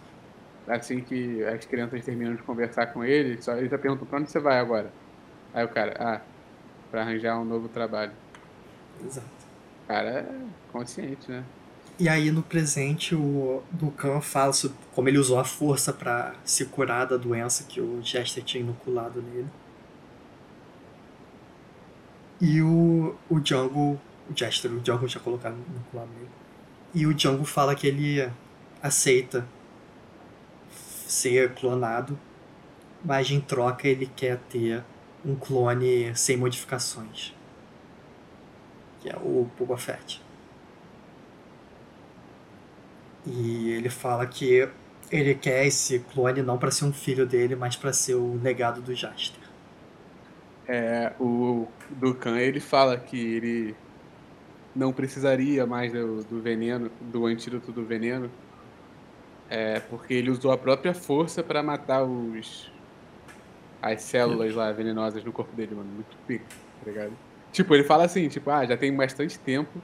assim 0.69 1.01
que 1.01 1.43
as 1.45 1.65
crianças 1.65 2.05
terminam 2.05 2.37
de 2.37 2.43
conversar 2.43 2.87
com 2.89 3.03
ele, 3.03 3.43
só 3.43 3.57
ele 3.57 3.69
já 3.69 3.79
pergunta 3.79 4.05
pra 4.05 4.19
onde 4.21 4.31
você 4.31 4.39
vai 4.39 4.61
agora? 4.61 4.93
Aí 5.53 5.65
o 5.65 5.69
cara, 5.69 5.97
ah, 5.99 6.21
pra 6.91 7.01
arranjar 7.01 7.41
um 7.41 7.45
novo 7.45 7.69
trabalho. 7.69 8.13
Exato. 9.05 9.27
O 9.83 9.89
cara 9.89 10.09
é 10.09 10.27
consciente, 10.71 11.31
né? 11.31 11.43
E 11.99 12.11
aí 12.11 12.31
no 12.31 12.43
presente 12.43 13.15
o 13.15 13.63
Dukan 13.71 14.21
fala 14.21 14.53
sobre 14.53 14.77
como 14.95 15.09
ele 15.09 15.17
usou 15.17 15.39
a 15.39 15.45
força 15.45 15.95
pra 15.95 16.35
se 16.45 16.67
curar 16.67 17.07
da 17.07 17.17
doença 17.17 17.65
que 17.65 17.81
o 17.81 18.03
Jester 18.03 18.45
tinha 18.45 18.63
inoculado 18.63 19.23
nele. 19.23 19.49
E 22.39 22.61
o, 22.61 23.17
o 23.31 23.41
Jungle, 23.43 23.99
o 24.31 24.37
Jester, 24.37 24.71
o 24.71 24.85
Jungle 24.85 25.09
tinha 25.09 25.23
colocado 25.23 25.57
inoculado 25.71 26.11
nele. 26.19 26.29
E 26.95 27.07
o 27.07 27.19
Jungle 27.19 27.47
fala 27.47 27.75
que 27.75 27.87
ele 27.87 28.31
aceita 28.83 29.47
ser 30.71 31.55
clonado, 31.55 32.19
mas 33.03 33.31
em 33.31 33.41
troca 33.41 33.89
ele 33.89 34.05
quer 34.05 34.39
ter 34.51 34.85
um 35.25 35.35
clone 35.35 36.15
sem 36.15 36.37
modificações. 36.37 37.33
Que 39.01 39.09
é 39.09 39.17
o 39.17 39.49
Boba 39.59 39.79
Fett. 39.79 40.26
E 43.27 43.71
ele 43.71 43.91
fala 43.91 44.25
que 44.27 44.69
ele 45.11 45.35
quer 45.35 45.67
esse 45.67 45.99
clone 45.99 46.43
não 46.43 46.59
para 46.59 46.71
ser 46.71 46.85
um 46.85 46.93
filho 46.93 47.27
dele, 47.27 47.57
mas 47.57 47.77
para 47.77 47.93
ser 47.93 48.15
o 48.15 48.41
legado 48.43 48.81
do 48.81 48.95
Jaster. 48.95 49.43
É, 50.69 51.13
o 51.21 51.67
Dukan 51.91 52.39
ele 52.39 52.61
fala 52.61 52.97
que 52.97 53.19
ele 53.19 53.77
não 54.75 54.93
precisaria 54.93 55.65
mais 55.67 55.93
do, 55.93 56.23
do 56.25 56.41
veneno, 56.41 56.91
do 57.01 57.27
antídoto 57.27 57.73
do 57.73 57.85
veneno, 57.85 58.31
é, 59.49 59.81
porque 59.81 60.13
ele 60.15 60.31
usou 60.31 60.53
a 60.53 60.59
própria 60.59 60.93
força 60.93 61.43
pra 61.43 61.63
matar 61.63 62.03
os 62.03 62.71
as 63.81 64.03
células 64.03 64.53
lá 64.55 64.73
venenosas 64.73 65.23
no 65.23 65.33
corpo 65.33 65.55
dele, 65.55 65.75
mano, 65.75 65.89
muito 65.89 66.17
pica, 66.27 66.45
tá 66.83 66.91
ligado? 66.91 67.13
Tipo, 67.53 67.75
ele 67.75 67.85
fala 67.85 68.05
assim, 68.05 68.29
tipo, 68.29 68.51
ah, 68.51 68.67
já 68.67 68.77
tem 68.77 68.95
bastante 68.95 69.39
tempo 69.39 69.81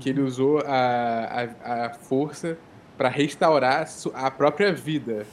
que 0.00 0.08
ele 0.08 0.22
usou 0.22 0.60
a, 0.60 1.46
a, 1.62 1.86
a 1.86 1.90
força 1.90 2.56
pra 2.96 3.08
restaurar 3.08 3.86
a 4.14 4.30
própria 4.30 4.72
vida. 4.72 5.26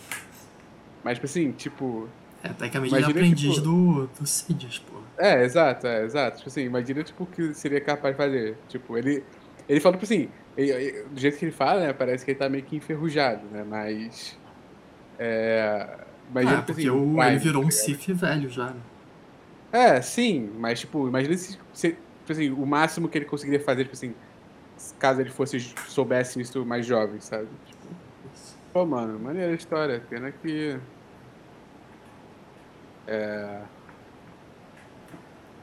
Mas, 1.03 1.15
tipo 1.15 1.25
assim, 1.25 1.51
tipo, 1.51 2.07
É, 2.43 2.49
tecnicamente 2.49 2.95
ele 2.95 3.03
é 3.03 3.07
aprendiz 3.07 3.53
tipo- 3.55 3.61
do, 3.61 4.07
do 4.19 4.25
Sidious, 4.27 4.79
pô. 4.79 4.99
É, 5.17 5.43
exato, 5.43 5.85
é, 5.87 6.03
exato. 6.05 6.37
Tipo 6.37 6.49
assim, 6.49 6.61
imagina 6.63 7.03
tipo, 7.03 7.23
o 7.23 7.27
que 7.27 7.53
seria 7.53 7.81
capaz 7.81 8.13
de 8.15 8.17
fazer. 8.17 8.57
Tipo, 8.67 8.97
ele. 8.97 9.23
Ele 9.67 9.79
fala, 9.79 9.95
tipo 9.95 10.05
assim, 10.05 10.29
ele- 10.57 10.71
ele- 10.71 11.03
do 11.11 11.19
jeito 11.19 11.37
que 11.37 11.45
ele 11.45 11.51
fala, 11.51 11.81
né? 11.81 11.93
Parece 11.93 12.23
que 12.25 12.31
ele 12.31 12.39
tá 12.39 12.49
meio 12.49 12.63
que 12.63 12.75
enferrujado, 12.75 13.45
né? 13.51 13.63
Mas. 13.67 14.37
É. 15.17 15.97
Imagina, 16.31 16.53
Ah, 16.53 16.55
tipo 16.57 16.65
porque 16.73 16.87
assim, 16.87 16.89
o, 16.97 17.23
ele 17.23 17.37
virou 17.39 17.61
um 17.63 17.65
tá? 17.65 17.71
Sith 17.71 18.07
velho 18.13 18.49
já, 18.49 18.67
né? 18.67 18.79
É, 19.71 20.01
sim, 20.01 20.49
mas 20.57 20.79
tipo, 20.79 21.07
imagina 21.07 21.35
se, 21.37 21.57
se 21.73 21.89
tipo 21.89 22.31
assim, 22.31 22.49
o 22.51 22.65
máximo 22.65 23.07
que 23.09 23.17
ele 23.17 23.25
conseguiria 23.25 23.59
fazer, 23.63 23.83
tipo 23.83 23.95
assim, 23.95 24.13
caso 24.97 25.21
ele 25.21 25.29
fosse 25.29 25.59
soubesse 25.87 26.39
isso 26.41 26.65
mais 26.65 26.85
jovem, 26.85 27.19
sabe? 27.19 27.47
Tipo, 27.65 27.87
pô, 28.73 28.85
mano, 28.85 29.19
maneira 29.19 29.51
a 29.51 29.55
história, 29.55 30.03
pena 30.09 30.31
que 30.31 30.79
é 33.07 33.61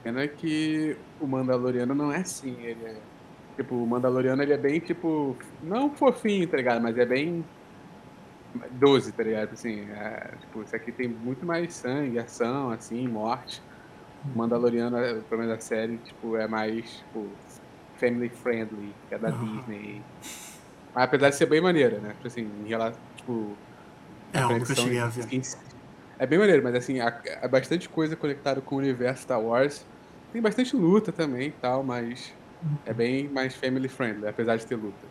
pena 0.03 0.27
que 0.29 0.97
o 1.21 1.27
Mandaloriano 1.27 1.95
não 1.95 2.13
é 2.13 2.19
assim, 2.19 2.57
ele 2.63 2.85
é 2.85 2.97
tipo, 3.57 3.75
o 3.75 3.87
Mandaloriano 3.87 4.43
ele 4.43 4.53
é 4.53 4.59
bem 4.59 4.79
tipo, 4.79 5.37
não 5.63 5.91
fofinho, 5.91 6.47
tá 6.47 6.57
ligado, 6.57 6.83
mas 6.83 6.97
é 6.99 7.07
bem 7.07 7.45
12, 8.73 9.13
tá 9.13 9.23
ligado? 9.23 9.53
Assim, 9.53 9.89
é, 9.91 10.31
tipo, 10.41 10.63
isso 10.63 10.75
aqui 10.77 10.93
tem 10.93 11.09
muito 11.09 11.45
mais 11.45 11.75
sangue, 11.75 12.19
ação, 12.19 12.71
assim, 12.71 13.07
morte. 13.09 13.63
O 14.25 14.39
Mandaloriano, 14.39 14.97
pelo 15.23 15.41
menos 15.41 15.57
a 15.57 15.61
série, 15.61 15.99
tipo, 15.99 16.37
é 16.37 16.47
mais, 16.47 16.99
tipo, 16.99 17.29
family 17.99 18.29
friendly, 18.29 18.95
que 19.09 19.15
é 19.15 19.19
da 19.19 19.29
Aham. 19.29 19.57
Disney. 19.57 20.03
Mas 20.95 21.05
apesar 21.05 21.31
de 21.31 21.37
ser 21.37 21.47
bem 21.47 21.61
maneira, 21.61 21.99
né? 21.99 22.11
Tipo 22.11 22.27
assim, 22.27 22.51
em 22.65 22.69
relação, 22.69 23.01
tipo... 23.17 23.57
É, 24.33 24.43
eu 24.43 24.51
nunca 24.51 24.75
cheguei 24.75 24.99
a 24.99 25.07
ver. 25.07 25.43
É 26.19 26.27
bem 26.27 26.39
maneiro, 26.39 26.63
mas 26.63 26.75
assim, 26.75 27.01
há, 27.01 27.21
há 27.43 27.49
bastante 27.49 27.89
coisa 27.89 28.17
conectada 28.17 28.61
com 28.61 28.77
o 28.77 28.79
universo 28.79 29.23
Star 29.23 29.41
Wars. 29.41 29.85
Tem 30.33 30.41
bastante 30.41 30.75
luta 30.75 31.13
também 31.13 31.49
e 31.49 31.53
tal, 31.53 31.83
mas 31.83 32.33
é 32.85 32.93
bem 32.93 33.29
mais 33.29 33.55
family 33.55 33.89
friendly, 33.89 34.27
apesar 34.27 34.57
de 34.57 34.67
ter 34.67 34.77
luta. 34.77 35.07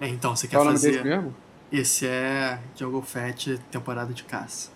É, 0.00 0.08
então, 0.08 0.34
você 0.34 0.46
quer 0.46 0.56
Qual 0.56 0.64
é 0.64 0.68
o 0.68 0.72
nome 0.72 0.78
fazer... 0.78 0.92
desse 0.92 1.04
mesmo? 1.04 1.34
Esse 1.72 2.06
é 2.06 2.60
Jungle 2.74 3.02
Fett 3.02 3.58
temporada 3.70 4.12
de 4.12 4.24
caça. 4.24 4.70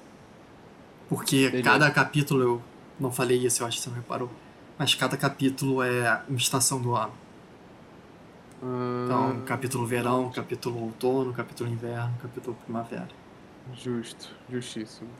Porque 1.08 1.48
Beleza. 1.48 1.62
cada 1.62 1.90
capítulo, 1.90 2.42
eu 2.42 2.62
não 2.98 3.10
falei 3.10 3.38
isso, 3.38 3.62
eu 3.62 3.66
acho 3.66 3.78
que 3.78 3.82
você 3.84 3.90
não 3.90 3.96
reparou, 3.96 4.30
mas 4.80 4.94
cada 4.94 5.14
capítulo 5.14 5.82
é 5.82 6.22
uma 6.26 6.38
estação 6.38 6.80
do 6.80 6.96
ano. 6.96 7.12
Então, 8.56 9.36
Ah, 9.42 9.44
capítulo 9.44 9.86
verão, 9.86 10.30
capítulo 10.30 10.80
outono, 10.80 11.34
capítulo 11.34 11.68
inverno, 11.68 12.14
capítulo 12.22 12.56
primavera. 12.64 13.08
Justo, 13.74 14.34
justíssimo. 14.50 15.10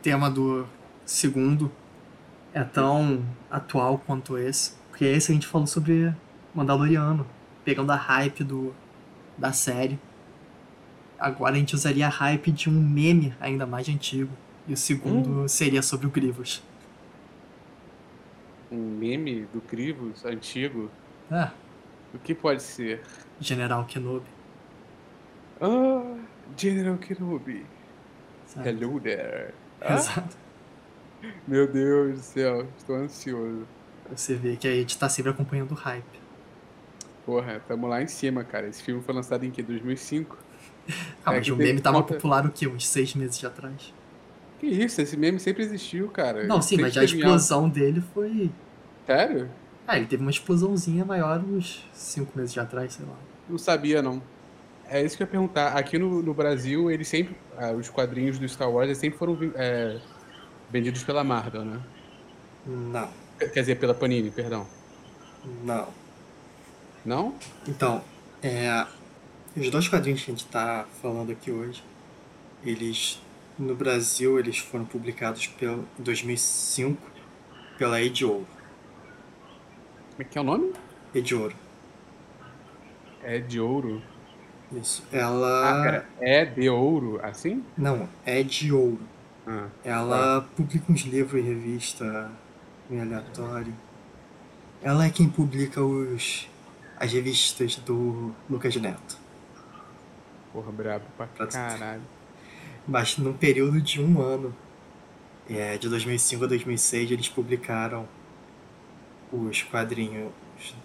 Tema 0.00 0.30
do 0.30 0.66
segundo 1.04 1.70
é 2.54 2.64
tão 2.64 3.22
atual 3.50 3.98
quanto 3.98 4.38
esse, 4.38 4.72
porque 4.88 5.04
esse 5.04 5.32
a 5.32 5.34
gente 5.34 5.46
falou 5.46 5.66
sobre 5.66 6.14
Mandaloriano, 6.54 7.26
pegando 7.62 7.92
a 7.92 7.96
hype 7.96 8.42
do, 8.42 8.74
da 9.36 9.52
série. 9.52 9.98
Agora 11.18 11.56
a 11.56 11.58
gente 11.58 11.74
usaria 11.74 12.06
a 12.06 12.10
hype 12.10 12.50
de 12.52 12.70
um 12.70 12.80
meme 12.80 13.34
ainda 13.38 13.66
mais 13.66 13.86
antigo. 13.86 14.32
E 14.66 14.72
o 14.72 14.76
segundo 14.78 15.46
seria 15.46 15.82
sobre 15.82 16.06
o 16.06 16.10
Grievous. 16.10 16.62
Um 18.70 18.76
meme 18.98 19.46
do 19.52 19.60
Crivos, 19.60 20.24
antigo. 20.24 20.90
Ah, 21.30 21.52
O 22.14 22.18
que 22.18 22.34
pode 22.34 22.62
ser? 22.62 23.02
General 23.40 23.84
Kenobi. 23.84 24.26
Ah, 25.60 26.16
General 26.56 26.96
Kenobi. 26.98 27.64
sabe? 28.46 28.68
Hello 28.70 28.98
there. 29.00 29.52
Ah, 29.80 29.94
Exato. 29.94 30.36
meu 31.46 31.66
Deus 31.70 32.14
do 32.14 32.20
céu, 32.22 32.66
estou 32.78 32.96
ansioso. 32.96 33.66
Você 34.10 34.34
ver 34.34 34.56
que 34.56 34.68
a 34.68 34.72
gente 34.74 34.96
tá 34.96 35.08
sempre 35.08 35.30
acompanhando 35.32 35.72
o 35.72 35.74
hype. 35.74 36.04
Porra, 37.24 37.60
tamo 37.66 37.88
lá 37.88 38.00
em 38.02 38.06
cima, 38.06 38.44
cara. 38.44 38.68
Esse 38.68 38.82
filme 38.82 39.02
foi 39.02 39.12
lançado 39.14 39.44
em 39.44 39.50
que? 39.50 39.62
2005? 39.62 40.36
Ah, 41.24 41.32
É 41.32 41.36
mas 41.36 41.44
que 41.44 41.50
o 41.52 41.56
meme 41.56 41.80
tava 41.80 42.00
conta- 42.00 42.14
popular 42.14 42.46
o 42.46 42.50
quê? 42.52 42.68
Uns 42.68 42.86
seis 42.86 43.14
meses 43.16 43.44
atrás? 43.44 43.92
Que 44.58 44.66
isso, 44.66 45.00
esse 45.00 45.16
meme 45.16 45.38
sempre 45.38 45.62
existiu, 45.62 46.08
cara. 46.08 46.44
Não, 46.46 46.62
sim, 46.62 46.78
mas 46.78 46.96
a 46.96 47.04
explosão 47.04 47.68
dele 47.68 48.02
foi. 48.14 48.50
Sério? 49.06 49.50
Ah, 49.86 49.96
ele 49.96 50.06
teve 50.06 50.22
uma 50.22 50.30
explosãozinha 50.30 51.04
maior 51.04 51.40
uns 51.44 51.88
cinco 51.92 52.36
meses 52.36 52.52
de 52.52 52.60
atrás, 52.60 52.94
sei 52.94 53.04
lá. 53.06 53.14
Não 53.48 53.58
sabia, 53.58 54.02
não. 54.02 54.20
é 54.88 55.02
isso 55.02 55.16
que 55.16 55.22
eu 55.22 55.26
ia 55.26 55.30
perguntar. 55.30 55.68
Aqui 55.76 55.98
no, 55.98 56.22
no 56.22 56.34
Brasil, 56.34 56.90
eles 56.90 57.06
sempre. 57.06 57.36
ah, 57.56 57.72
os 57.72 57.88
quadrinhos 57.88 58.38
do 58.38 58.48
Star 58.48 58.70
Wars 58.70 58.96
sempre 58.98 59.18
foram 59.18 59.38
é, 59.54 59.98
vendidos 60.70 61.04
pela 61.04 61.22
Marvel, 61.22 61.64
né? 61.64 61.80
Não, 62.66 63.08
Quer 63.38 63.60
dizer, 63.60 63.76
pela 63.76 63.94
Panini, 63.94 64.30
perdão. 64.30 64.66
não. 65.62 65.88
Não? 67.04 67.34
Então, 67.68 68.02
é, 68.42 68.84
os 69.56 69.70
dois 69.70 69.86
quadrinhos 69.86 70.24
que 70.24 70.30
a 70.32 70.34
gente 70.34 70.46
tá 70.46 70.84
falando 71.00 71.30
aqui 71.30 71.52
hoje, 71.52 71.84
eles 72.64 73.20
no 73.58 73.74
Brasil 73.74 74.38
eles 74.38 74.58
foram 74.58 74.84
publicados 74.84 75.46
pelo 75.46 75.86
em 75.98 76.02
2005 76.02 77.00
pela 77.78 78.00
Ed 78.00 78.24
Ouro. 78.24 78.46
Como 80.10 80.22
é 80.22 80.24
que 80.24 80.38
é 80.38 80.40
o 80.40 80.44
nome? 80.44 80.72
Ed 81.14 81.34
Ouro. 81.34 81.54
É 83.22 83.38
de 83.38 83.60
ouro. 83.60 84.00
Isso. 84.72 85.02
Ah, 85.12 85.16
Ela 85.16 85.82
pera. 85.82 86.08
É 86.20 86.44
de 86.44 86.68
ouro, 86.68 87.18
assim? 87.22 87.64
não, 87.76 88.08
é 88.24 88.42
de 88.42 88.72
ouro. 88.72 89.00
Ah, 89.46 89.66
Ela 89.84 90.42
publica 90.56 90.90
uns 90.92 91.00
livros 91.02 91.40
e 91.42 91.46
revista 91.46 92.30
em 92.90 93.00
aleatório. 93.00 93.74
Ela 94.82 95.06
é 95.06 95.10
quem 95.10 95.28
publica 95.28 95.82
os 95.82 96.48
as 96.98 97.12
revistas 97.12 97.76
do 97.76 98.32
Lucas 98.48 98.74
Neto. 98.76 99.18
porra, 100.52 100.72
brabo 100.72 101.04
pra 101.16 101.26
Pra- 101.26 101.46
caralho. 101.46 102.02
Mas 102.86 103.18
num 103.18 103.32
período 103.32 103.80
de 103.80 104.00
um 104.00 104.20
ano, 104.20 104.54
é, 105.48 105.76
de 105.76 105.88
2005 105.88 106.44
a 106.44 106.46
2006, 106.46 107.10
eles 107.10 107.28
publicaram 107.28 108.06
os 109.32 109.62
quadrinhos 109.62 110.32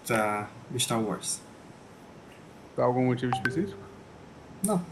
da, 0.08 0.50
do 0.70 0.80
Star 0.80 1.00
Wars. 1.00 1.42
Por 2.76 2.84
algum 2.84 3.06
motivo 3.06 3.32
específico? 3.34 3.80
Não. 4.66 4.84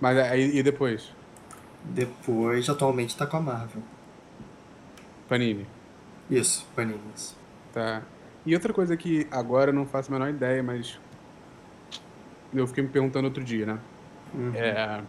Mas 0.00 0.16
aí 0.18 0.56
e 0.56 0.62
depois? 0.62 1.12
Depois, 1.84 2.68
atualmente, 2.68 3.16
tá 3.16 3.26
com 3.26 3.36
a 3.36 3.40
Marvel. 3.40 3.82
Panini. 5.28 5.66
Isso, 6.30 6.66
Panini. 6.74 7.00
isso. 7.14 7.36
Tá. 7.72 8.02
E 8.44 8.54
outra 8.54 8.72
coisa 8.72 8.96
que 8.96 9.26
agora 9.30 9.70
eu 9.70 9.74
não 9.74 9.86
faço 9.86 10.10
a 10.10 10.18
menor 10.18 10.30
ideia, 10.30 10.62
mas. 10.62 10.98
Eu 12.52 12.66
fiquei 12.66 12.82
me 12.82 12.90
perguntando 12.90 13.26
outro 13.26 13.44
dia, 13.44 13.66
né? 13.66 13.78
Uhum. 14.34 14.54
É. 14.54 15.02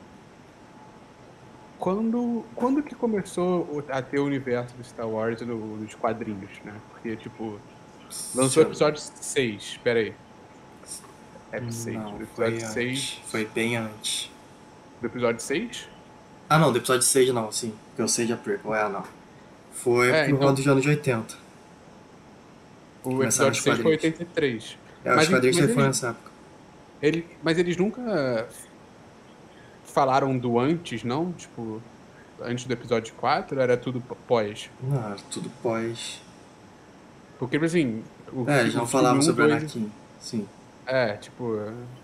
Quando, 1.81 2.45
quando 2.55 2.83
que 2.83 2.93
começou 2.95 3.83
a 3.89 4.01
ter 4.03 4.19
o 4.19 4.25
universo 4.25 4.73
do 4.75 4.83
Star 4.83 5.09
Wars 5.09 5.41
no- 5.41 5.77
nos 5.77 5.95
quadrinhos, 5.95 6.51
né? 6.63 6.73
Porque, 6.91 7.15
tipo, 7.15 7.59
lançou 8.35 8.63
o 8.63 8.67
episódio 8.67 9.01
6, 9.01 9.79
pera 9.83 9.99
aí. 9.99 10.13
É 11.51 11.59
6. 11.71 11.97
Não, 11.97 12.17
Do 12.19 12.25
foi 12.27 12.47
episódio 12.49 12.73
6. 12.73 12.89
antes. 12.91 13.21
Foi 13.31 13.45
bem 13.45 13.75
antes. 13.77 14.31
Do 15.01 15.07
episódio 15.07 15.41
6? 15.41 15.89
Ah, 16.47 16.59
não, 16.59 16.71
do 16.71 16.77
episódio 16.77 17.01
6 17.01 17.33
não, 17.33 17.51
sim. 17.51 17.73
Porque 17.89 18.03
o 18.03 18.07
6 18.07 18.29
é 18.29 18.35
prequel, 18.35 18.75
é, 18.75 18.87
não. 18.87 19.03
Foi 19.73 20.09
É, 20.11 20.25
por 20.25 20.35
então- 20.35 20.53
dos 20.53 20.67
anos 20.67 20.85
80. 20.85 21.33
O 23.03 23.09
Começaram 23.15 23.49
episódio 23.49 23.51
os 23.51 23.63
6 23.63 23.75
foi 23.77 23.83
quadrinhos. 23.97 24.03
83. 24.19 24.77
É, 25.03 25.15
Mas 25.15 25.23
os 25.23 25.29
quadrinhos 25.29 25.57
foram 25.57 25.71
ele- 25.73 25.81
nessa 25.83 26.07
época. 26.09 26.31
Ele, 27.01 27.25
mas 27.41 27.57
eles 27.57 27.75
nunca 27.75 28.47
falaram 29.91 30.37
do 30.37 30.59
antes, 30.59 31.03
não? 31.03 31.31
Tipo, 31.33 31.81
antes 32.41 32.65
do 32.65 32.73
episódio 32.73 33.13
4? 33.15 33.59
Era 33.59 33.77
tudo 33.77 34.01
pós? 34.27 34.69
Não, 34.81 34.97
era 34.97 35.15
tudo 35.29 35.49
pós. 35.61 36.21
Porque, 37.39 37.55
tipo 37.57 37.65
assim. 37.65 38.03
O, 38.31 38.49
É, 38.49 38.61
eles 38.61 38.73
o 38.73 38.77
não 38.77 38.87
filme 38.87 39.03
falavam 39.03 39.21
sobre 39.21 39.43
o 39.43 39.45
Anakin. 39.45 39.91
Sim. 40.19 40.47
É, 40.85 41.13
tipo. 41.13 41.43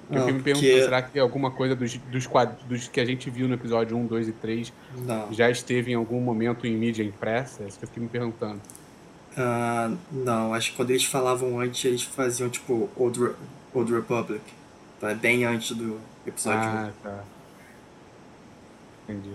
Eu 0.09 0.19
fiquei 0.19 0.33
me 0.33 0.41
perguntando, 0.41 0.73
será 0.83 1.01
que 1.01 1.19
alguma 1.19 1.51
coisa 1.51 1.75
dos, 1.75 1.97
dos, 1.97 2.25
quad- 2.27 2.55
dos 2.67 2.87
que 2.87 2.99
a 3.01 3.05
gente 3.05 3.29
viu 3.29 3.47
no 3.47 3.53
episódio 3.55 3.97
1, 3.97 4.05
2 4.07 4.27
e 4.29 4.31
3 4.31 4.71
Não. 4.99 5.33
já 5.33 5.49
esteve 5.49 5.91
em 5.91 5.95
algum 5.95 6.21
momento 6.21 6.65
em 6.65 6.75
mídia 6.75 7.03
impressa? 7.03 7.63
É 7.63 7.67
isso 7.67 7.77
que 7.77 7.83
eu 7.83 7.87
fiquei 7.89 8.03
me 8.03 8.07
perguntando. 8.09 8.61
Ah, 9.37 9.91
não, 10.11 10.53
acho 10.53 10.71
que 10.71 10.77
quando 10.77 10.91
eles 10.91 11.03
falavam 11.05 11.59
antes, 11.59 11.83
eles 11.85 12.03
faziam 12.03 12.49
tipo 12.49 12.89
Old, 12.95 13.19
Re- 13.19 13.33
Old 13.73 13.93
Republic. 13.93 14.41
Então 14.97 15.09
é 15.09 15.15
bem 15.15 15.43
antes 15.45 15.75
do 15.75 15.99
episódio 16.25 16.59
1. 16.61 16.63
Ah, 16.63 16.89
tá. 17.03 17.23
Entendi. 19.07 19.33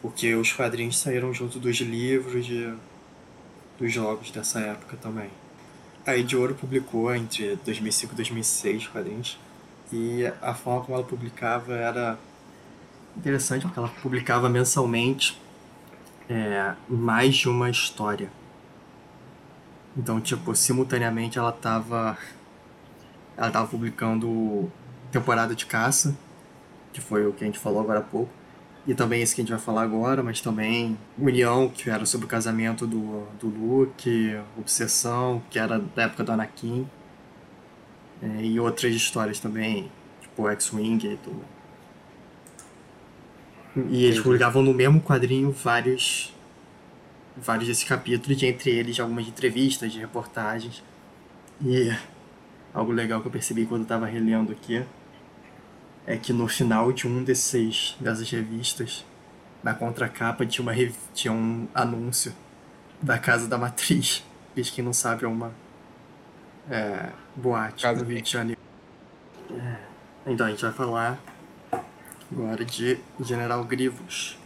Porque 0.00 0.34
os 0.34 0.52
quadrinhos 0.52 0.98
saíram 0.98 1.32
junto 1.34 1.58
dos 1.58 1.76
livros 1.76 2.46
de, 2.46 2.72
dos 3.78 3.92
jogos 3.92 4.30
dessa 4.30 4.60
época 4.60 4.96
também. 4.96 5.30
A 6.06 6.16
Ed 6.16 6.36
Ouro 6.36 6.54
publicou 6.54 7.14
entre 7.14 7.56
2005 7.64 8.12
e 8.12 8.16
2006 8.16 8.86
quadrinhos. 8.86 9.38
E 9.92 10.24
a 10.40 10.54
forma 10.54 10.84
como 10.84 10.96
ela 10.96 11.06
publicava 11.06 11.74
era 11.74 12.18
interessante, 13.16 13.62
porque 13.62 13.78
ela 13.78 13.88
publicava 13.88 14.48
mensalmente 14.48 15.40
é, 16.28 16.74
mais 16.88 17.36
de 17.36 17.48
uma 17.48 17.70
história. 17.70 18.30
Então, 19.96 20.20
tipo, 20.20 20.54
simultaneamente 20.54 21.38
ela 21.38 21.50
estava 21.50 22.18
ela 23.36 23.50
tava 23.50 23.66
publicando 23.66 24.70
temporada 25.12 25.54
de 25.54 25.66
caça, 25.66 26.16
que 26.92 27.00
foi 27.00 27.26
o 27.26 27.32
que 27.32 27.44
a 27.44 27.46
gente 27.46 27.58
falou 27.58 27.80
agora 27.80 27.98
há 28.00 28.02
pouco. 28.02 28.30
E 28.86 28.94
também 28.94 29.20
esse 29.20 29.34
que 29.34 29.40
a 29.40 29.44
gente 29.44 29.50
vai 29.50 29.60
falar 29.60 29.82
agora, 29.82 30.22
mas 30.22 30.40
também 30.40 30.96
União, 31.18 31.68
que 31.68 31.90
era 31.90 32.06
sobre 32.06 32.26
o 32.26 32.28
casamento 32.28 32.86
do, 32.86 33.26
do 33.40 33.48
Luke, 33.48 34.38
Obsessão, 34.56 35.42
que 35.50 35.58
era 35.58 35.78
da 35.78 36.04
época 36.04 36.22
do 36.22 36.32
Anakin. 36.32 36.88
É, 38.22 38.44
e 38.44 38.60
outras 38.60 38.94
histórias 38.94 39.40
também, 39.40 39.90
tipo 40.20 40.48
X-Wing 40.48 41.04
e 41.04 41.16
tudo. 41.16 41.44
E 43.90 44.04
eles 44.04 44.20
publicavam 44.20 44.62
no 44.62 44.72
mesmo 44.72 45.00
quadrinho 45.00 45.50
vários 45.50 46.32
vários 47.36 47.68
desses 47.68 47.84
capítulos, 47.84 48.40
e 48.40 48.46
entre 48.46 48.70
eles 48.70 48.98
algumas 48.98 49.26
entrevistas, 49.26 49.92
de 49.92 49.98
reportagens. 49.98 50.82
E 51.62 51.94
algo 52.72 52.92
legal 52.92 53.20
que 53.20 53.26
eu 53.26 53.32
percebi 53.32 53.66
quando 53.66 53.82
eu 53.82 53.88
tava 53.88 54.06
relendo 54.06 54.52
aqui 54.52 54.82
é 56.06 56.16
que 56.16 56.32
no 56.32 56.46
final 56.46 56.92
de 56.92 57.06
um 57.06 57.24
desses 57.24 57.96
dessas 58.00 58.30
revistas, 58.30 59.04
na 59.62 59.74
contracapa 59.74 60.46
tinha 60.46 60.62
uma 60.62 60.72
rev- 60.72 60.94
tinha 61.12 61.32
um 61.32 61.66
anúncio 61.74 62.32
da 63.02 63.18
casa 63.18 63.48
da 63.48 63.58
matriz. 63.58 64.24
Que 64.54 64.62
quem 64.62 64.82
não 64.84 64.92
sabe 64.92 65.24
é 65.24 65.28
uma 65.28 65.52
é, 66.70 67.10
boate 67.34 67.82
Casa 67.82 68.02
no 68.02 68.08
Rio 68.10 68.22
de 68.22 68.30
Janeiro. 68.30 68.60
É, 69.50 69.76
então 70.26 70.46
a 70.46 70.50
gente 70.50 70.62
vai 70.62 70.72
falar 70.72 71.18
agora 72.32 72.64
de 72.64 72.98
General 73.20 73.62
Grivos, 73.64 74.38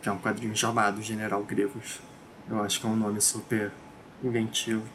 que 0.00 0.08
é 0.08 0.12
um 0.12 0.18
quadrinho 0.18 0.56
chamado 0.56 1.02
General 1.02 1.42
Grivos. 1.44 2.00
Eu 2.48 2.62
acho 2.62 2.80
que 2.80 2.86
é 2.86 2.88
um 2.88 2.96
nome 2.96 3.20
super 3.20 3.70
inventivo. 4.24 4.86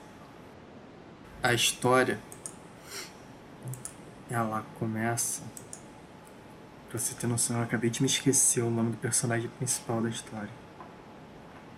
A 1.43 1.53
história 1.53 2.17
ela 4.29 4.65
começa. 4.79 5.43
Pra 6.93 6.99
você 6.99 7.15
ter 7.15 7.25
noção, 7.25 7.57
eu 7.57 7.63
acabei 7.63 7.89
de 7.89 8.03
me 8.03 8.07
esquecer 8.07 8.61
o 8.61 8.69
nome 8.69 8.91
do 8.91 8.97
personagem 8.97 9.49
principal 9.57 9.99
da 9.99 10.09
história. 10.09 10.51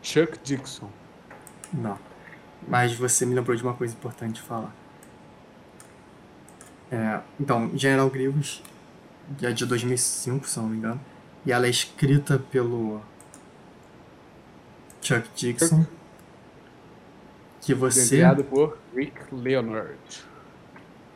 Chuck 0.01 0.37
Dixon. 0.43 0.89
Não. 1.71 1.97
Mas 2.67 2.93
você 2.93 3.25
me 3.25 3.33
lembrou 3.33 3.55
de 3.55 3.63
uma 3.63 3.73
coisa 3.73 3.93
importante 3.93 4.35
de 4.35 4.41
falar. 4.41 4.75
É, 6.91 7.21
então, 7.39 7.71
General 7.77 8.09
Grievous 8.09 8.61
é 9.41 9.53
de 9.53 9.65
2005, 9.65 10.49
se 10.49 10.59
não 10.59 10.67
me 10.67 10.77
engano. 10.79 10.99
E 11.45 11.51
ela 11.53 11.65
é 11.65 11.69
escrita 11.69 12.37
pelo 12.37 13.01
Chuck 15.01 15.29
Dixon. 15.33 15.85
Que 17.61 17.73
você. 17.73 18.01
Desenhado 18.01 18.43
por 18.43 18.77
Rick 18.93 19.33
Leonard. 19.33 20.25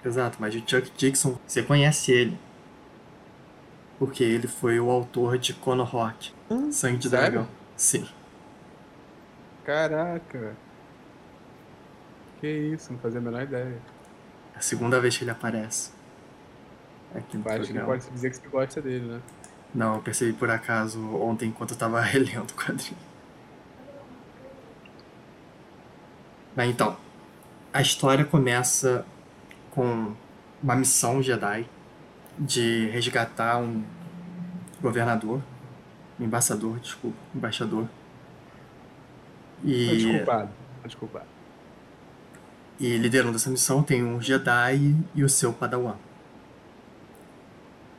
Exato, 0.06 0.38
mas 0.40 0.56
o 0.56 0.60
Chuck 0.60 0.90
Dixon, 0.96 1.38
você 1.46 1.62
conhece 1.62 2.14
ele. 2.14 2.40
Porque 4.00 4.24
ele 4.24 4.48
foi 4.48 4.80
o 4.80 4.90
autor 4.90 5.38
de 5.38 5.54
Konohawk, 5.54 6.32
Sangue 6.72 6.98
de 6.98 7.10
sério? 7.10 7.32
Dragão. 7.32 7.48
Sim. 7.76 8.08
Caraca. 9.66 10.56
Que 12.40 12.48
isso, 12.48 12.94
não 12.94 13.00
fazia 13.00 13.20
a 13.20 13.22
menor 13.22 13.44
ideia. 13.44 13.78
É 14.56 14.58
a 14.58 14.62
segunda 14.62 15.02
vez 15.02 15.18
que 15.18 15.26
ele 15.26 15.32
aparece. 15.32 15.92
Aqui 17.14 17.38
no 17.38 17.50
Acho 17.50 17.74
que 17.74 17.80
pode 17.80 18.04
se 18.04 18.12
dizer 18.12 18.30
que 18.30 18.38
você 18.38 18.48
gosta 18.48 18.82
dele, 18.82 19.06
né? 19.06 19.22
Não, 19.76 19.96
eu 19.96 20.02
percebi 20.02 20.32
por 20.32 20.50
acaso 20.50 21.00
ontem 21.16 21.50
enquanto 21.50 21.72
eu 21.72 21.78
tava 21.78 22.00
relendo 22.02 22.52
o 22.52 22.54
quadrinho. 22.54 22.98
Mas 26.56 26.70
então, 26.70 26.98
a 27.74 27.82
história 27.82 28.24
começa 28.24 29.06
com 29.72 30.14
uma 30.64 30.76
missão 30.76 31.22
Jedi 31.22 31.68
de 32.40 32.88
resgatar 32.88 33.58
um 33.60 33.84
governador, 34.82 35.42
um 36.20 36.24
embaixador, 36.24 36.80
desculpa, 36.80 37.18
embaixador. 37.36 37.88
E, 39.64 39.98
Desculpado. 39.98 40.50
Desculpado. 40.86 41.26
e 42.80 42.98
liderando 42.98 43.36
essa 43.36 43.50
missão 43.50 43.84
tem 43.84 44.02
um 44.02 44.22
Jedi 44.22 44.96
e 45.14 45.24
o 45.24 45.28
seu 45.28 45.52
Padawan. 45.52 45.98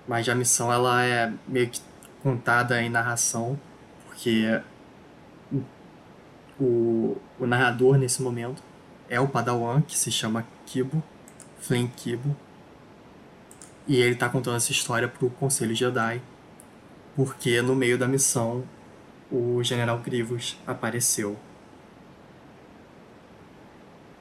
Mas 0.09 0.27
a 0.29 0.35
missão 0.35 0.73
ela 0.73 1.05
é 1.05 1.31
meio 1.47 1.69
que 1.69 1.81
contada 2.23 2.81
em 2.83 2.89
narração, 2.89 3.61
porque 4.07 4.61
o, 6.59 7.17
o 7.39 7.47
narrador 7.47 7.99
nesse 7.99 8.23
momento 8.23 8.63
é 9.09 9.21
o 9.21 9.29
Padawan, 9.29 9.83
que 9.83 9.97
se 9.97 10.11
chama 10.11 10.47
Kibo, 10.65 11.03
Flynn 11.59 11.89
Kibo. 11.89 12.35
E 13.91 13.97
ele 14.01 14.13
está 14.13 14.29
contando 14.29 14.57
essa 14.57 14.71
história 14.71 15.09
para 15.09 15.27
o 15.27 15.31
Conselho 15.31 15.75
Jedi, 15.75 16.23
porque 17.17 17.61
no 17.61 17.75
meio 17.75 17.99
da 17.99 18.07
missão 18.07 18.63
o 19.29 19.65
General 19.65 19.99
Grievous 19.99 20.57
apareceu. 20.65 21.37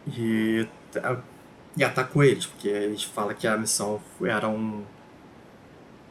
E, 0.08 0.68
e 1.78 1.84
atacou 1.84 2.24
eles, 2.24 2.48
porque 2.48 2.68
eles 2.68 3.04
falam 3.04 3.36
que 3.36 3.46
a 3.46 3.56
missão 3.56 4.02
era 4.24 4.50
um, 4.50 4.84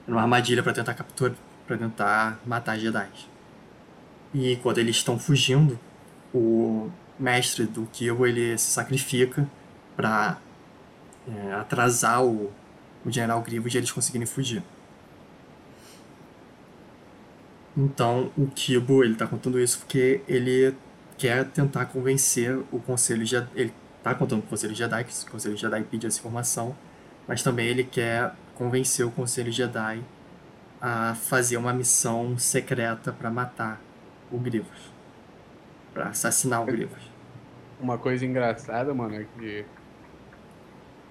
uma 0.07 0.21
armadilha 0.21 0.63
para 0.63 0.73
tentar 0.73 0.95
capturar, 0.95 1.37
para 1.67 1.77
tentar 1.77 2.39
matar 2.47 2.79
Jedi. 2.79 3.11
E 4.33 4.55
quando 4.63 4.79
eles 4.79 4.95
estão 4.95 5.19
fugindo, 5.19 5.77
o 6.33 6.89
mestre 7.19 7.67
do 7.67 7.87
Kibo 7.87 8.25
ele 8.25 8.57
se 8.57 8.71
sacrifica 8.71 9.51
para 9.97 10.39
é, 11.27 11.55
atrasar 11.55 12.23
o, 12.25 12.53
o 13.09 13.13
General 13.13 13.41
Grievous 13.43 13.75
e 13.75 13.79
eles 13.79 13.91
conseguirem 13.91 14.27
fugir. 14.27 14.63
Então 17.77 18.33
o 18.37 18.47
Kibo 18.47 19.05
ele 19.05 19.15
tá 19.15 19.27
contando 19.27 19.61
isso 19.61 19.79
porque 19.79 20.21
ele 20.27 20.75
quer 21.17 21.45
tentar 21.47 21.87
convencer 21.87 22.59
o 22.73 22.81
Conselho 22.81 23.25
Jedi. 23.25 23.49
Ele 23.55 23.73
tá 24.03 24.15
contando 24.15 24.41
com 24.41 24.47
o 24.47 24.51
Conselho 24.51 24.75
Jedi, 24.75 25.05
que 25.05 25.27
o 25.27 25.31
Conselho 25.31 25.57
Jedi 25.57 25.83
pede 25.85 26.07
essa 26.07 26.19
informação, 26.19 26.77
mas 27.27 27.43
também 27.43 27.67
ele 27.67 27.85
quer 27.85 28.33
convencer 28.55 29.07
o 29.07 29.11
Conselho 29.11 29.53
Jedi 29.53 30.03
a 30.81 31.15
fazer 31.15 31.57
uma 31.57 31.73
missão 31.73 32.39
secreta 32.39 33.13
para 33.13 33.31
matar 33.31 33.81
o 34.31 34.39
Grievous 34.39 34.99
para 35.99 36.11
assassinar 36.11 36.63
o 36.63 36.67
Grievous. 36.67 37.03
Uma 37.81 37.99
coisa 37.99 38.25
engraçada, 38.25 38.95
mano, 38.95 39.17
é 39.17 39.27
que 39.37 39.65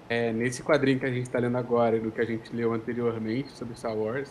é, 0.08 0.32
nesse 0.32 0.62
quadrinho 0.62 0.98
que 0.98 1.06
a 1.06 1.12
gente 1.12 1.28
tá 1.28 1.38
lendo 1.38 1.58
agora 1.58 1.96
e 1.96 2.00
do 2.00 2.10
que 2.10 2.20
a 2.20 2.24
gente 2.24 2.54
leu 2.54 2.72
anteriormente 2.72 3.50
sobre 3.52 3.76
Star 3.76 3.94
Wars, 3.94 4.30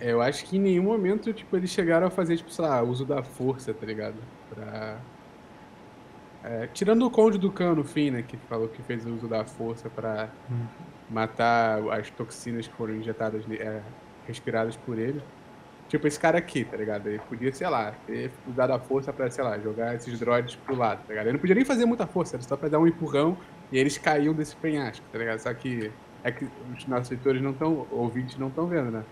é, 0.00 0.12
eu 0.12 0.20
acho 0.20 0.44
que 0.44 0.56
em 0.56 0.60
nenhum 0.60 0.84
momento, 0.84 1.32
tipo, 1.32 1.56
eles 1.56 1.70
chegaram 1.70 2.06
a 2.06 2.10
fazer, 2.10 2.36
tipo, 2.36 2.50
sei 2.50 2.64
lá, 2.64 2.82
uso 2.82 3.04
da 3.04 3.22
força, 3.22 3.72
tá 3.72 3.86
ligado? 3.86 4.16
Pra... 4.50 4.98
É, 6.44 6.68
tirando 6.68 7.04
o 7.04 7.10
Conde 7.10 7.36
do 7.36 7.50
Cano, 7.50 7.76
no 7.76 7.84
fim, 7.84 8.10
né, 8.10 8.22
que 8.22 8.36
falou 8.36 8.68
que 8.68 8.80
fez 8.82 9.04
uso 9.04 9.26
da 9.26 9.44
força 9.44 9.90
para 9.90 10.28
hum. 10.50 10.66
matar 11.10 11.80
as 11.90 12.10
toxinas 12.10 12.68
que 12.68 12.74
foram 12.74 12.94
injetadas, 12.94 13.42
é, 13.58 13.80
respiradas 14.26 14.76
por 14.76 14.98
ele. 14.98 15.20
Tipo, 15.88 16.06
esse 16.06 16.20
cara 16.20 16.36
aqui, 16.36 16.64
tá 16.64 16.76
ligado? 16.76 17.08
Ele 17.08 17.18
podia, 17.20 17.50
sei 17.50 17.68
lá, 17.68 17.92
ter 18.06 18.30
usado 18.46 18.72
a 18.72 18.78
força 18.78 19.10
pra, 19.12 19.30
sei 19.30 19.42
lá, 19.42 19.58
jogar 19.58 19.94
esses 19.94 20.18
droids 20.20 20.54
pro 20.54 20.76
lado, 20.76 20.98
tá 20.98 21.08
ligado? 21.08 21.26
Ele 21.26 21.32
não 21.32 21.40
podia 21.40 21.54
nem 21.54 21.64
fazer 21.64 21.86
muita 21.86 22.06
força, 22.06 22.36
era 22.36 22.42
só 22.42 22.56
pra 22.56 22.68
dar 22.68 22.78
um 22.78 22.86
empurrão 22.86 23.36
e 23.70 23.78
eles 23.78 23.98
caíam 23.98 24.34
desse 24.34 24.56
penhasco, 24.56 25.04
tá 25.12 25.18
ligado? 25.18 25.38
Só 25.38 25.52
que 25.52 25.90
é 26.24 26.32
que 26.32 26.46
os 26.76 26.86
nossos 26.86 27.10
leitores 27.10 27.42
não 27.42 27.50
estão, 27.50 27.86
ouvintes 27.90 28.38
não 28.38 28.48
estão 28.48 28.66
vendo, 28.66 28.90
né? 28.90 29.04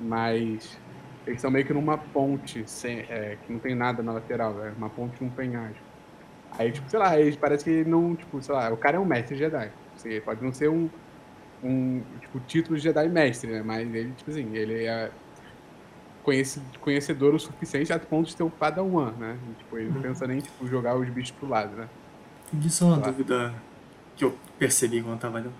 Mas 0.00 0.78
eles 1.26 1.38
estão 1.38 1.50
meio 1.50 1.64
que 1.64 1.72
numa 1.72 1.98
ponte, 1.98 2.62
sem, 2.66 3.00
é, 3.00 3.36
que 3.44 3.52
não 3.52 3.58
tem 3.58 3.74
nada 3.74 4.02
na 4.02 4.12
lateral, 4.12 4.64
é 4.64 4.72
uma 4.76 4.88
ponte 4.88 5.22
um 5.24 5.30
penhasco. 5.30 5.82
Aí, 6.58 6.70
tipo, 6.70 6.88
sei 6.88 6.98
lá, 6.98 7.18
eles, 7.18 7.36
parece 7.36 7.64
que 7.64 7.84
não, 7.84 8.14
tipo, 8.14 8.40
sei 8.40 8.54
lá, 8.54 8.72
o 8.72 8.76
cara 8.76 8.96
é 8.96 9.00
um 9.00 9.04
mestre 9.04 9.36
Jedi. 9.36 9.70
Assim, 9.94 10.20
pode 10.20 10.42
não 10.42 10.52
ser 10.52 10.68
um, 10.68 10.88
um, 11.62 12.02
tipo, 12.20 12.40
título 12.40 12.76
de 12.76 12.82
Jedi 12.82 13.08
mestre, 13.08 13.50
né? 13.50 13.62
Mas 13.64 13.92
ele, 13.92 14.12
tipo 14.12 14.30
assim, 14.30 14.54
ele 14.54 14.84
é 14.84 15.10
conhecedor 16.80 17.34
o 17.34 17.38
suficiente 17.38 17.92
a 17.92 17.98
ponto 17.98 18.28
de 18.28 18.36
ter 18.36 18.42
um 18.42 18.50
padawan, 18.50 19.12
né? 19.12 19.38
E, 19.50 19.54
tipo, 19.54 19.78
ele 19.78 19.88
não 19.88 19.96
uhum. 19.96 20.02
pensa 20.02 20.26
nem 20.26 20.38
tipo, 20.38 20.66
jogar 20.66 20.96
os 20.96 21.08
bichos 21.08 21.32
pro 21.32 21.48
lado, 21.48 21.76
né? 21.76 21.88
Isso 22.64 22.84
é 22.84 22.86
uma 22.86 22.98
dúvida 22.98 23.52
que 24.16 24.24
eu 24.24 24.36
percebi 24.58 25.02
quando 25.02 25.14
eu 25.14 25.20
tava 25.20 25.38
lendo. 25.38 25.52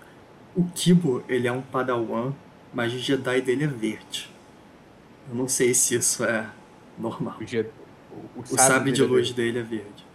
O 0.55 0.63
Kibo, 0.65 1.23
ele 1.29 1.47
é 1.47 1.51
um 1.51 1.61
padawan, 1.61 2.33
mas 2.73 2.93
o 2.93 2.97
Jedi 2.97 3.41
dele 3.41 3.65
é 3.65 3.67
verde. 3.67 4.29
Eu 5.29 5.35
não 5.35 5.47
sei 5.47 5.73
se 5.73 5.95
isso 5.95 6.23
é 6.23 6.49
normal. 6.97 7.37
O, 7.39 7.45
Jedi, 7.45 7.69
o, 8.11 8.39
o, 8.39 8.41
o 8.41 8.45
sabre 8.45 8.91
de 8.91 9.03
luz 9.03 9.31
dele 9.31 9.59
é 9.59 9.63
verde. 9.63 10.07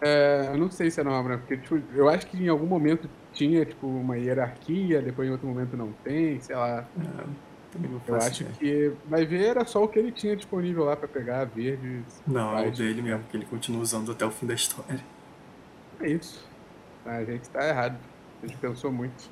É, 0.00 0.50
eu 0.52 0.58
não 0.58 0.70
sei 0.70 0.90
se 0.90 1.00
é 1.00 1.04
normal, 1.04 1.24
né? 1.24 1.36
Porque 1.36 1.56
tipo, 1.56 1.80
eu 1.94 2.08
acho 2.08 2.26
que 2.26 2.36
em 2.36 2.48
algum 2.48 2.66
momento 2.66 3.08
tinha 3.32 3.64
tipo, 3.64 3.86
uma 3.86 4.16
hierarquia, 4.16 5.00
depois 5.00 5.28
em 5.28 5.32
outro 5.32 5.46
momento 5.46 5.76
não 5.76 5.92
tem, 6.04 6.40
sei 6.40 6.56
lá. 6.56 6.86
É. 6.98 7.54
Eu 8.06 8.14
acho 8.14 8.42
ideia. 8.42 8.56
que 8.56 8.92
vai 9.08 9.26
ver 9.26 9.46
era 9.46 9.64
só 9.64 9.82
o 9.82 9.88
que 9.88 9.98
ele 9.98 10.12
tinha 10.12 10.36
disponível 10.36 10.84
lá 10.84 10.94
para 10.94 11.08
pegar 11.08 11.44
verde. 11.44 12.02
Não, 12.26 12.56
é 12.56 12.68
o 12.68 12.70
dele 12.70 13.02
mesmo, 13.02 13.24
que 13.30 13.36
ele 13.36 13.46
continua 13.46 13.82
usando 13.82 14.12
até 14.12 14.24
o 14.24 14.30
fim 14.30 14.46
da 14.46 14.54
história. 14.54 15.00
É 16.00 16.08
isso. 16.08 16.46
A 17.04 17.24
gente 17.24 17.48
tá 17.48 17.66
errado. 17.66 17.96
A 18.42 18.46
gente 18.46 18.58
pensou 18.58 18.92
muito. 18.92 19.30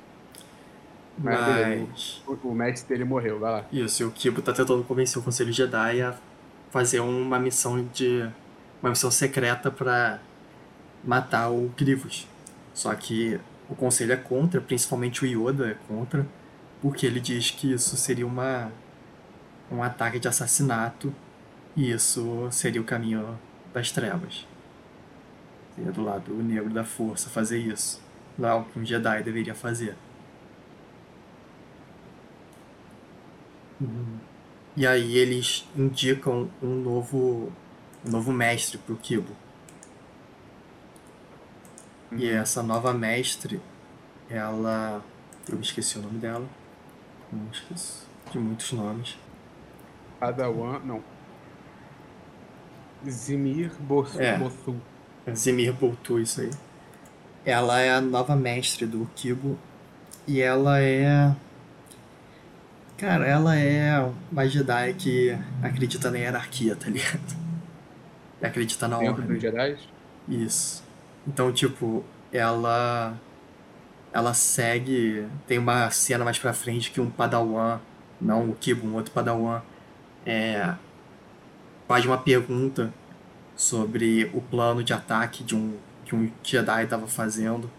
Mas, 1.17 1.39
Mas... 1.39 2.23
O, 2.27 2.49
o, 2.49 2.55
mestre 2.55 2.89
dele 2.89 3.07
morreu, 3.07 3.39
vai 3.39 3.51
lá. 3.51 3.65
Isso, 3.71 4.03
e 4.03 4.05
o 4.05 4.11
Kibo 4.11 4.41
tá 4.41 4.51
tentando 4.51 4.83
convencer 4.83 5.21
o 5.21 5.23
Conselho 5.23 5.51
Jedi 5.51 6.01
a 6.01 6.15
fazer 6.71 6.99
uma 6.99 7.39
missão 7.39 7.83
de. 7.93 8.27
uma 8.81 8.89
missão 8.89 9.11
secreta 9.11 9.69
para 9.69 10.19
matar 11.03 11.49
o 11.49 11.71
Grievous. 11.77 12.27
Só 12.73 12.93
que 12.95 13.39
o 13.69 13.75
Conselho 13.75 14.13
é 14.13 14.17
contra, 14.17 14.59
principalmente 14.59 15.23
o 15.23 15.27
Yoda 15.27 15.69
é 15.69 15.77
contra 15.87 16.25
porque 16.83 17.05
ele 17.05 17.21
diz 17.21 17.49
que 17.49 17.71
isso 17.71 17.95
seria 17.95 18.27
uma, 18.27 18.69
um 19.71 19.81
ataque 19.81 20.19
de 20.19 20.27
assassinato 20.27 21.15
e 21.77 21.89
isso 21.89 22.45
seria 22.51 22.81
o 22.81 22.83
caminho 22.83 23.39
das 23.73 23.89
trevas. 23.89 24.45
Seria 25.75 25.91
do 25.91 26.03
lado 26.03 26.33
negro 26.35 26.69
da 26.69 26.83
força 26.83 27.29
fazer 27.29 27.59
isso. 27.59 28.01
Não 28.37 28.49
é 28.49 28.53
o 28.53 28.63
que 28.63 28.79
um 28.79 28.85
Jedi 28.85 29.23
deveria 29.23 29.55
fazer. 29.55 29.95
Uhum. 33.79 34.17
E 34.75 34.87
aí 34.87 35.17
eles 35.17 35.67
indicam 35.75 36.49
um 36.61 36.75
novo, 36.81 37.51
um 38.05 38.11
novo 38.11 38.31
mestre 38.31 38.77
pro 38.77 38.95
Kibo. 38.95 39.35
Uhum. 42.11 42.17
E 42.17 42.29
essa 42.29 42.63
nova 42.63 42.93
mestre, 42.93 43.61
ela. 44.29 45.03
Eu 45.49 45.57
me 45.57 45.63
esqueci 45.63 45.97
o 45.97 46.01
nome 46.01 46.19
dela 46.19 46.47
músicas 47.33 48.05
de 48.31 48.39
muitos 48.39 48.71
nomes. 48.71 49.17
Padawan, 50.19 50.79
não. 50.79 51.03
Zimir 53.09 53.71
Bosu. 53.81 54.21
É. 54.21 54.37
Zimir 55.31 55.73
Botu, 55.73 56.19
isso 56.19 56.41
aí. 56.41 56.49
Ela 57.45 57.79
é 57.81 57.93
a 57.93 58.01
nova 58.01 58.35
mestre 58.35 58.85
do 58.85 59.09
Kibo 59.15 59.57
e 60.27 60.41
ela 60.41 60.79
é. 60.79 61.35
Cara, 62.97 63.25
ela 63.25 63.55
é 63.55 64.09
uma 64.31 64.47
Jedi 64.47 64.93
que 64.93 65.37
acredita 65.61 66.09
na 66.09 66.17
hierarquia, 66.17 66.75
tá 66.75 66.89
ligado? 66.89 67.43
acredita 68.41 68.87
na 68.87 68.97
ordem. 68.97 69.39
Jedi? 69.39 69.77
Isso. 70.27 70.83
Então, 71.27 71.51
tipo, 71.51 72.03
ela 72.31 73.17
ela 74.13 74.33
segue. 74.33 75.27
Tem 75.47 75.57
uma 75.57 75.89
cena 75.89 76.23
mais 76.23 76.37
pra 76.37 76.53
frente 76.53 76.91
que 76.91 77.01
um 77.01 77.09
Padawan, 77.09 77.79
não 78.21 78.49
o 78.49 78.55
Kibo, 78.55 78.87
um 78.87 78.95
outro 78.95 79.11
Padawan, 79.11 79.61
é, 80.25 80.73
faz 81.87 82.05
uma 82.05 82.17
pergunta 82.17 82.93
sobre 83.55 84.29
o 84.33 84.41
plano 84.41 84.83
de 84.83 84.93
ataque 84.93 85.43
de 85.43 85.55
um, 85.55 85.77
que 86.05 86.15
um 86.15 86.31
Jedi 86.43 86.83
estava 86.83 87.07
fazendo. 87.07 87.69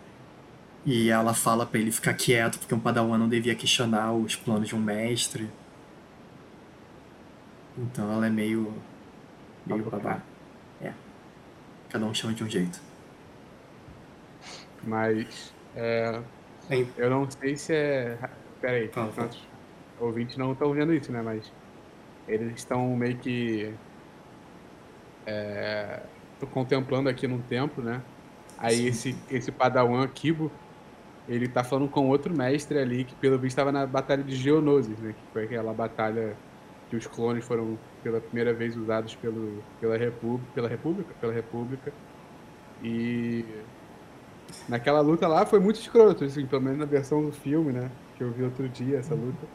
E 0.87 1.09
ela 1.09 1.33
fala 1.33 1.65
para 1.65 1.81
ele 1.81 1.91
ficar 1.91 2.13
quieto, 2.15 2.59
porque 2.59 2.75
um 2.75 2.81
Padawan 2.81 3.17
não 3.17 3.29
devia 3.29 3.55
questionar 3.55 4.13
os 4.13 4.37
planos 4.37 4.69
de 4.69 4.77
um 4.77 4.81
mestre. 4.81 5.49
Então 7.77 8.13
ela 8.13 8.27
é 8.27 8.31
meio. 8.31 8.73
meio 9.67 9.85
babá. 9.91 10.21
É. 10.83 10.93
Cada 11.89 12.05
um 12.05 12.15
chama 12.15 12.35
de 12.35 12.45
um 12.45 12.49
jeito. 12.49 12.81
Mas 14.83 15.55
é, 15.75 16.21
eu 16.97 17.11
não 17.11 17.29
sei 17.31 17.57
se 17.57 17.75
é. 17.75 18.19
Pera 18.61 18.77
aí, 18.77 18.89
fala, 18.89 19.13
fala. 19.13 19.31
ouvintes 20.01 20.37
não 20.37 20.53
estão 20.53 20.73
vendo 20.73 20.95
isso, 20.95 21.11
né? 21.13 21.21
Mas 21.23 21.53
eles 22.29 22.57
estão 22.57 22.97
meio 22.97 23.17
que. 23.19 23.73
É, 25.27 26.01
contemplando 26.53 27.09
aqui 27.09 27.27
no 27.27 27.39
templo, 27.41 27.83
né? 27.83 28.03
Aí 28.59 28.87
esse, 28.87 29.17
esse 29.31 29.51
Padawan 29.51 30.07
Kibo, 30.09 30.51
ele 31.29 31.49
tá 31.49 31.65
falando 31.65 31.89
com 31.89 32.09
outro 32.09 32.37
mestre 32.37 32.79
ali 32.79 33.05
que 33.05 33.15
pelo 33.17 33.39
visto 33.39 33.53
estava 33.53 33.73
na 33.73 33.87
batalha 33.87 34.23
de 34.23 34.37
Geonosis, 34.37 34.99
né? 34.99 35.13
Que 35.13 35.33
foi 35.33 35.45
aquela 35.45 35.73
batalha 35.73 36.37
que 36.91 36.97
os 36.97 37.07
clones 37.07 37.45
foram 37.45 37.79
pela 38.03 38.21
primeira 38.21 38.53
vez 38.53 38.77
usados 38.77 39.15
pelo, 39.17 39.63
pela 39.81 39.97
República, 39.97 40.53
pela 40.55 40.69
República, 40.69 41.15
pela 41.21 41.33
República. 41.33 41.93
E 42.83 43.45
naquela 44.69 45.01
luta 45.01 45.27
lá 45.27 45.47
foi 45.47 45.59
muito 45.59 45.81
escroto, 45.81 46.25
assim, 46.25 46.47
pelo 46.47 46.63
menos 46.63 46.79
na 46.79 46.85
versão 46.85 47.25
do 47.25 47.33
filme, 47.33 47.73
né? 47.73 47.91
que 48.17 48.23
eu 48.23 48.31
vi 48.33 48.43
outro 48.45 48.69
dia, 48.69 48.99
essa 48.99 49.15
luta. 49.15 49.47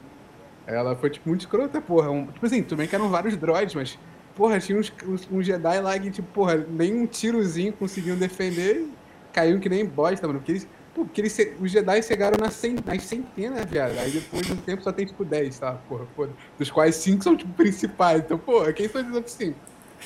Ela 0.66 0.96
foi, 0.96 1.10
tipo, 1.10 1.28
muito 1.28 1.42
escrota, 1.42 1.82
porra. 1.82 2.12
Um, 2.12 2.28
tipo 2.28 2.46
assim, 2.46 2.62
tudo 2.62 2.78
bem 2.78 2.88
que 2.88 2.96
eram 2.96 3.10
vários 3.10 3.36
droids, 3.36 3.74
mas, 3.74 3.98
porra, 4.40 4.58
tinha 4.58 4.80
uns, 4.80 4.90
uns, 5.06 5.28
uns 5.30 5.46
Jedi 5.46 5.82
lá 5.82 6.00
que, 6.00 6.10
tipo, 6.10 6.28
porra, 6.32 6.66
nem 6.70 6.94
um 6.94 7.06
tirozinho 7.06 7.74
conseguiam 7.74 8.16
defender 8.16 8.88
caíram 9.34 9.60
que 9.60 9.68
nem 9.68 9.86
bosta, 9.86 10.26
mano. 10.26 10.40
Porque 10.40 10.54
eles, 10.54 10.68
pô, 10.96 11.04
porque 11.04 11.20
eles, 11.20 11.38
os 11.60 11.70
Jedi 11.70 12.02
chegaram 12.02 12.38
nas, 12.40 12.54
cent, 12.54 12.80
nas 12.86 13.04
centenas, 13.04 13.66
viado. 13.66 13.98
Aí 14.00 14.12
depois 14.12 14.48
de 14.48 14.54
um 14.54 14.56
tempo 14.56 14.82
só 14.82 14.94
tem, 14.94 15.06
tipo, 15.06 15.26
10, 15.26 15.60
tá? 15.60 15.74
Porra, 15.74 16.06
porra. 16.16 16.30
Dos 16.58 16.72
quais 16.72 16.96
5 16.96 17.22
são, 17.22 17.36
tipo, 17.36 17.52
principais. 17.54 18.22
Então, 18.22 18.38
porra, 18.38 18.72
quem 18.72 18.88
são 18.88 19.06
os 19.06 19.14
outros 19.14 19.34
5? 19.36 19.58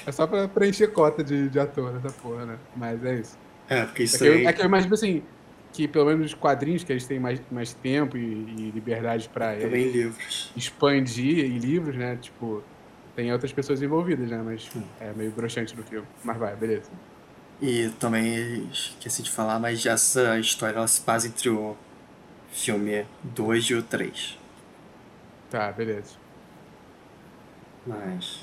É 0.07 0.11
só 0.11 0.25
pra 0.25 0.47
preencher 0.47 0.87
cota 0.87 1.23
de, 1.23 1.49
de 1.49 1.59
ator 1.59 1.95
essa 1.95 2.09
porra, 2.19 2.45
né? 2.45 2.57
Mas 2.75 3.05
é 3.05 3.19
isso. 3.19 3.37
É, 3.69 3.85
porque 3.85 4.03
isso 4.03 4.23
é 4.23 4.27
aí... 4.27 4.33
Que 4.39 4.43
eu, 4.43 4.49
é 4.49 4.53
que 4.53 4.61
eu 4.61 4.65
imagino, 4.65 4.93
assim, 4.95 5.21
que 5.71 5.87
pelo 5.87 6.05
menos 6.05 6.27
os 6.27 6.33
quadrinhos, 6.33 6.83
que 6.83 6.91
eles 6.91 7.05
têm 7.05 7.19
mais, 7.19 7.39
mais 7.51 7.73
tempo 7.73 8.17
e, 8.17 8.21
e 8.21 8.71
liberdade 8.71 9.29
pra 9.29 9.55
Também 9.55 9.91
livros. 9.91 10.51
expandir 10.55 11.45
e 11.45 11.59
livros, 11.59 11.95
né? 11.95 12.17
Tipo, 12.19 12.63
tem 13.15 13.31
outras 13.31 13.51
pessoas 13.51 13.81
envolvidas, 13.81 14.29
né? 14.29 14.41
Mas 14.43 14.69
hum. 14.75 14.83
é 14.99 15.13
meio 15.13 15.31
broxante 15.31 15.75
no 15.75 15.83
filme. 15.83 16.07
Mas 16.23 16.37
vai, 16.37 16.55
beleza. 16.55 16.89
E 17.61 17.89
também 17.99 18.67
esqueci 18.71 19.23
de 19.23 19.31
falar, 19.31 19.59
mas 19.59 19.85
essa 19.85 20.37
história 20.39 20.77
ela 20.77 20.87
se 20.87 21.01
passa 21.01 21.27
entre 21.27 21.49
o 21.49 21.77
filme 22.51 23.05
2 23.23 23.65
e 23.65 23.73
o 23.75 23.83
3. 23.83 24.37
Tá, 25.49 25.71
beleza. 25.71 26.15
Mas. 27.85 28.41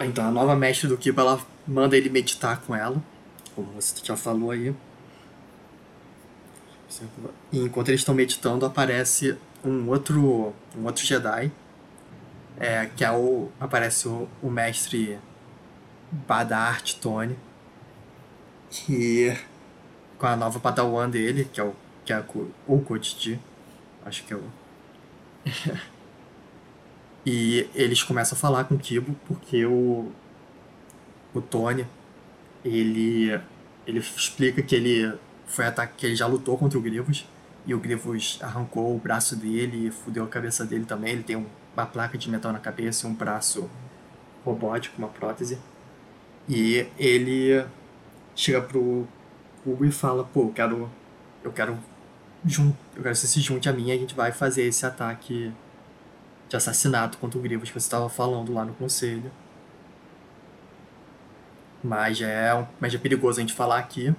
Então 0.00 0.26
a 0.26 0.30
nova 0.30 0.54
mestre 0.54 0.88
do 0.88 0.96
Kiba 0.96 1.22
ela 1.22 1.40
manda 1.66 1.96
ele 1.96 2.08
meditar 2.08 2.60
com 2.60 2.74
ela 2.74 3.02
como 3.54 3.72
você 3.72 3.94
já 4.04 4.16
falou 4.16 4.50
aí. 4.50 4.74
E 7.52 7.58
enquanto 7.58 7.88
eles 7.88 8.00
estão 8.00 8.14
meditando, 8.14 8.64
aparece 8.66 9.36
um 9.64 9.88
outro, 9.88 10.54
um 10.76 10.84
outro 10.84 11.04
Jedi, 11.04 11.50
é, 12.58 12.86
que 12.86 13.04
é 13.04 13.10
o, 13.10 13.50
aparece 13.58 14.06
o, 14.08 14.28
o 14.42 14.50
mestre 14.50 15.18
Badart 16.10 16.94
Tony, 16.94 17.36
que 18.70 19.36
com 20.18 20.26
a 20.26 20.36
nova 20.36 20.60
Padawan 20.60 21.08
dele, 21.08 21.48
que 21.52 21.60
é 21.60 21.64
o 21.64 21.74
que 22.04 22.12
é 22.12 22.22
o 22.66 22.80
Kodji, 22.80 23.40
acho 24.04 24.24
que 24.24 24.32
é 24.32 24.36
o. 24.36 24.42
E 27.26 27.70
eles 27.74 28.02
começam 28.02 28.36
a 28.36 28.38
falar 28.38 28.64
com 28.64 28.74
o 28.74 28.78
Kibo 28.78 29.16
porque 29.26 29.64
o 29.64 30.12
o 31.34 31.40
Tony 31.40 31.86
ele 32.62 33.40
ele 33.86 33.98
explica 33.98 34.62
que 34.62 34.74
ele 34.74 35.18
foi 35.46 35.64
ataque, 35.64 35.94
que 35.96 36.06
ele 36.06 36.16
já 36.16 36.26
lutou 36.26 36.58
contra 36.58 36.78
o 36.78 36.82
Grievous 36.82 37.24
e 37.66 37.74
o 37.74 37.78
Grievous 37.78 38.38
arrancou 38.42 38.94
o 38.94 38.98
braço 38.98 39.36
dele 39.36 39.88
e 39.88 39.90
fudeu 39.90 40.24
a 40.24 40.28
cabeça 40.28 40.64
dele 40.64 40.84
também. 40.84 41.12
Ele 41.12 41.22
tem 41.22 41.36
uma 41.36 41.86
placa 41.86 42.18
de 42.18 42.30
metal 42.30 42.52
na 42.52 42.58
cabeça 42.58 43.06
e 43.06 43.10
um 43.10 43.14
braço 43.14 43.70
robótico, 44.44 44.96
uma 44.98 45.08
prótese. 45.08 45.58
E 46.48 46.86
ele 46.98 47.64
chega 48.36 48.60
pro 48.60 49.06
Cubo 49.62 49.84
e 49.84 49.90
fala: 49.90 50.24
"Pô, 50.24 50.42
eu 50.42 50.52
quero 50.52 50.90
eu 51.42 51.52
quero 51.52 51.78
eu 52.44 53.02
quero 53.02 53.14
que 53.14 53.14
você 53.14 53.26
se 53.26 53.40
junte 53.40 53.68
a 53.68 53.72
mim 53.72 53.88
e 53.88 53.92
a 53.92 53.96
gente 53.96 54.14
vai 54.14 54.30
fazer 54.30 54.64
esse 54.64 54.84
ataque 54.84 55.52
de 56.48 56.56
assassinato 56.56 57.16
contra 57.18 57.38
o 57.38 57.42
Grievous 57.42 57.70
que 57.70 57.80
você 57.80 57.86
estava 57.86 58.08
falando 58.10 58.52
lá 58.52 58.64
no 58.64 58.74
conselho." 58.74 59.30
Mas 61.82 62.20
é, 62.20 62.66
mas 62.80 62.94
é 62.94 62.98
perigoso 62.98 63.38
a 63.38 63.42
gente 63.42 63.54
falar 63.54 63.78
aqui. 63.78 64.14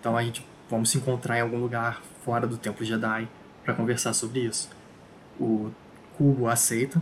Então 0.00 0.16
a 0.16 0.22
gente 0.22 0.46
vamos 0.72 0.88
se 0.88 0.96
encontrar 0.96 1.36
em 1.36 1.42
algum 1.42 1.58
lugar 1.58 2.00
fora 2.24 2.46
do 2.46 2.56
Templo 2.56 2.82
Jedi 2.82 3.28
para 3.62 3.74
conversar 3.74 4.14
sobre 4.14 4.40
isso. 4.40 4.70
O 5.38 5.70
Cubo 6.16 6.48
aceita. 6.48 7.00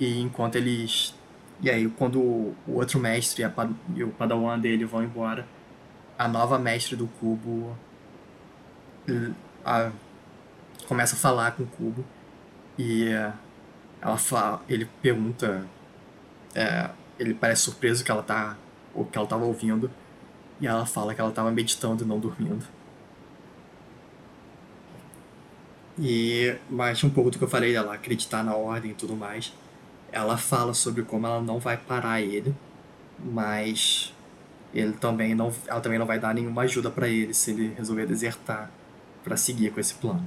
E 0.00 0.20
enquanto 0.20 0.56
eles. 0.56 1.14
E 1.60 1.70
aí, 1.70 1.88
quando 1.88 2.20
o 2.20 2.56
outro 2.66 2.98
mestre 2.98 3.44
e, 3.94 4.02
o 4.02 4.10
Padawan 4.10 4.58
dele 4.58 4.84
vão 4.84 5.04
embora, 5.04 5.46
a 6.18 6.26
nova 6.26 6.58
mestre 6.58 6.96
do 6.96 7.06
Cubo 7.06 7.78
a, 9.64 9.92
começa 10.88 11.14
a 11.14 11.18
falar 11.18 11.52
com 11.52 11.62
o 11.62 11.66
Cubo. 11.66 12.04
E 12.76 13.08
ela 14.02 14.18
fala, 14.18 14.62
ele 14.68 14.88
pergunta. 15.00 15.64
É, 16.56 16.90
ele 17.20 17.34
parece 17.34 17.62
surpreso 17.62 18.04
que 18.04 18.10
ela 18.10 18.22
tá 18.22 18.56
o 18.92 19.04
que 19.04 19.16
ela 19.16 19.24
estava 19.24 19.44
ouvindo, 19.44 19.88
e 20.60 20.66
ela 20.66 20.86
fala 20.86 21.14
que 21.14 21.20
ela 21.20 21.30
estava 21.30 21.50
meditando 21.50 22.04
e 22.04 22.06
não 22.06 22.18
dormindo. 22.18 22.64
E 25.98 26.56
mais 26.68 27.02
um 27.04 27.10
pouco 27.10 27.30
do 27.30 27.38
que 27.38 27.44
eu 27.44 27.48
falei 27.48 27.72
dela 27.72 27.94
acreditar 27.94 28.42
na 28.42 28.54
ordem 28.54 28.90
e 28.90 28.94
tudo 28.94 29.14
mais. 29.14 29.52
Ela 30.10 30.36
fala 30.36 30.74
sobre 30.74 31.02
como 31.02 31.26
ela 31.26 31.40
não 31.40 31.58
vai 31.58 31.76
parar 31.76 32.20
ele, 32.20 32.54
mas 33.18 34.12
ele 34.72 34.92
também 34.92 35.34
não, 35.34 35.52
ela 35.66 35.80
também 35.80 35.98
não 35.98 36.06
vai 36.06 36.18
dar 36.18 36.34
nenhuma 36.34 36.62
ajuda 36.62 36.90
para 36.90 37.08
ele 37.08 37.32
se 37.32 37.52
ele 37.52 37.74
resolver 37.76 38.06
desertar 38.06 38.70
para 39.22 39.36
seguir 39.36 39.70
com 39.70 39.80
esse 39.80 39.94
plano. 39.94 40.26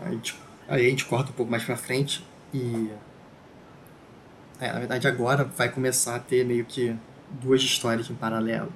Aí 0.00 0.12
gente, 0.12 0.36
aí 0.68 0.86
a 0.86 0.90
gente 0.90 1.04
corta 1.04 1.30
um 1.30 1.34
pouco 1.34 1.50
mais 1.50 1.64
para 1.64 1.76
frente 1.76 2.24
e 2.54 2.90
é, 4.62 4.72
na 4.72 4.78
verdade, 4.78 5.08
agora 5.08 5.42
vai 5.42 5.68
começar 5.68 6.14
a 6.14 6.20
ter 6.20 6.44
meio 6.44 6.64
que 6.64 6.96
duas 7.28 7.60
histórias 7.60 8.08
em 8.08 8.14
paralelo 8.14 8.72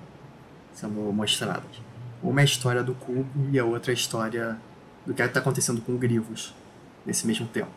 sendo 0.73 1.01
mostradas. 1.13 1.81
Uma 2.21 2.41
é 2.41 2.43
a 2.43 2.45
história 2.45 2.83
do 2.83 2.93
cubo 2.93 3.29
e 3.53 3.59
a 3.59 3.65
outra 3.65 3.93
é 3.93 3.95
a 3.95 3.95
história 3.95 4.59
do 5.07 5.15
que 5.15 5.23
está 5.23 5.39
acontecendo 5.39 5.81
com 5.81 5.93
o 5.93 5.99
Grivos 5.99 6.53
nesse 7.07 7.25
mesmo 7.25 7.47
tempo. 7.47 7.71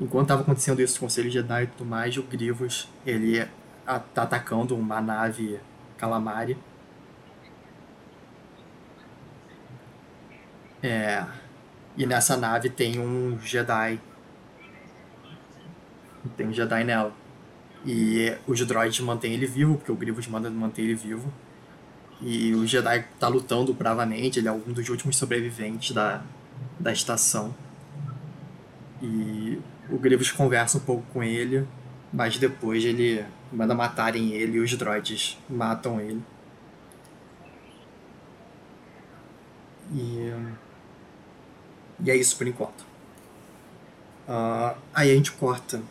Enquanto 0.00 0.24
estava 0.24 0.42
acontecendo 0.42 0.82
isso 0.82 0.96
o 0.96 1.00
Conselho 1.00 1.30
Jedi 1.30 1.62
e 1.62 1.66
tudo 1.68 1.88
mais, 1.88 2.16
o 2.16 2.24
Grivos 2.24 2.88
ele 3.06 3.38
está 3.38 4.22
atacando 4.24 4.76
uma 4.76 5.00
nave 5.00 5.60
Calamari. 5.96 6.58
É, 10.82 11.24
e 11.96 12.04
nessa 12.04 12.36
nave 12.36 12.68
tem 12.68 12.98
um 12.98 13.38
Jedi 13.38 14.00
tem 16.36 16.52
Jedi 16.52 16.84
nela. 16.84 17.12
E 17.84 18.32
os 18.46 18.64
droids 18.64 19.00
mantêm 19.00 19.32
ele 19.32 19.46
vivo, 19.46 19.76
porque 19.76 19.90
o 19.90 19.96
Grievous 19.96 20.26
manda 20.26 20.48
manter 20.50 20.82
ele 20.82 20.94
vivo. 20.94 21.32
E 22.20 22.54
o 22.54 22.66
Jedi 22.66 23.04
tá 23.18 23.26
lutando 23.26 23.74
bravamente, 23.74 24.38
ele 24.38 24.48
é 24.48 24.52
um 24.52 24.60
dos 24.60 24.88
últimos 24.88 25.16
sobreviventes 25.16 25.92
da, 25.92 26.22
da 26.78 26.92
estação. 26.92 27.54
E 29.02 29.58
o 29.90 29.98
Grievous 29.98 30.30
conversa 30.30 30.78
um 30.78 30.80
pouco 30.80 31.04
com 31.12 31.22
ele, 31.22 31.66
mas 32.12 32.38
depois 32.38 32.84
ele 32.84 33.24
manda 33.52 33.74
matarem 33.74 34.32
ele 34.32 34.58
e 34.58 34.60
os 34.60 34.72
droids 34.76 35.36
matam 35.50 36.00
ele. 36.00 36.22
E, 39.92 40.32
e 42.04 42.10
é 42.10 42.16
isso 42.16 42.36
por 42.36 42.46
enquanto. 42.46 42.82
Uh, 44.28 44.76
aí 44.94 45.10
a 45.10 45.14
gente 45.14 45.32
corta 45.32 45.82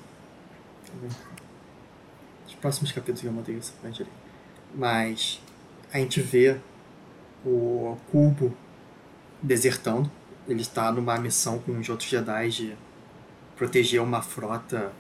os 2.47 2.55
próximos 2.55 2.91
capítulos 2.91 3.23
eu 3.23 3.31
mantenho 3.31 3.59
isso 3.59 3.73
frente 3.81 4.03
ali. 4.03 4.11
Mas 4.73 5.41
a 5.91 5.97
gente 5.97 6.21
vê 6.21 6.57
o 7.45 7.97
Cubo 8.11 8.55
desertando. 9.41 10.09
Ele 10.47 10.61
está 10.61 10.91
numa 10.91 11.17
missão 11.17 11.59
com 11.59 11.77
os 11.77 11.89
outros 11.89 12.09
Jedi 12.09 12.49
de 12.49 12.77
proteger 13.55 14.01
uma 14.01 14.21
frota, 14.21 14.91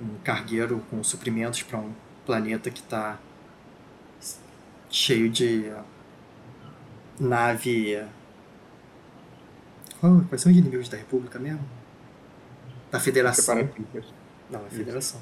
um 0.00 0.18
cargueiro 0.24 0.82
com 0.90 1.02
suprimentos 1.04 1.62
para 1.62 1.78
um 1.78 1.92
planeta 2.24 2.70
que 2.70 2.80
está 2.80 3.18
cheio 4.90 5.30
de 5.30 5.70
nave. 7.18 8.04
Oh, 10.02 10.20
quais 10.28 10.42
são 10.42 10.52
os 10.52 10.58
inimigos 10.58 10.88
da 10.88 10.96
República 10.96 11.38
mesmo? 11.38 11.64
Da 12.90 13.00
Federação. 13.00 13.68
Não, 14.50 14.64
é 14.66 14.70
federação. 14.70 15.20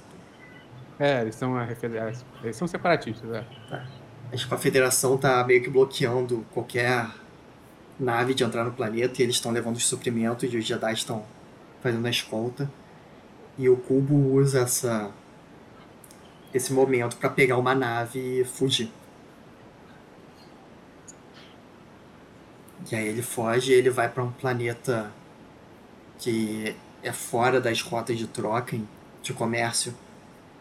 É, 0.98 1.22
eles 1.22 1.34
são 1.34 1.56
a 1.56 1.66
federação. 1.74 2.26
Eles 2.42 2.56
são 2.56 2.68
separatistas, 2.68 3.30
é. 3.32 3.44
Tá. 3.68 3.86
Acho 4.32 4.48
que 4.48 4.54
a 4.54 4.58
federação 4.58 5.16
tá 5.16 5.42
meio 5.44 5.62
que 5.62 5.70
bloqueando 5.70 6.44
qualquer 6.52 7.08
nave 7.98 8.34
de 8.34 8.42
entrar 8.42 8.64
no 8.64 8.72
planeta 8.72 9.20
e 9.20 9.24
eles 9.24 9.36
estão 9.36 9.52
levando 9.52 9.76
os 9.76 9.86
suprimentos 9.86 10.52
e 10.52 10.56
os 10.56 10.64
Jedi 10.64 10.92
estão 10.92 11.24
fazendo 11.82 12.06
a 12.06 12.10
escolta. 12.10 12.70
E 13.56 13.68
o 13.68 13.76
Cubo 13.76 14.14
usa 14.34 14.60
essa 14.60 15.10
esse 16.52 16.72
momento 16.72 17.16
para 17.16 17.28
pegar 17.30 17.58
uma 17.58 17.74
nave 17.74 18.40
e 18.40 18.44
fugir. 18.44 18.90
E 22.90 22.94
aí 22.94 23.08
ele 23.08 23.22
foge 23.22 23.72
e 23.72 23.74
ele 23.74 23.90
vai 23.90 24.08
para 24.08 24.22
um 24.22 24.30
planeta 24.30 25.10
que 26.18 26.76
é 27.02 27.12
fora 27.12 27.60
das 27.60 27.82
rotas 27.82 28.16
de 28.16 28.26
troca, 28.26 28.78
de 29.24 29.32
comércio. 29.32 29.94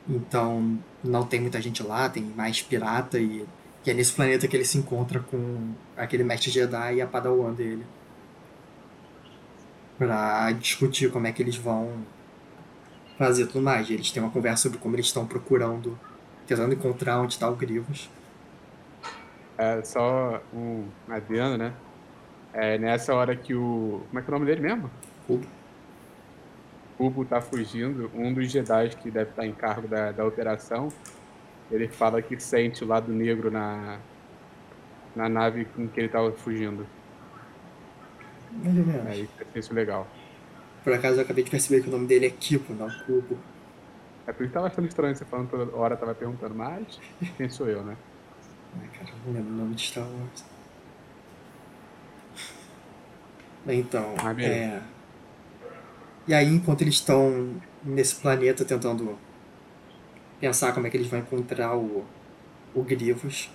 Então 0.10 0.80
não 1.04 1.26
tem 1.26 1.40
muita 1.40 1.62
gente 1.62 1.84
lá, 1.84 2.10
tem 2.10 2.24
mais 2.24 2.62
pirata 2.62 3.20
e 3.20 3.46
E 3.86 3.92
é 3.92 3.94
nesse 3.94 4.14
planeta 4.14 4.48
que 4.48 4.56
ele 4.56 4.64
se 4.66 4.78
encontra 4.78 5.20
com 5.20 5.74
aquele 5.98 6.24
mestre 6.24 6.50
Jedi 6.50 6.96
e 6.96 7.02
a 7.02 7.08
Padawan 7.08 7.54
dele. 7.54 7.86
Pra 9.98 10.52
discutir 10.54 11.12
como 11.12 11.28
é 11.28 11.32
que 11.32 11.42
eles 11.42 11.58
vão 11.58 11.92
fazer 13.18 13.48
tudo 13.48 13.62
mais. 13.62 13.90
Eles 13.90 14.10
têm 14.12 14.24
uma 14.24 14.32
conversa 14.32 14.64
sobre 14.64 14.78
como 14.78 14.96
eles 14.96 15.08
estão 15.08 15.26
procurando, 15.26 16.00
tentando 16.48 16.74
encontrar 16.74 17.20
onde 17.20 17.34
está 17.34 17.50
o 17.50 17.56
Grivos. 17.56 18.10
É 19.58 19.84
só 19.84 20.42
um 20.54 20.88
adendo, 21.08 21.58
né? 21.58 21.74
É 22.54 22.78
nessa 22.78 23.14
hora 23.14 23.36
que 23.36 23.54
o. 23.54 24.02
Como 24.10 24.20
é 24.20 24.22
que 24.22 24.32
é 24.32 24.34
o 24.34 24.40
nome 24.40 24.46
dele 24.46 24.62
mesmo? 24.62 24.90
Cubo. 25.28 25.46
Cubo 26.98 27.26
tá 27.26 27.42
fugindo, 27.42 28.10
um 28.14 28.34
dos 28.34 28.52
Jedi 28.52 28.90
que 28.90 29.10
deve 29.10 29.32
estar 29.32 29.46
em 29.46 29.54
cargo 29.54 29.88
da, 29.88 30.12
da 30.12 30.26
operação, 30.26 30.90
ele 31.72 31.88
fala 31.88 32.22
que 32.22 32.40
sente 32.40 32.84
o 32.84 32.88
lado 32.88 33.12
negro 33.12 33.50
na, 33.50 34.00
na 35.16 35.28
nave 35.28 35.66
com 35.66 35.88
que 35.88 36.00
ele 36.00 36.10
tava 36.10 36.32
fugindo. 36.32 36.86
Mais 38.52 38.78
ou 38.78 38.86
menos. 38.86 39.08
É 39.08 39.60
isso, 39.60 39.72
é 39.72 39.76
legal. 39.76 40.08
Por 40.84 40.94
acaso 40.94 41.18
eu 41.18 41.24
acabei 41.24 41.44
de 41.44 41.50
perceber 41.50 41.82
que 41.82 41.88
o 41.88 41.92
nome 41.92 42.08
dele 42.08 42.28
é 42.28 42.30
Kipo, 42.30 42.74
não 42.74 42.90
Cubo. 43.06 43.38
É 44.26 44.32
por 44.32 44.44
isso 44.44 44.50
que 44.50 44.54
tava 44.54 44.68
achando 44.68 44.88
estranho 44.88 45.16
você 45.16 45.26
falando 45.26 45.50
toda 45.50 45.76
hora, 45.76 45.98
tava 45.98 46.16
perguntando, 46.16 46.56
mas 46.56 47.00
quem 47.38 47.50
sou 47.50 47.68
eu, 47.68 47.84
né? 47.84 47.98
Ai, 48.80 48.88
cara, 48.98 49.12
não 49.26 49.34
lembro 49.34 49.54
o 49.54 49.58
nome 49.58 49.76
de 49.76 49.82
Star 49.82 50.06
Wars. 50.06 50.46
Então, 53.66 54.16
beleza. 54.36 54.54
é... 54.54 54.82
E 56.26 56.34
aí, 56.34 56.48
enquanto 56.48 56.82
eles 56.82 56.96
estão 56.96 57.62
nesse 57.84 58.16
planeta 58.16 58.64
tentando 58.64 59.18
pensar 60.40 60.74
como 60.74 60.88
é 60.88 60.90
que 60.90 60.96
eles 60.96 61.08
vão 61.08 61.20
encontrar 61.20 61.76
o, 61.76 62.06
o 62.74 62.82
Grivos, 62.82 63.50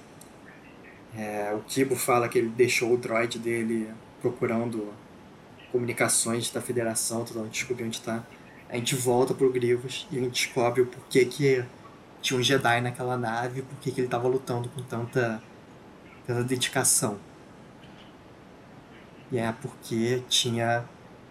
é, 1.16 1.52
o 1.54 1.60
Kibo 1.60 1.96
fala 1.96 2.28
que 2.28 2.38
ele 2.38 2.50
deixou 2.50 2.92
o 2.92 2.98
droid 2.98 3.38
dele 3.38 3.90
procurando 4.20 4.92
comunicações 5.72 6.50
da 6.50 6.60
Federação, 6.60 7.24
tentando 7.24 7.48
descobrir 7.48 7.84
onde 7.84 7.96
está. 7.96 8.22
A 8.68 8.76
gente 8.76 8.94
volta 8.94 9.32
pro 9.32 9.50
Grivos 9.50 10.06
e 10.10 10.18
a 10.18 10.20
gente 10.20 10.46
descobre 10.46 10.82
o 10.82 10.86
porquê 10.86 11.24
que 11.24 11.64
tinha 12.20 12.38
um 12.38 12.42
Jedi 12.42 12.82
naquela 12.82 13.16
nave, 13.16 13.62
porquê 13.62 13.90
que 13.90 14.00
ele 14.00 14.08
estava 14.08 14.28
lutando 14.28 14.68
com 14.68 14.82
tanta, 14.82 15.42
tanta 16.26 16.44
dedicação. 16.44 17.18
E 19.32 19.38
é 19.38 19.52
porque 19.52 20.22
tinha 20.28 20.84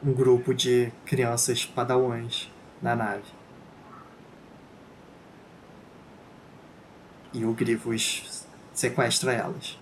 um 0.03 0.13
grupo 0.13 0.53
de 0.53 0.91
crianças 1.05 1.65
padawans 1.65 2.51
na 2.81 2.95
nave. 2.95 3.23
E 7.33 7.45
o 7.45 7.53
Grivos 7.53 8.45
sequestra 8.73 9.33
elas. 9.33 9.77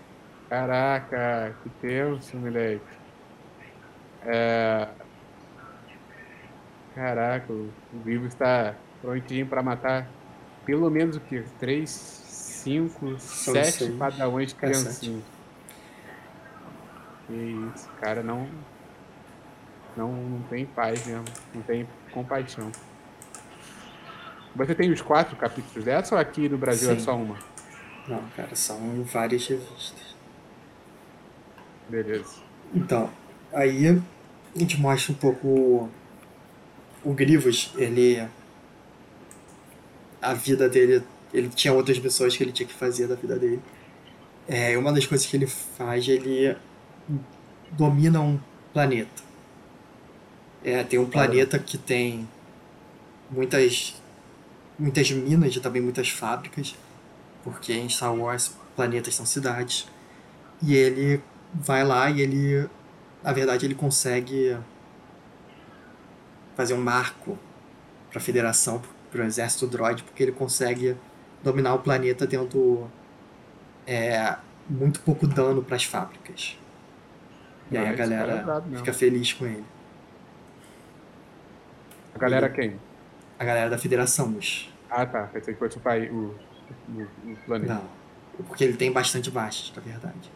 Caraca, 0.48 1.56
que 1.62 1.70
tenso, 1.70 2.36
moleque. 2.36 2.84
É... 4.22 4.88
Caraca, 6.94 7.52
o 7.52 7.72
Vivo 8.04 8.26
está 8.26 8.74
prontinho 9.00 9.46
pra 9.46 9.62
matar 9.62 10.08
pelo 10.64 10.90
menos 10.90 11.16
o 11.16 11.20
que? 11.20 11.42
Três, 11.58 11.90
cinco, 11.90 13.18
São 13.18 13.54
sete 13.54 13.70
seis. 13.78 13.96
padawãs 13.96 14.52
É, 14.52 14.54
criancinhos. 14.54 15.24
Que 17.26 17.32
isso, 17.74 17.88
cara 18.00 18.22
não, 18.22 18.48
não. 19.96 20.12
Não 20.12 20.42
tem 20.42 20.66
paz 20.66 21.06
mesmo. 21.06 21.24
Não 21.54 21.62
tem 21.62 21.86
compaixão. 22.12 22.70
Você 24.54 24.74
tem 24.74 24.90
os 24.90 25.02
quatro 25.02 25.36
capítulos 25.36 25.84
dessa 25.84 26.14
ou 26.14 26.20
aqui 26.20 26.48
no 26.48 26.56
Brasil 26.56 26.90
é 26.90 26.94
Sim. 26.94 27.00
só 27.00 27.16
uma? 27.16 27.36
Não, 28.08 28.22
cara, 28.36 28.54
são 28.54 29.02
várias 29.04 29.46
revistas. 29.46 30.16
Beleza. 31.88 32.36
Então, 32.74 33.10
aí 33.52 33.88
a 33.88 34.58
gente 34.58 34.80
mostra 34.80 35.12
um 35.12 35.16
pouco 35.16 35.46
o, 35.46 35.90
o 37.04 37.12
Grivos, 37.12 37.72
ele. 37.76 38.26
A 40.20 40.32
vida 40.32 40.68
dele. 40.68 41.02
Ele 41.34 41.48
tinha 41.48 41.74
outras 41.74 41.98
pessoas 41.98 42.36
que 42.36 42.42
ele 42.42 42.52
tinha 42.52 42.66
que 42.66 42.72
fazer 42.72 43.06
da 43.06 43.14
vida 43.14 43.38
dele. 43.38 43.60
É, 44.48 44.78
uma 44.78 44.92
das 44.92 45.04
coisas 45.06 45.26
que 45.26 45.36
ele 45.36 45.46
faz, 45.46 46.08
ele 46.08 46.56
domina 47.72 48.20
um 48.20 48.38
planeta. 48.72 49.25
É, 50.66 50.84
tem 50.84 50.98
um 50.98 51.08
planeta 51.08 51.58
que 51.58 51.78
tem 51.78 52.28
muitas 53.30 53.94
muitas 54.78 55.10
minas 55.10 55.56
e 55.56 55.60
também 55.60 55.82
muitas 55.82 56.10
fábricas, 56.10 56.76
porque 57.44 57.72
em 57.74 57.88
Star 57.88 58.14
Wars 58.14 58.54
planetas 58.76 59.14
são 59.14 59.26
cidades. 59.26 59.88
E 60.62 60.74
ele 60.74 61.22
vai 61.54 61.84
lá 61.84 62.10
e 62.10 62.20
ele, 62.22 62.68
na 63.24 63.32
verdade, 63.32 63.66
ele 63.66 63.74
consegue 63.74 64.56
fazer 66.56 66.74
um 66.74 66.80
marco 66.82 67.38
para 68.10 68.18
a 68.18 68.22
Federação, 68.22 68.82
para 69.10 69.22
o 69.22 69.26
Exército 69.26 69.66
Droid, 69.66 70.02
porque 70.04 70.22
ele 70.22 70.32
consegue 70.32 70.96
dominar 71.42 71.74
o 71.74 71.80
planeta 71.80 72.26
tendo 72.26 72.90
é, 73.86 74.36
muito 74.68 75.00
pouco 75.00 75.26
dano 75.26 75.62
para 75.62 75.76
as 75.76 75.84
fábricas. 75.84 76.58
E 77.70 77.76
aí 77.78 77.86
Ah, 77.86 77.90
a 77.90 77.92
é 77.92 77.94
galera 77.94 78.46
mesmo. 78.66 78.78
fica 78.78 78.92
feliz 78.92 79.32
com 79.32 79.46
ele. 79.46 79.64
A 82.16 82.18
galera 82.18 82.48
quem? 82.48 82.80
A 83.38 83.44
galera 83.44 83.68
da 83.68 83.76
Federação, 83.76 84.34
os... 84.38 84.72
Ah, 84.90 85.04
tá. 85.04 85.24
Pensei 85.24 85.52
que 85.52 85.60
fosse 85.60 85.76
o 85.76 85.80
país, 85.80 86.10
o, 86.10 86.34
o, 86.88 87.02
o 87.02 87.36
planeta. 87.44 87.74
Não. 87.74 88.44
Porque 88.46 88.64
ele 88.64 88.74
tem 88.74 88.90
bastante 88.90 89.30
baixas, 89.30 89.70
na 89.76 89.82
verdade. 89.82 90.32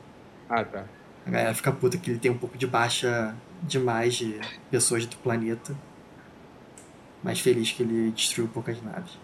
Ah, 0.47 0.63
tá. 0.63 0.85
A 1.27 1.31
galera 1.31 1.55
fica 1.55 1.73
puta 1.73 1.97
que 1.97 2.11
ele 2.11 2.19
tem 2.19 2.31
um 2.31 2.37
pouco 2.37 2.59
de 2.59 2.67
baixa 2.67 3.35
demais 3.63 4.15
de 4.15 4.39
pessoas 4.71 5.07
do 5.07 5.17
planeta. 5.17 5.75
Mas 7.23 7.41
feliz 7.41 7.73
que 7.73 7.83
ele 7.83 8.11
destruiu 8.11 8.49
poucas 8.49 8.83
naves. 8.83 9.19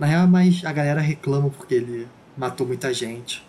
Na 0.00 0.06
real, 0.08 0.26
mas 0.26 0.64
a 0.64 0.72
galera 0.72 1.00
reclama 1.00 1.48
porque 1.48 1.76
ele 1.76 2.08
matou 2.36 2.66
muita 2.66 2.92
gente. 2.92 3.46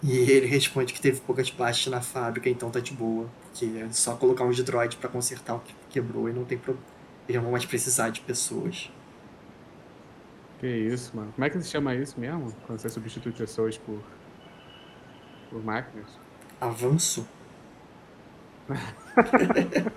E 0.00 0.12
ele 0.12 0.46
responde 0.46 0.94
que 0.94 1.00
teve 1.00 1.20
poucas 1.22 1.50
baixas 1.50 1.92
na 1.92 2.00
fábrica, 2.00 2.48
então 2.48 2.70
tá 2.70 2.78
de 2.78 2.92
boa. 2.92 3.28
Porque 3.50 3.66
é 3.66 3.88
só 3.90 4.14
colocar 4.14 4.44
uns 4.44 4.62
droids 4.62 4.96
pra 4.96 5.08
consertar 5.08 5.56
o 5.56 5.58
que 5.60 5.74
quebrou 5.90 6.28
e 6.28 6.32
não 6.32 6.44
tem 6.44 6.56
problema. 6.56 6.97
Eles 7.28 7.36
não 7.36 7.42
vão 7.42 7.52
mais 7.52 7.66
precisar 7.66 8.08
de 8.10 8.20
pessoas. 8.22 8.90
Que 10.58 10.66
isso, 10.66 11.14
mano. 11.16 11.30
Como 11.32 11.44
é 11.44 11.50
que 11.50 11.60
se 11.60 11.68
chama 11.68 11.94
isso 11.94 12.18
mesmo? 12.18 12.52
Quando 12.66 12.78
você 12.80 12.88
substitui 12.88 13.30
pessoas 13.32 13.76
por. 13.78 14.00
por 15.50 15.62
máquinas? 15.62 16.06
Avanço? 16.60 17.26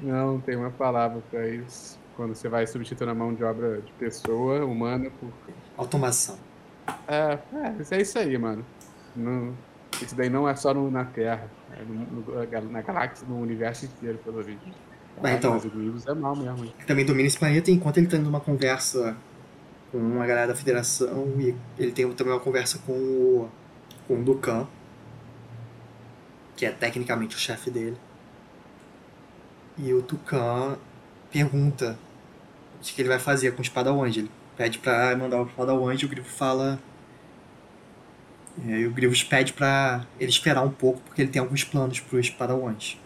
Não, 0.00 0.40
tem 0.40 0.56
uma 0.56 0.70
palavra 0.70 1.22
pra 1.30 1.48
isso. 1.48 1.98
Quando 2.16 2.34
você 2.34 2.48
vai 2.48 2.66
substituir 2.66 3.08
a 3.08 3.14
mão 3.14 3.34
de 3.34 3.44
obra 3.44 3.80
de 3.80 3.92
pessoa 3.92 4.64
humana 4.64 5.10
por. 5.20 5.30
Automação. 5.76 6.38
É, 7.06 7.38
é, 7.52 7.96
é 7.96 8.00
isso 8.00 8.18
aí, 8.18 8.36
mano. 8.38 8.64
Não- 9.14 9.54
isso 10.02 10.14
daí 10.14 10.28
não 10.28 10.48
é 10.48 10.54
só 10.54 10.74
no- 10.74 10.90
na 10.90 11.04
Terra. 11.04 11.48
É 11.72 11.82
no- 11.82 12.22
no- 12.22 12.70
na 12.70 12.82
galáxia, 12.82 13.26
no 13.28 13.40
universo 13.40 13.86
inteiro, 13.86 14.18
pelo 14.18 14.42
vídeo. 14.42 14.74
Mas 15.22 15.36
então- 15.36 15.52
Mas 15.54 15.64
o 15.64 15.70
Grievous 15.70 16.06
é 16.06 16.14
mal 16.14 16.36
mesmo, 16.36 16.64
hein? 16.64 16.72
também 16.86 17.04
domina 17.04 17.26
esse 17.26 17.38
planeta, 17.38 17.70
enquanto 17.70 17.98
ele 17.98 18.06
tá 18.06 18.18
numa 18.18 18.40
conversa 18.40 19.16
com 19.90 19.98
uma 19.98 20.26
galera 20.26 20.48
da 20.48 20.54
federação, 20.54 21.32
e 21.38 21.54
ele 21.78 21.92
tem 21.92 22.10
também 22.12 22.32
uma 22.34 22.40
conversa 22.40 22.78
com 22.86 22.92
o, 22.92 23.48
com 24.06 24.20
o 24.20 24.24
Dukan, 24.24 24.66
que 26.56 26.66
é 26.66 26.70
tecnicamente 26.70 27.34
o 27.36 27.38
chefe 27.38 27.70
dele. 27.70 27.96
E 29.78 29.92
o 29.92 30.02
Tucan 30.02 30.76
pergunta 31.30 31.98
o 32.80 32.82
que 32.82 33.00
ele 33.02 33.08
vai 33.08 33.18
fazer 33.18 33.54
com 33.54 33.60
os 33.62 33.68
Padawans. 33.68 34.16
Ele 34.16 34.30
pede 34.56 34.78
pra 34.78 35.14
mandar 35.16 35.40
o 35.42 35.46
Padawans 35.46 36.00
e 36.00 36.06
o 36.06 36.08
Grivo 36.08 36.28
fala. 36.28 36.78
E 38.64 38.86
o 38.86 38.90
Grievous 38.90 39.22
pede 39.22 39.52
pra 39.52 40.06
ele 40.18 40.30
esperar 40.30 40.62
um 40.62 40.70
pouco, 40.70 41.00
porque 41.02 41.20
ele 41.20 41.30
tem 41.30 41.40
alguns 41.40 41.62
planos 41.62 42.00
pros 42.00 42.30
Padawans. 42.30 42.98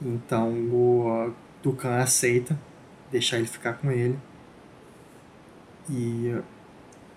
Então 0.00 0.52
o 0.70 1.32
Tucan 1.62 1.98
aceita 1.98 2.58
deixar 3.10 3.38
ele 3.38 3.46
ficar 3.46 3.74
com 3.74 3.90
ele. 3.90 4.18
E 5.88 6.34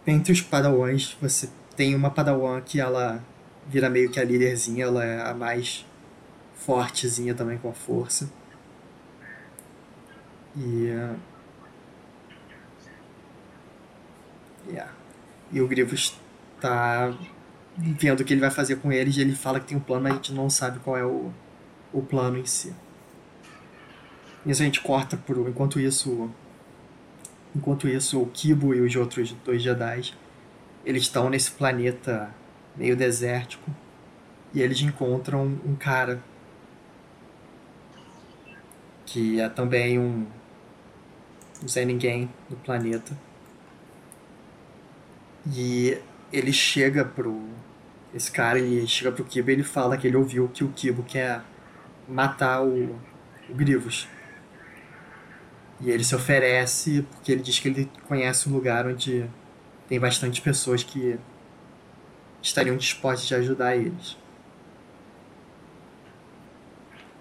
entre 0.06 0.32
os 0.32 0.42
padawans, 0.42 1.18
você 1.22 1.50
tem 1.76 1.96
uma 1.96 2.10
padawan 2.10 2.62
que 2.62 2.80
ela 2.80 3.24
vira 3.68 3.90
meio 3.90 4.10
que 4.10 4.20
a 4.20 4.24
líderzinha, 4.24 4.86
ela 4.86 5.04
é 5.04 5.22
a 5.22 5.34
mais 5.34 5.86
fortezinha 6.56 7.34
também 7.34 7.58
com 7.58 7.70
a 7.70 7.74
força. 7.74 8.30
E 10.56 10.88
eh, 10.88 11.16
yeah. 14.68 14.92
E 15.52 15.62
o 15.62 15.68
Grievous 15.68 16.20
tá 16.60 17.14
vendo 17.78 18.22
o 18.22 18.26
que 18.26 18.34
ele 18.34 18.42
vai 18.42 18.52
fazer 18.52 18.78
com 18.78 18.92
eles 18.92 19.16
e 19.18 19.22
ele 19.22 19.36
fala 19.36 19.60
que 19.60 19.68
tem 19.68 19.78
um 19.78 19.82
plano, 19.82 20.04
mas 20.04 20.14
a 20.14 20.16
gente 20.16 20.34
não 20.34 20.50
sabe 20.50 20.80
qual 20.80 20.98
é 20.98 21.06
o, 21.06 21.32
o 21.94 22.02
plano 22.02 22.38
em 22.38 22.46
si. 22.46 22.74
Isso 24.46 24.62
a 24.62 24.66
gente 24.66 24.82
corta 24.82 25.18
por. 25.18 25.38
Enquanto 25.48 25.80
isso, 25.80 26.30
Enquanto 27.56 27.88
isso, 27.88 28.22
o 28.22 28.28
Kibo 28.28 28.76
e 28.76 28.82
os 28.82 28.96
outros 28.96 29.32
dois 29.44 29.62
Jedi, 29.62 30.14
eles 30.86 31.04
estão 31.04 31.30
nesse 31.30 31.52
planeta 31.52 32.34
meio 32.76 32.96
desértico 32.96 33.72
e 34.54 34.62
eles 34.62 34.80
encontram 34.82 35.60
um 35.66 35.76
cara 35.76 36.24
que 39.06 39.40
é 39.42 39.50
também 39.50 39.98
um 40.00 40.28
não 41.62 41.68
sei 41.68 41.86
ninguém 41.86 42.30
no 42.50 42.56
planeta. 42.58 43.18
E 45.52 45.98
ele 46.32 46.54
chega 46.54 47.04
pro 47.04 47.50
esse 48.14 48.32
cara, 48.32 48.60
ele 48.60 48.88
chega 48.88 49.12
pro 49.12 49.24
Kibo 49.26 49.50
e 49.50 49.54
ele 49.54 49.64
fala 49.64 49.98
que 49.98 50.08
ele 50.08 50.16
ouviu 50.16 50.48
que 50.48 50.64
o 50.64 50.70
Kibo 50.70 51.04
quer 51.04 51.42
matar 52.10 52.64
o, 52.64 52.96
o 53.50 53.54
Grivos. 53.54 54.08
E 55.82 55.90
ele 55.90 56.04
se 56.04 56.14
oferece 56.14 57.06
porque 57.12 57.32
ele 57.32 57.42
diz 57.42 57.60
que 57.60 57.68
ele 57.68 57.92
conhece 58.08 58.50
um 58.50 58.54
lugar 58.54 58.86
onde 58.86 59.30
tem 59.88 60.00
bastante 60.00 60.42
pessoas 60.42 60.84
que 60.84 61.18
estariam 62.42 62.76
dispostas 62.76 63.32
a 63.32 63.42
ajudar 63.42 63.76
eles. 63.76 64.18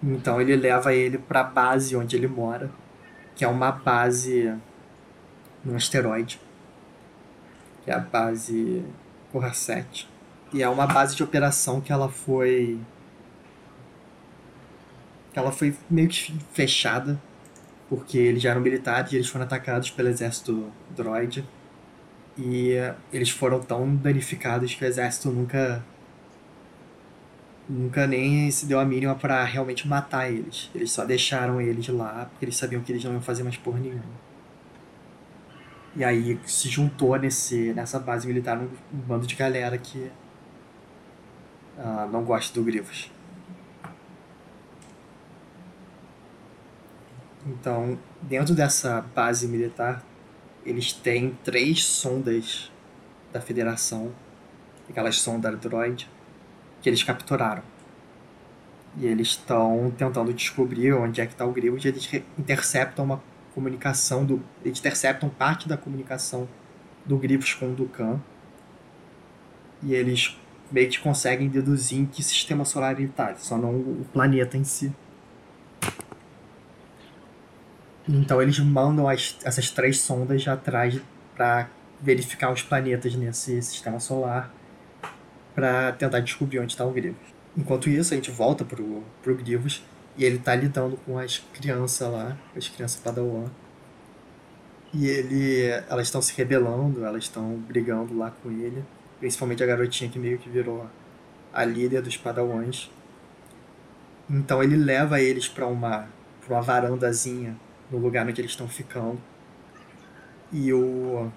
Então 0.01 0.39
ele 0.39 0.55
leva 0.55 0.93
ele 0.93 1.17
para 1.17 1.41
a 1.41 1.43
base 1.43 1.95
onde 1.95 2.15
ele 2.15 2.27
mora, 2.27 2.69
que 3.35 3.43
é 3.43 3.47
uma 3.47 3.71
base 3.71 4.53
num 5.63 5.75
asteroide, 5.75 6.39
que 7.83 7.91
é 7.91 7.93
a 7.93 7.99
base 7.99 8.83
Corra 9.31 9.53
7. 9.53 10.09
E 10.53 10.63
é 10.63 10.69
uma 10.69 10.87
base 10.87 11.15
de 11.15 11.23
operação 11.23 11.79
que 11.79 11.91
ela 11.91 12.09
foi 12.09 12.79
ela 15.33 15.51
foi 15.51 15.75
meio 15.89 16.09
que 16.09 16.33
fechada 16.53 17.19
porque 17.89 18.17
eles 18.17 18.41
já 18.41 18.51
eram 18.51 18.61
militares 18.61 19.11
e 19.11 19.15
eles 19.15 19.27
foram 19.27 19.45
atacados 19.45 19.89
pelo 19.89 20.09
exército 20.09 20.71
droid. 20.95 21.43
E 22.37 22.73
eles 23.11 23.29
foram 23.29 23.59
tão 23.59 23.95
danificados 23.95 24.73
que 24.73 24.85
o 24.85 24.87
exército 24.87 25.29
nunca 25.31 25.83
nunca 27.67 28.07
nem 28.07 28.49
se 28.49 28.65
deu 28.65 28.79
a 28.79 28.85
mínima 28.85 29.15
para 29.15 29.43
realmente 29.43 29.87
matar 29.87 30.31
eles. 30.31 30.69
Eles 30.73 30.91
só 30.91 31.03
deixaram 31.03 31.59
eles 31.59 31.87
lá 31.89 32.27
porque 32.31 32.45
eles 32.45 32.55
sabiam 32.55 32.81
que 32.81 32.91
eles 32.91 33.03
não 33.03 33.13
iam 33.13 33.21
fazer 33.21 33.43
mais 33.43 33.57
porra 33.57 33.79
nenhuma. 33.79 34.29
E 35.95 36.03
aí 36.03 36.39
se 36.45 36.69
juntou 36.69 37.17
nesse, 37.17 37.73
nessa 37.73 37.99
base 37.99 38.27
militar 38.27 38.57
um, 38.57 38.69
um 38.93 38.97
bando 38.99 39.27
de 39.27 39.35
galera 39.35 39.77
que 39.77 40.09
uh, 41.77 42.09
não 42.11 42.23
gosta 42.23 42.53
do 42.53 42.63
Grivos. 42.63 43.11
Então, 47.45 47.97
dentro 48.21 48.53
dessa 48.53 49.01
base 49.15 49.47
militar, 49.47 50.03
eles 50.65 50.91
têm 50.91 51.37
três 51.43 51.83
sondas 51.83 52.71
da 53.31 53.39
Federação, 53.39 54.11
aquelas 54.89 55.19
sondas 55.19 55.57
droid, 55.59 56.09
que 56.81 56.89
eles 56.89 57.03
capturaram. 57.03 57.63
E 58.97 59.05
eles 59.05 59.29
estão 59.29 59.93
tentando 59.97 60.33
descobrir 60.33 60.93
onde 60.93 61.21
é 61.21 61.25
que 61.25 61.33
está 61.33 61.45
o 61.45 61.51
Grievous 61.51 61.85
eles 61.85 62.09
interceptam 62.37 63.05
uma 63.05 63.21
comunicação 63.53 64.25
do. 64.25 64.41
Eles 64.65 64.79
interceptam 64.79 65.29
parte 65.29 65.67
da 65.69 65.77
comunicação 65.77 66.47
do 67.05 67.17
Grievous 67.17 67.53
com 67.53 67.71
o 67.71 67.75
Dukan. 67.75 68.19
E 69.81 69.93
eles 69.93 70.37
meio 70.71 70.89
que 70.89 70.99
conseguem 70.99 71.47
deduzir 71.47 71.99
em 71.99 72.05
que 72.05 72.21
sistema 72.21 72.65
solar 72.65 72.99
ele 72.99 73.09
está, 73.09 73.35
só 73.35 73.57
não 73.57 73.75
o 73.75 74.05
planeta 74.11 74.57
em 74.57 74.63
si. 74.63 74.91
Então 78.11 78.41
eles 78.41 78.57
mandam 78.57 79.07
as, 79.07 79.37
essas 79.43 79.69
três 79.69 79.99
sondas 79.99 80.47
atrás 80.47 80.99
para 81.35 81.69
verificar 82.01 82.51
os 82.51 82.63
planetas 82.63 83.13
nesse 83.13 83.61
sistema 83.61 83.99
solar 83.99 84.51
para 85.53 85.91
tentar 85.91 86.19
descobrir 86.19 86.57
onde 86.57 86.71
está 86.71 86.83
o 86.83 86.91
Grievous. 86.91 87.21
Enquanto 87.55 87.87
isso, 87.87 88.11
a 88.11 88.17
gente 88.17 88.31
volta 88.31 88.65
pro, 88.65 89.03
pro 89.21 89.35
Grievous 89.35 89.83
e 90.17 90.25
ele 90.25 90.39
tá 90.39 90.55
lidando 90.55 90.97
com 91.05 91.19
as 91.19 91.37
crianças 91.53 92.11
lá, 92.11 92.35
as 92.57 92.67
crianças 92.67 92.99
Padawan. 92.99 93.45
E 94.91 95.05
ele, 95.05 95.65
elas 95.87 96.07
estão 96.07 96.19
se 96.19 96.35
rebelando, 96.35 97.05
elas 97.05 97.25
estão 97.25 97.57
brigando 97.57 98.17
lá 98.17 98.31
com 98.41 98.49
ele, 98.49 98.83
principalmente 99.19 99.61
a 99.61 99.67
garotinha 99.67 100.09
que 100.09 100.17
meio 100.17 100.39
que 100.39 100.49
virou 100.49 100.89
a 101.53 101.63
líder 101.63 102.01
dos 102.01 102.17
Padawans. 102.17 102.89
Então 104.27 104.63
ele 104.63 104.77
leva 104.77 105.21
eles 105.21 105.47
para 105.47 105.67
uma, 105.67 106.07
uma 106.49 106.61
varandazinha 106.61 107.55
no 107.89 107.97
lugar 107.97 108.27
onde 108.27 108.39
eles 108.41 108.51
estão 108.51 108.67
ficando. 108.67 109.19
E 110.51 110.73
o. 110.73 111.31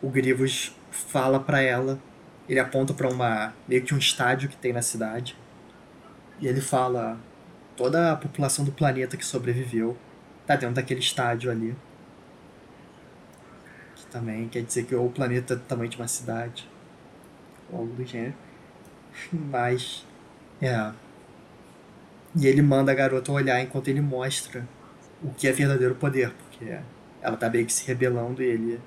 O 0.00 0.08
Grivos 0.08 0.72
fala 0.90 1.40
para 1.40 1.60
ela, 1.60 1.98
ele 2.48 2.60
aponta 2.60 2.94
para 2.94 3.08
uma 3.08 3.52
meio 3.66 3.82
que 3.82 3.94
um 3.94 3.98
estádio 3.98 4.48
que 4.48 4.56
tem 4.56 4.72
na 4.72 4.82
cidade. 4.82 5.36
E 6.40 6.46
ele 6.46 6.60
fala: 6.60 7.18
toda 7.76 8.12
a 8.12 8.16
população 8.16 8.64
do 8.64 8.72
planeta 8.72 9.16
que 9.16 9.24
sobreviveu 9.24 9.96
tá 10.46 10.56
dentro 10.56 10.76
daquele 10.76 11.00
estádio 11.00 11.50
ali. 11.50 11.76
Que 13.96 14.06
também 14.06 14.48
quer 14.48 14.62
dizer 14.62 14.84
que 14.84 14.94
o 14.94 15.08
planeta 15.10 15.54
é 15.54 15.56
do 15.56 15.62
tamanho 15.62 15.90
de 15.90 15.96
uma 15.96 16.08
cidade. 16.08 16.68
Ou 17.70 17.80
algo 17.80 17.92
do 17.94 18.04
gênero. 18.04 18.34
Mas. 19.32 20.06
É. 20.60 20.92
E 22.38 22.46
ele 22.46 22.62
manda 22.62 22.92
a 22.92 22.94
garota 22.94 23.32
olhar 23.32 23.60
enquanto 23.60 23.88
ele 23.88 24.00
mostra 24.00 24.64
o 25.20 25.30
que 25.30 25.48
é 25.48 25.52
verdadeiro 25.52 25.96
poder, 25.96 26.30
porque 26.30 26.78
ela 27.20 27.36
tá 27.36 27.50
meio 27.50 27.66
que 27.66 27.72
se 27.72 27.84
rebelando 27.84 28.40
e 28.40 28.46
ele 28.46 28.80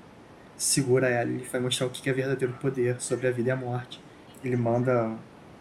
segura 0.56 1.06
ela 1.06 1.30
e 1.30 1.38
vai 1.38 1.60
mostrar 1.60 1.86
o 1.86 1.90
que 1.90 2.08
é 2.08 2.12
verdadeiro 2.14 2.54
poder 2.54 2.98
sobre 2.98 3.28
a 3.28 3.30
vida 3.30 3.50
e 3.50 3.52
a 3.52 3.56
morte. 3.56 4.00
Ele 4.42 4.56
manda 4.56 5.14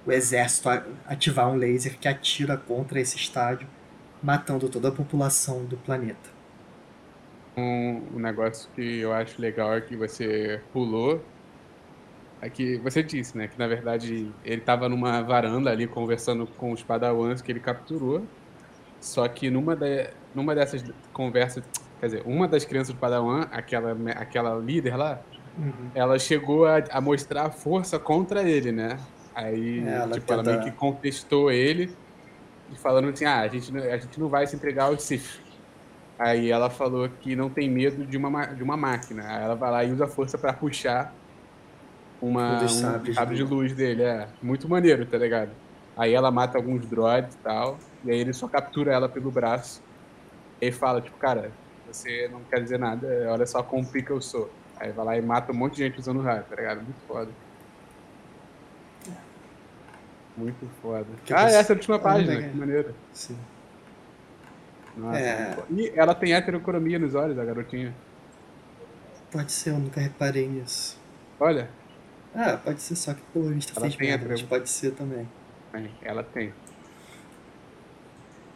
o 0.06 0.12
exército 0.12 0.70
ativar 1.06 1.50
um 1.50 1.56
laser 1.56 1.98
que 2.00 2.08
atira 2.08 2.56
contra 2.56 2.98
esse 2.98 3.18
estádio, 3.18 3.68
matando 4.24 4.70
toda 4.70 4.88
a 4.88 4.92
população 4.92 5.66
do 5.66 5.76
planeta. 5.76 6.30
Um, 7.58 8.04
um 8.16 8.20
negócio 8.20 8.70
que 8.74 9.00
eu 9.00 9.12
acho 9.12 9.42
legal 9.42 9.74
é 9.74 9.82
que 9.82 9.98
você 9.98 10.62
pulou 10.72 11.22
é 12.42 12.50
que 12.50 12.78
você 12.78 13.04
disse, 13.04 13.38
né, 13.38 13.48
que 13.48 13.58
na 13.58 13.68
verdade 13.68 14.32
ele 14.44 14.62
estava 14.62 14.90
numa 14.90 15.22
varanda 15.22 15.70
ali 15.70 15.86
conversando 15.86 16.48
com 16.48 16.72
os 16.72 16.82
padawans 16.82 17.40
que 17.42 17.52
ele 17.52 17.60
capturou. 17.60 18.24
Só 19.00 19.28
que 19.28 19.50
numa, 19.50 19.76
de, 19.76 20.10
numa 20.34 20.56
dessas 20.56 20.84
conversas, 21.14 21.64
quer 22.00 22.06
dizer, 22.08 22.24
uma 22.26 22.48
das 22.48 22.66
crianças 22.66 22.94
do 22.94 23.00
padawan, 23.00 23.48
aquela, 23.52 23.96
aquela 24.12 24.56
líder 24.56 24.96
lá, 24.96 25.22
uhum. 25.58 25.92
ela 25.94 26.18
chegou 26.18 26.66
a, 26.66 26.84
a, 26.90 27.00
mostrar 27.00 27.50
força 27.52 28.00
contra 28.00 28.44
ele, 28.44 28.72
né? 28.72 28.98
Aí, 29.34 29.84
é, 29.88 29.92
ela, 29.94 30.14
tipo, 30.14 30.28
tenta... 30.28 30.34
ela 30.34 30.44
meio 30.44 30.64
que 30.64 30.72
contestou 30.72 31.52
ele, 31.52 31.96
falando 32.78 33.10
assim, 33.10 33.26
ah, 33.26 33.42
a 33.42 33.48
gente, 33.48 33.76
a 33.78 33.98
gente 33.98 34.20
não 34.20 34.28
vai 34.28 34.46
se 34.46 34.56
entregar 34.56 34.86
ao 34.86 35.00
Sith. 35.00 35.42
Aí 36.18 36.52
ela 36.52 36.70
falou 36.70 37.10
que 37.10 37.36
não 37.36 37.50
tem 37.50 37.70
medo 37.70 38.06
de 38.06 38.18
uma, 38.18 38.46
de 38.46 38.62
uma 38.62 38.78
máquina. 38.78 39.24
Aí 39.28 39.44
ela 39.44 39.56
vai 39.56 39.72
lá 39.72 39.84
e 39.84 39.92
usa 39.92 40.06
força 40.06 40.38
para 40.38 40.54
puxar 40.54 41.12
uma, 42.22 42.64
um 42.64 42.68
sabre 42.68 43.36
de 43.36 43.44
luz 43.44 43.74
dele, 43.74 44.04
é. 44.04 44.28
Muito 44.42 44.70
maneiro, 44.70 45.06
tá 45.06 45.18
ligado? 45.18 45.52
Aí 45.98 46.14
ela 46.14 46.32
mata 46.32 46.58
alguns 46.58 46.86
droids 46.86 47.36
e 47.36 47.38
tal, 47.40 47.78
e 48.04 48.12
aí 48.12 48.20
ele 48.20 48.34
só 48.34 48.48
captura 48.48 48.94
ela 48.94 49.10
pelo 49.10 49.32
braço. 49.32 49.82
E 50.62 50.72
fala, 50.72 51.02
tipo, 51.02 51.18
cara, 51.18 51.52
você 51.92 52.30
não 52.32 52.42
quer 52.42 52.62
dizer 52.62 52.78
nada, 52.78 53.08
olha 53.30 53.46
só 53.46 53.64
como 53.64 53.86
pica 53.86 54.14
eu 54.14 54.22
sou. 54.22 54.50
Aí 54.80 54.92
vai 54.92 55.06
lá 55.06 55.18
e 55.18 55.22
mata 55.22 55.52
um 55.52 55.56
monte 55.56 55.76
de 55.76 55.84
gente 55.84 56.00
usando 56.00 56.20
o 56.20 56.24
raio, 56.24 56.44
tá 56.44 56.56
ligado? 56.56 56.82
Muito 56.82 57.00
foda. 57.08 57.30
Muito 60.38 60.66
foda. 60.82 61.06
Que 61.26 61.34
ah, 61.34 61.50
essa 61.50 61.74
é 61.74 61.74
a 61.74 61.78
última 61.78 62.00
página, 62.00 62.50
que 62.50 62.58
maneiro. 62.58 62.96
Sim. 63.14 63.38
Nossa, 64.96 65.20
é... 65.20 65.58
E 65.70 65.92
ela 65.96 66.16
tem 66.16 66.34
heterocromia 66.34 66.98
nos 67.00 67.16
olhos, 67.16 67.38
a 67.38 67.46
garotinha. 67.46 67.94
Pode 69.32 69.52
ser, 69.52 69.72
eu 69.72 69.80
nunca 69.80 70.02
reparei 70.02 70.48
nisso. 70.48 71.00
Olha, 71.40 71.70
ah, 72.34 72.58
pode 72.58 72.82
ser 72.82 72.96
só 72.96 73.14
que 73.14 73.22
o 73.22 73.26
colorista 73.34 73.74
ela 73.76 73.82
fez 73.82 73.98
merda, 73.98 74.28
mas 74.30 74.42
pode 74.42 74.70
ser 74.70 74.92
também. 74.92 75.28
ela 76.02 76.24
tem. 76.24 76.54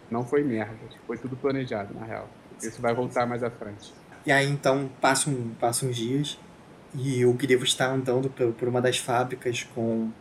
Não 0.09 0.25
foi 0.25 0.43
merda, 0.43 0.77
foi 1.05 1.17
tudo 1.17 1.35
planejado, 1.35 1.93
na 1.93 2.05
real. 2.05 2.29
Isso 2.61 2.81
vai 2.81 2.93
voltar 2.93 3.25
mais 3.25 3.43
à 3.43 3.49
frente. 3.49 3.93
E 4.25 4.31
aí 4.31 4.49
então 4.49 4.89
passam, 5.01 5.51
passam 5.59 5.89
uns 5.89 5.97
dias 5.97 6.39
e 6.93 7.25
o 7.25 7.33
Grivo 7.33 7.63
está 7.63 7.91
andando 7.91 8.29
por, 8.29 8.53
por 8.53 8.67
uma 8.67 8.81
das 8.81 8.97
fábricas 8.97 9.63
com 9.75 10.11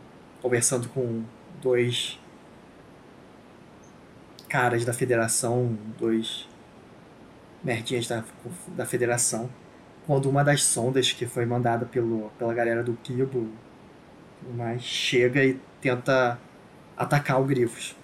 conversando 0.43 0.89
com 0.89 1.23
dois 1.63 2.19
caras 4.49 4.85
da 4.85 4.93
federação, 4.93 5.79
dois 5.99 6.47
merdinhas 7.63 8.07
da, 8.07 8.23
da 8.69 8.85
federação 8.85 9.49
quando 10.07 10.29
uma 10.29 10.45
das 10.45 10.63
sondas 10.63 11.13
que 11.13 11.27
foi 11.27 11.47
mandada 11.47 11.87
pelo, 11.87 12.31
pela 12.39 12.53
galera 12.53 12.83
do 12.83 12.95
Kibo 13.03 13.49
mais 14.55 14.83
chega 14.83 15.45
e 15.45 15.59
tenta 15.81 16.39
atacar 16.97 17.41
o 17.41 17.45
Grifos. 17.45 17.97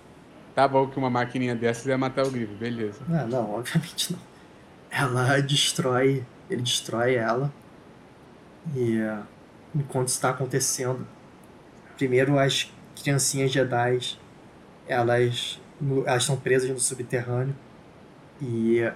Tá 0.54 0.66
bom 0.66 0.88
que 0.88 0.98
uma 0.98 1.10
maquininha 1.10 1.54
dessas 1.54 1.86
ia 1.86 1.98
matar 1.98 2.26
o 2.26 2.30
Grifo, 2.30 2.54
beleza. 2.54 3.00
Não, 3.06 3.26
não, 3.28 3.54
obviamente 3.58 4.12
não. 4.12 4.18
ela 4.90 5.40
destrói, 5.40 6.24
ele 6.48 6.62
destrói 6.62 7.14
ela. 7.14 7.52
E 8.74 8.98
enquanto 9.74 10.08
está 10.08 10.30
acontecendo, 10.30 11.06
primeiro 11.96 12.38
as 12.38 12.72
criancinhas 13.00 13.52
Jedi, 13.52 14.18
elas, 14.88 15.60
elas 16.06 16.22
estão 16.22 16.36
presas 16.36 16.70
no 16.70 16.80
subterrâneo 16.80 17.54
e 18.40 18.90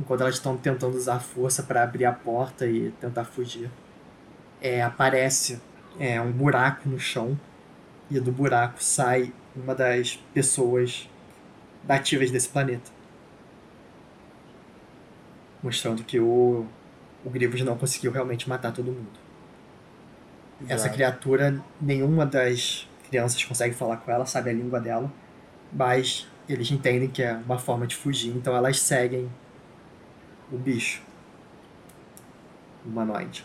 enquanto 0.00 0.22
elas 0.22 0.36
estão 0.36 0.56
tentando 0.56 0.96
usar 0.96 1.20
força 1.20 1.62
para 1.62 1.82
abrir 1.82 2.06
a 2.06 2.12
porta 2.12 2.66
e 2.66 2.90
tentar 2.92 3.24
fugir, 3.24 3.70
é, 4.60 4.82
aparece 4.82 5.60
é, 5.98 6.18
um 6.20 6.32
buraco 6.32 6.88
no 6.88 6.98
chão 6.98 7.38
e 8.10 8.18
do 8.18 8.32
buraco 8.32 8.82
sai 8.82 9.30
uma 9.54 9.74
das 9.74 10.16
pessoas 10.32 11.08
nativas 11.86 12.30
desse 12.30 12.48
planeta. 12.48 12.90
Mostrando 15.62 16.02
que 16.02 16.18
o, 16.18 16.66
o 17.22 17.28
Grievous 17.28 17.60
não 17.60 17.76
conseguiu 17.76 18.10
realmente 18.10 18.48
matar 18.48 18.72
todo 18.72 18.86
mundo. 18.86 19.20
Exato. 20.62 20.72
Essa 20.72 20.88
criatura, 20.88 21.62
nenhuma 21.78 22.24
das 22.24 22.88
crianças 23.08 23.44
consegue 23.44 23.74
falar 23.74 23.98
com 23.98 24.10
ela, 24.10 24.24
sabe 24.24 24.48
a 24.48 24.52
língua 24.52 24.80
dela, 24.80 25.12
mas 25.70 26.26
eles 26.48 26.70
entendem 26.70 27.08
que 27.08 27.22
é 27.22 27.34
uma 27.34 27.58
forma 27.58 27.86
de 27.86 27.94
fugir, 27.94 28.34
então 28.34 28.56
elas 28.56 28.80
seguem 28.80 29.30
o 30.50 30.56
bicho 30.56 31.02
humanoide. 32.84 33.44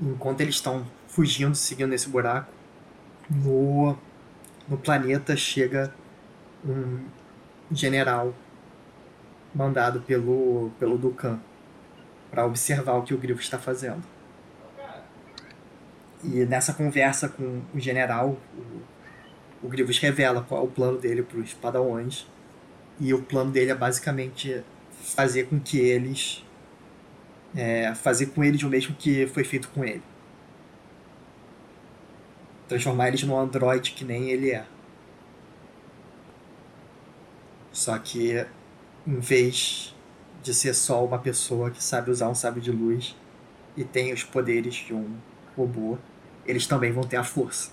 Enquanto 0.00 0.40
eles 0.40 0.56
estão 0.56 0.86
fugindo, 1.06 1.54
seguindo 1.54 1.92
esse 1.92 2.08
buraco, 2.08 2.50
no, 3.30 3.96
no 4.68 4.76
planeta 4.76 5.36
chega 5.36 5.94
um 6.64 7.04
general 7.70 8.34
mandado 9.54 10.00
pelo, 10.00 10.70
pelo 10.78 10.96
Dukan 10.98 11.38
para 12.30 12.46
observar 12.46 12.94
o 12.94 13.02
que 13.02 13.12
o 13.12 13.18
Grifo 13.18 13.40
está 13.40 13.58
fazendo. 13.58 14.02
E 16.24 16.46
nessa 16.46 16.72
conversa 16.72 17.28
com 17.28 17.62
o 17.74 17.80
general, 17.80 18.38
o, 19.62 19.66
o 19.66 19.68
revela 19.68 20.42
qual 20.42 20.62
é 20.62 20.64
o 20.64 20.68
plano 20.68 20.98
dele 20.98 21.22
para 21.22 21.38
os 21.38 21.52
padawans. 21.52 22.26
E 23.00 23.12
o 23.12 23.22
plano 23.22 23.50
dele 23.50 23.70
é 23.70 23.74
basicamente 23.74 24.62
fazer 25.02 25.44
com 25.44 25.58
que 25.58 25.78
eles. 25.78 26.44
É, 27.54 27.94
fazer 27.94 28.26
com 28.26 28.42
eles 28.42 28.62
o 28.62 28.68
mesmo 28.68 28.94
que 28.94 29.26
foi 29.26 29.44
feito 29.44 29.68
com 29.68 29.84
ele. 29.84 30.02
Transformar 32.68 33.08
eles 33.08 33.22
num 33.22 33.38
androide 33.38 33.92
que 33.92 34.04
nem 34.04 34.30
ele 34.30 34.50
é. 34.50 34.64
Só 37.72 37.98
que 37.98 38.46
em 39.06 39.18
vez 39.18 39.94
de 40.42 40.54
ser 40.54 40.74
só 40.74 41.04
uma 41.04 41.18
pessoa 41.18 41.70
que 41.70 41.82
sabe 41.82 42.10
usar 42.10 42.28
um 42.28 42.34
sábio 42.34 42.60
de 42.60 42.70
luz 42.70 43.16
e 43.76 43.84
tem 43.84 44.12
os 44.12 44.22
poderes 44.22 44.74
de 44.74 44.92
um 44.92 45.16
robô, 45.56 45.98
eles 46.46 46.66
também 46.66 46.92
vão 46.92 47.04
ter 47.04 47.16
a 47.16 47.24
força. 47.24 47.70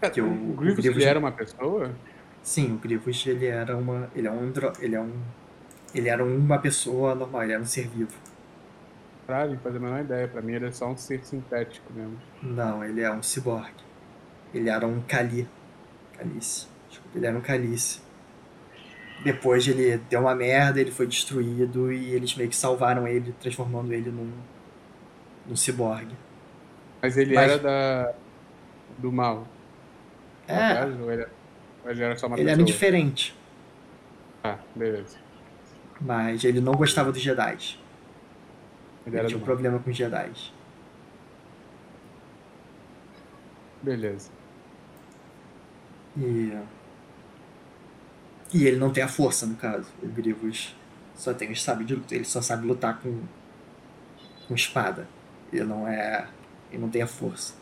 É, 0.00 0.08
que 0.08 0.20
o, 0.20 0.26
o 0.26 0.54
Grievous, 0.54 0.78
o 0.78 0.82
Grievous 0.82 1.04
era 1.04 1.18
uma 1.18 1.32
pessoa? 1.32 1.94
Sim, 2.42 2.74
o 2.74 2.78
Grievous 2.78 3.26
ele 3.26 3.46
era 3.46 3.76
uma, 3.76 4.10
ele 4.14 4.26
é 4.26 4.30
um, 4.30 4.52
ele 4.80 4.96
é 4.96 5.00
um, 5.00 5.12
ele 5.94 6.08
era 6.08 6.24
uma 6.24 6.58
pessoa 6.58 7.14
normal, 7.14 7.42
ele 7.42 7.52
era 7.52 7.62
um 7.62 7.66
ser 7.66 7.86
vivo. 7.88 8.14
Caralho, 9.26 9.58
fazer 9.60 9.76
a 9.76 9.80
menor 9.80 10.00
ideia. 10.00 10.26
Pra 10.26 10.42
mim 10.42 10.54
ele 10.54 10.66
é 10.66 10.72
só 10.72 10.88
um 10.88 10.96
ser 10.96 11.24
sintético 11.24 11.92
mesmo. 11.92 12.18
Não, 12.42 12.84
ele 12.84 13.00
é 13.00 13.12
um 13.12 13.22
ciborgue. 13.22 13.84
Ele 14.52 14.68
era 14.68 14.86
um 14.86 15.00
Kali. 15.02 15.48
Calice. 16.16 16.66
Desculpa, 16.88 17.16
ele 17.16 17.26
era 17.26 17.38
um 17.38 17.40
Calice. 17.40 18.00
Depois 19.22 19.68
ele 19.68 19.98
deu 20.08 20.20
uma 20.22 20.34
merda, 20.34 20.80
ele 20.80 20.90
foi 20.90 21.06
destruído 21.06 21.92
e 21.92 22.12
eles 22.12 22.34
meio 22.34 22.48
que 22.48 22.56
salvaram 22.56 23.06
ele, 23.06 23.32
transformando 23.40 23.92
ele 23.92 24.10
num, 24.10 24.32
num 25.46 25.54
ciborgue. 25.54 26.16
Mas 27.02 27.16
ele 27.16 27.34
Mas... 27.34 27.52
era 27.52 27.58
da, 27.58 28.12
do 28.98 29.12
mal. 29.12 29.46
É. 30.48 30.74
Caso, 30.74 31.10
ele, 31.10 31.26
ele 31.84 32.02
era 32.02 32.16
só 32.16 32.26
uma 32.26 32.36
Ele 32.36 32.44
pessoa? 32.44 32.52
era 32.52 32.60
indiferente. 32.60 33.34
Ah, 34.42 34.58
beleza. 34.74 35.18
Mas 36.00 36.44
ele 36.44 36.60
não 36.60 36.76
gostava 36.76 37.12
dos 37.12 37.20
Jedi. 37.22 37.78
Ele, 39.06 39.16
ele 39.16 39.24
tinha 39.24 39.38
um 39.38 39.40
mal. 39.40 39.44
problema 39.44 39.78
com 39.78 39.90
os 39.90 39.96
Jedi. 39.96 40.32
Beleza. 43.82 44.30
E. 46.16 46.66
E 48.52 48.66
ele 48.66 48.76
não 48.78 48.92
tem 48.92 49.02
a 49.02 49.08
força, 49.08 49.46
no 49.46 49.56
caso. 49.56 49.92
O 50.02 50.08
Grievous 50.08 50.74
só 51.14 51.32
tem 51.34 51.50
o 51.52 51.56
sabe 51.56 51.84
de. 51.84 52.00
Ele 52.10 52.24
só 52.24 52.42
sabe 52.42 52.66
lutar 52.66 53.00
com, 53.00 53.26
com 54.46 54.54
espada. 54.54 55.08
Ele 55.52 55.64
não 55.64 55.86
é 55.88 56.28
e 56.70 56.78
não 56.78 56.88
tem 56.90 57.02
a 57.02 57.06
força. 57.06 57.54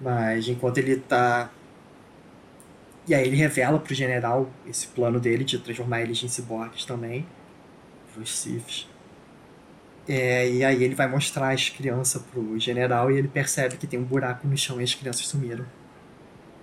Mas 0.00 0.48
enquanto 0.48 0.78
ele 0.78 0.96
tá. 1.00 1.50
E 3.08 3.14
aí 3.14 3.26
ele 3.26 3.36
revela 3.36 3.78
pro 3.78 3.94
general 3.94 4.50
esse 4.66 4.86
plano 4.88 5.18
dele 5.18 5.42
de 5.42 5.58
transformar 5.58 6.02
eles 6.02 6.22
em 6.22 6.28
ciborgues 6.28 6.84
também. 6.84 7.26
Os 8.20 8.36
Siths. 8.36 8.88
É, 10.06 10.50
e 10.50 10.64
aí 10.64 10.82
ele 10.82 10.94
vai 10.94 11.06
mostrar 11.06 11.50
as 11.50 11.68
crianças 11.68 12.20
pro 12.22 12.58
general 12.58 13.10
e 13.10 13.16
ele 13.18 13.28
percebe 13.28 13.76
que 13.76 13.86
tem 13.86 13.98
um 13.98 14.04
buraco 14.04 14.46
no 14.46 14.56
chão 14.56 14.80
e 14.80 14.84
as 14.84 14.94
crianças 14.94 15.26
sumiram. 15.26 15.64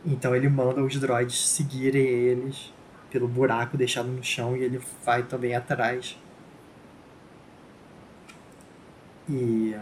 Então 0.05 0.35
ele 0.35 0.49
manda 0.49 0.83
os 0.83 0.99
droids 0.99 1.47
seguirem 1.47 2.03
eles 2.05 2.73
pelo 3.09 3.27
buraco 3.27 3.77
deixado 3.77 4.07
no 4.07 4.23
chão 4.23 4.55
e 4.57 4.63
ele 4.63 4.79
vai 5.03 5.23
também 5.23 5.55
atrás. 5.55 6.17
E 9.29 9.75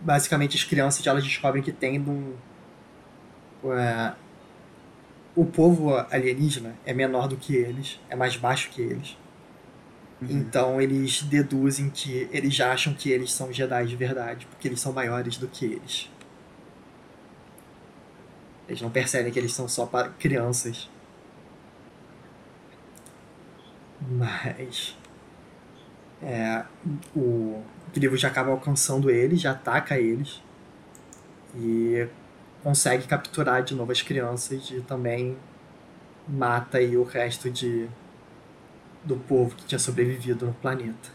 basicamente 0.00 0.56
as 0.56 0.64
crianças 0.64 1.06
elas 1.06 1.24
descobrem 1.24 1.62
que 1.62 1.72
tem 1.72 2.00
um, 2.00 2.34
o 5.34 5.44
povo 5.44 5.94
alienígena 6.10 6.74
é 6.84 6.94
menor 6.94 7.28
do 7.28 7.36
que 7.36 7.54
eles, 7.54 8.00
é 8.08 8.16
mais 8.16 8.36
baixo 8.36 8.70
que 8.70 8.80
eles. 8.80 9.16
Uhum. 10.20 10.28
Então 10.30 10.80
eles 10.80 11.22
deduzem 11.22 11.90
que 11.90 12.28
eles 12.32 12.54
já 12.54 12.72
acham 12.72 12.94
que 12.94 13.10
eles 13.10 13.32
são 13.32 13.52
Jedi 13.52 13.86
de 13.86 13.96
verdade, 13.96 14.46
porque 14.46 14.66
eles 14.66 14.80
são 14.80 14.92
maiores 14.92 15.36
do 15.36 15.46
que 15.46 15.66
eles. 15.66 16.10
Eles 18.68 18.80
não 18.80 18.90
percebem 18.90 19.32
que 19.32 19.38
eles 19.38 19.52
são 19.52 19.68
só 19.68 19.86
para 19.86 20.08
crianças. 20.08 20.88
Mas 24.08 24.96
é, 26.22 26.64
o 27.14 27.62
Grievous 27.94 28.20
já 28.20 28.28
acaba 28.28 28.50
alcançando 28.50 29.10
eles, 29.10 29.40
já 29.40 29.52
ataca 29.52 29.98
eles 29.98 30.42
e 31.54 32.06
consegue 32.66 33.06
capturar 33.06 33.62
de 33.62 33.76
novo 33.76 33.92
as 33.92 34.02
crianças 34.02 34.72
e 34.72 34.80
também 34.80 35.38
mata 36.26 36.78
aí 36.78 36.96
o 36.96 37.04
resto 37.04 37.48
de 37.48 37.88
do 39.04 39.16
povo 39.16 39.54
que 39.54 39.64
tinha 39.66 39.78
sobrevivido 39.78 40.46
no 40.46 40.52
planeta. 40.54 41.10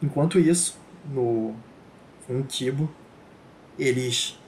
Enquanto 0.00 0.38
isso, 0.38 0.78
no 1.06 1.56
um 2.30 2.40
Kibo, 2.44 2.88
eles 3.76 4.38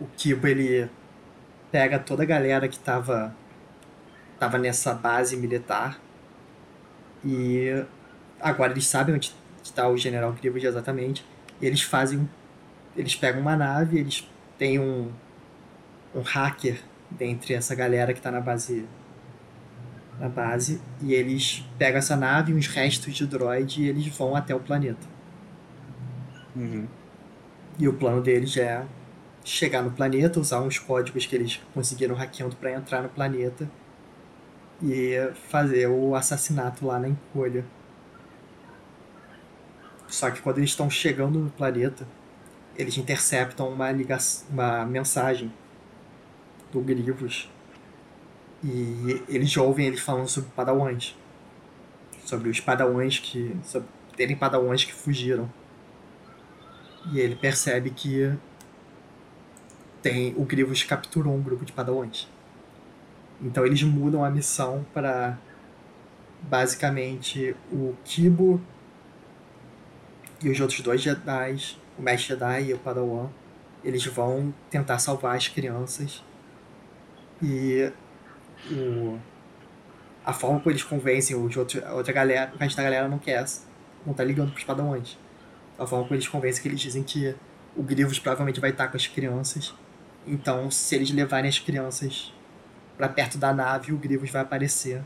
o 0.00 0.06
Kibo 0.16 0.48
ele 0.48 0.90
pega 1.70 2.00
toda 2.00 2.24
a 2.24 2.26
galera 2.26 2.66
que 2.66 2.74
estava 2.74 3.32
tava 4.40 4.58
nessa 4.58 4.92
base 4.92 5.36
militar 5.36 6.00
e 7.24 7.86
agora 8.40 8.72
eles 8.72 8.88
sabem 8.88 9.14
onde 9.14 9.32
está 9.62 9.88
o 9.88 9.96
General 9.96 10.32
Grievous 10.32 10.64
exatamente. 10.64 11.30
E 11.62 11.66
eles 11.66 11.80
fazem. 11.80 12.28
Eles 12.96 13.14
pegam 13.14 13.40
uma 13.40 13.56
nave, 13.56 14.00
eles 14.00 14.28
têm 14.58 14.78
um, 14.78 15.10
um 16.14 16.20
hacker 16.20 16.78
dentre 17.10 17.54
essa 17.54 17.74
galera 17.74 18.12
que 18.12 18.18
está 18.18 18.30
na 18.30 18.40
base. 18.40 18.86
Na 20.18 20.28
base. 20.28 20.82
E 21.00 21.14
eles 21.14 21.64
pegam 21.78 21.98
essa 21.98 22.16
nave, 22.16 22.52
uns 22.52 22.66
restos 22.66 23.14
de 23.14 23.26
droid 23.26 23.80
e 23.80 23.88
eles 23.88 24.08
vão 24.08 24.34
até 24.34 24.54
o 24.54 24.60
planeta. 24.60 25.06
Uhum. 26.54 26.86
E 27.78 27.88
o 27.88 27.94
plano 27.94 28.20
deles 28.20 28.56
é 28.56 28.84
chegar 29.44 29.82
no 29.82 29.90
planeta, 29.90 30.38
usar 30.38 30.60
uns 30.60 30.78
códigos 30.78 31.24
que 31.24 31.34
eles 31.34 31.60
conseguiram 31.72 32.14
hackeando 32.14 32.56
para 32.56 32.72
entrar 32.72 33.02
no 33.02 33.08
planeta 33.08 33.68
e 34.82 35.14
fazer 35.48 35.86
o 35.86 36.14
assassinato 36.14 36.84
lá 36.86 36.98
na 36.98 37.08
encolha. 37.08 37.64
Só 40.12 40.30
que 40.30 40.42
quando 40.42 40.58
eles 40.58 40.68
estão 40.68 40.90
chegando 40.90 41.38
no 41.38 41.50
planeta, 41.50 42.06
eles 42.76 42.98
interceptam 42.98 43.70
uma, 43.70 43.90
ligação, 43.90 44.46
uma 44.50 44.84
mensagem 44.84 45.50
do 46.70 46.82
Grievous 46.82 47.48
e 48.62 49.22
eles 49.26 49.56
ouvem 49.56 49.86
eles 49.86 50.00
falando 50.00 50.28
sobre 50.28 50.50
padawans. 50.50 51.16
Sobre 52.26 52.50
os 52.50 52.60
padawans 52.60 53.18
que. 53.18 53.56
sobre 53.64 53.88
terem 54.14 54.36
padawans 54.36 54.84
que 54.84 54.92
fugiram. 54.92 55.50
E 57.10 57.18
ele 57.18 57.34
percebe 57.34 57.88
que 57.88 58.30
tem 60.02 60.34
o 60.36 60.44
Grievous 60.44 60.82
capturou 60.82 61.34
um 61.34 61.42
grupo 61.42 61.64
de 61.64 61.72
padawans. 61.72 62.28
Então 63.40 63.64
eles 63.64 63.82
mudam 63.82 64.22
a 64.22 64.30
missão 64.30 64.84
para 64.92 65.38
basicamente 66.42 67.56
o 67.72 67.94
Kibo 68.04 68.60
e 70.42 70.50
os 70.50 70.60
outros 70.60 70.80
dois 70.80 71.00
Jedi, 71.00 71.56
o 71.98 72.02
Mestre 72.02 72.28
Jedi 72.28 72.64
e 72.64 72.74
o 72.74 72.78
Padawan, 72.78 73.28
eles 73.84 74.04
vão 74.06 74.52
tentar 74.70 74.98
salvar 74.98 75.36
as 75.36 75.48
crianças. 75.48 76.22
E 77.42 77.92
o, 78.70 79.18
a 80.24 80.32
forma 80.32 80.60
como 80.60 80.70
eles 80.70 80.82
convencem 80.82 81.36
os 81.36 81.56
outros, 81.56 81.82
a 81.82 81.94
outra 81.94 82.12
galera, 82.12 82.52
o 82.54 82.58
resto 82.58 82.76
da 82.76 82.82
galera 82.82 83.08
não 83.08 83.18
quer, 83.18 83.44
não 84.06 84.14
tá 84.14 84.24
ligando 84.24 84.52
pros 84.52 84.64
padawans. 84.64 85.18
A 85.78 85.86
forma 85.86 86.04
como 86.04 86.14
eles 86.14 86.28
convencem 86.28 86.60
é 86.60 86.62
que 86.62 86.68
eles 86.68 86.80
dizem 86.80 87.02
que 87.02 87.34
o 87.76 87.82
Grievous 87.82 88.18
provavelmente 88.18 88.60
vai 88.60 88.70
estar 88.70 88.88
com 88.88 88.96
as 88.96 89.06
crianças. 89.06 89.74
Então, 90.26 90.70
se 90.70 90.94
eles 90.94 91.10
levarem 91.10 91.48
as 91.48 91.58
crianças 91.58 92.32
para 92.96 93.08
perto 93.08 93.38
da 93.38 93.52
nave, 93.52 93.92
o 93.92 93.96
Grievous 93.96 94.30
vai 94.30 94.42
aparecer. 94.42 95.02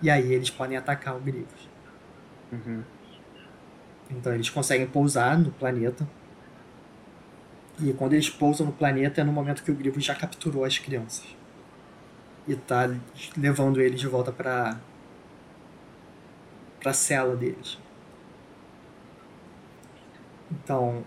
E 0.00 0.10
aí 0.10 0.32
eles 0.32 0.50
podem 0.50 0.76
atacar 0.76 1.16
o 1.16 1.20
Grievous. 1.20 1.68
Uhum. 2.52 2.82
Então 4.16 4.32
eles 4.32 4.50
conseguem 4.50 4.86
pousar 4.86 5.38
no 5.38 5.50
planeta. 5.50 6.06
E 7.80 7.92
quando 7.92 8.12
eles 8.12 8.30
pousam 8.30 8.66
no 8.66 8.72
planeta 8.72 9.20
é 9.20 9.24
no 9.24 9.32
momento 9.32 9.62
que 9.62 9.70
o 9.70 9.74
Grievous 9.74 10.04
já 10.04 10.14
capturou 10.14 10.64
as 10.64 10.78
crianças. 10.78 11.24
E 12.46 12.54
tá 12.54 12.94
levando 13.36 13.80
eles 13.80 14.00
de 14.00 14.06
volta 14.06 14.30
pra. 14.30 14.78
pra 16.80 16.92
cela 16.92 17.34
deles. 17.34 17.78
Então, 20.52 21.02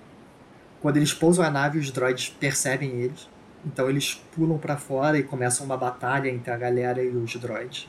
quando 0.81 0.97
eles 0.97 1.13
pousam 1.13 1.45
a 1.45 1.49
nave, 1.49 1.79
os 1.79 1.91
droids 1.91 2.29
percebem 2.29 2.89
eles. 2.91 3.29
Então 3.65 3.89
eles 3.89 4.15
pulam 4.35 4.57
para 4.57 4.77
fora 4.77 5.17
e 5.17 5.23
começam 5.23 5.65
uma 5.65 5.77
batalha 5.77 6.29
entre 6.29 6.51
a 6.51 6.57
galera 6.57 7.03
e 7.03 7.09
os 7.09 7.35
droids. 7.35 7.87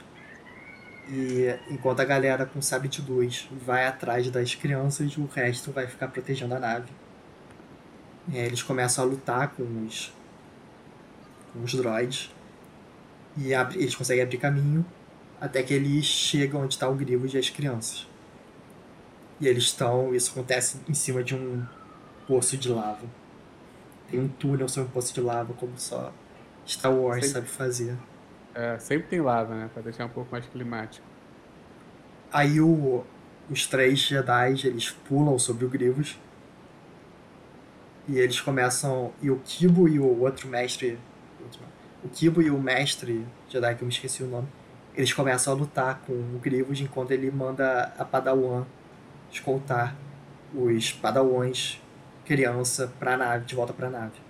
E 1.11 1.59
enquanto 1.71 2.01
a 2.01 2.05
galera 2.05 2.45
com 2.45 2.61
de 2.61 3.03
luz 3.03 3.49
vai 3.65 3.87
atrás 3.87 4.31
das 4.31 4.55
crianças, 4.55 5.17
o 5.17 5.25
resto 5.25 5.73
vai 5.73 5.87
ficar 5.87 6.09
protegendo 6.09 6.55
a 6.55 6.59
nave. 6.59 6.93
É, 8.33 8.45
eles 8.45 8.63
começam 8.63 9.05
a 9.05 9.07
lutar 9.07 9.49
com 9.49 9.63
os, 9.87 10.13
com 11.53 11.63
os 11.63 11.75
droids. 11.75 12.31
E 13.37 13.55
abre, 13.55 13.79
eles 13.79 13.95
conseguem 13.95 14.23
abrir 14.23 14.37
caminho 14.37 14.85
até 15.41 15.63
que 15.63 15.73
eles 15.73 16.05
chegam 16.05 16.63
onde 16.63 16.75
está 16.75 16.89
o 16.89 16.95
Grievous 16.95 17.33
e 17.33 17.39
as 17.39 17.49
crianças. 17.49 18.07
E 19.41 19.47
eles 19.47 19.65
estão. 19.65 20.15
Isso 20.15 20.33
acontece 20.33 20.79
em 20.87 20.95
cima 20.95 21.23
de 21.23 21.35
um 21.35 21.65
poço 22.27 22.57
de 22.57 22.69
lava. 22.69 23.07
Tem 24.11 24.21
um 24.21 24.29
túnel 24.29 24.69
sobre 24.69 24.91
um 24.91 24.93
poço 24.93 25.15
de 25.15 25.21
lava, 25.21 25.55
como 25.55 25.79
só 25.79 26.13
Star 26.67 26.93
Wars 26.93 27.25
sempre, 27.27 27.33
sabe 27.33 27.49
fazer. 27.49 27.97
É, 28.59 28.77
sempre 28.81 29.07
tem 29.07 29.21
lava, 29.21 29.55
né? 29.55 29.71
Pra 29.73 29.81
deixar 29.81 30.05
um 30.05 30.09
pouco 30.09 30.33
mais 30.33 30.45
climático. 30.47 31.07
Aí 32.33 32.61
o, 32.61 33.05
os 33.49 33.69
três 33.69 34.01
Jedi 34.01 34.67
eles 34.67 34.91
pulam 34.91 35.39
sobre 35.39 35.65
o 35.65 35.69
Grievous. 35.69 36.19
E 38.09 38.19
eles 38.19 38.41
começam. 38.41 39.13
E 39.23 39.31
o 39.31 39.39
Kibo 39.45 39.89
e 39.89 40.01
o 40.01 40.21
outro 40.23 40.49
mestre. 40.49 40.99
O 42.03 42.09
Kibo 42.09 42.43
e 42.43 42.51
o 42.51 42.59
mestre 42.59 43.25
Jedi, 43.49 43.77
que 43.77 43.83
eu 43.83 43.87
me 43.87 43.95
esqueci 43.95 44.25
o 44.25 44.27
nome. 44.27 44.49
Eles 44.97 45.13
começam 45.13 45.53
a 45.53 45.57
lutar 45.57 46.01
com 46.05 46.13
o 46.13 46.41
Grievous 46.43 46.81
enquanto 46.81 47.13
ele 47.13 47.31
manda 47.31 47.95
a 47.97 48.05
Padawan 48.05 48.67
escoltar 49.31 49.95
os 50.53 50.91
Padawans 50.91 51.81
criança 52.25 52.93
pra 52.99 53.17
nave, 53.17 53.45
de 53.45 53.55
volta 53.55 53.73
pra 53.73 53.89
nave. 53.89 54.21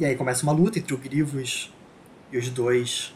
E 0.00 0.06
aí 0.06 0.16
começa 0.16 0.44
uma 0.44 0.52
luta 0.52 0.78
entre 0.78 0.94
o 0.94 0.98
Grivos 0.98 1.70
e 2.32 2.38
os 2.38 2.48
dois 2.48 3.14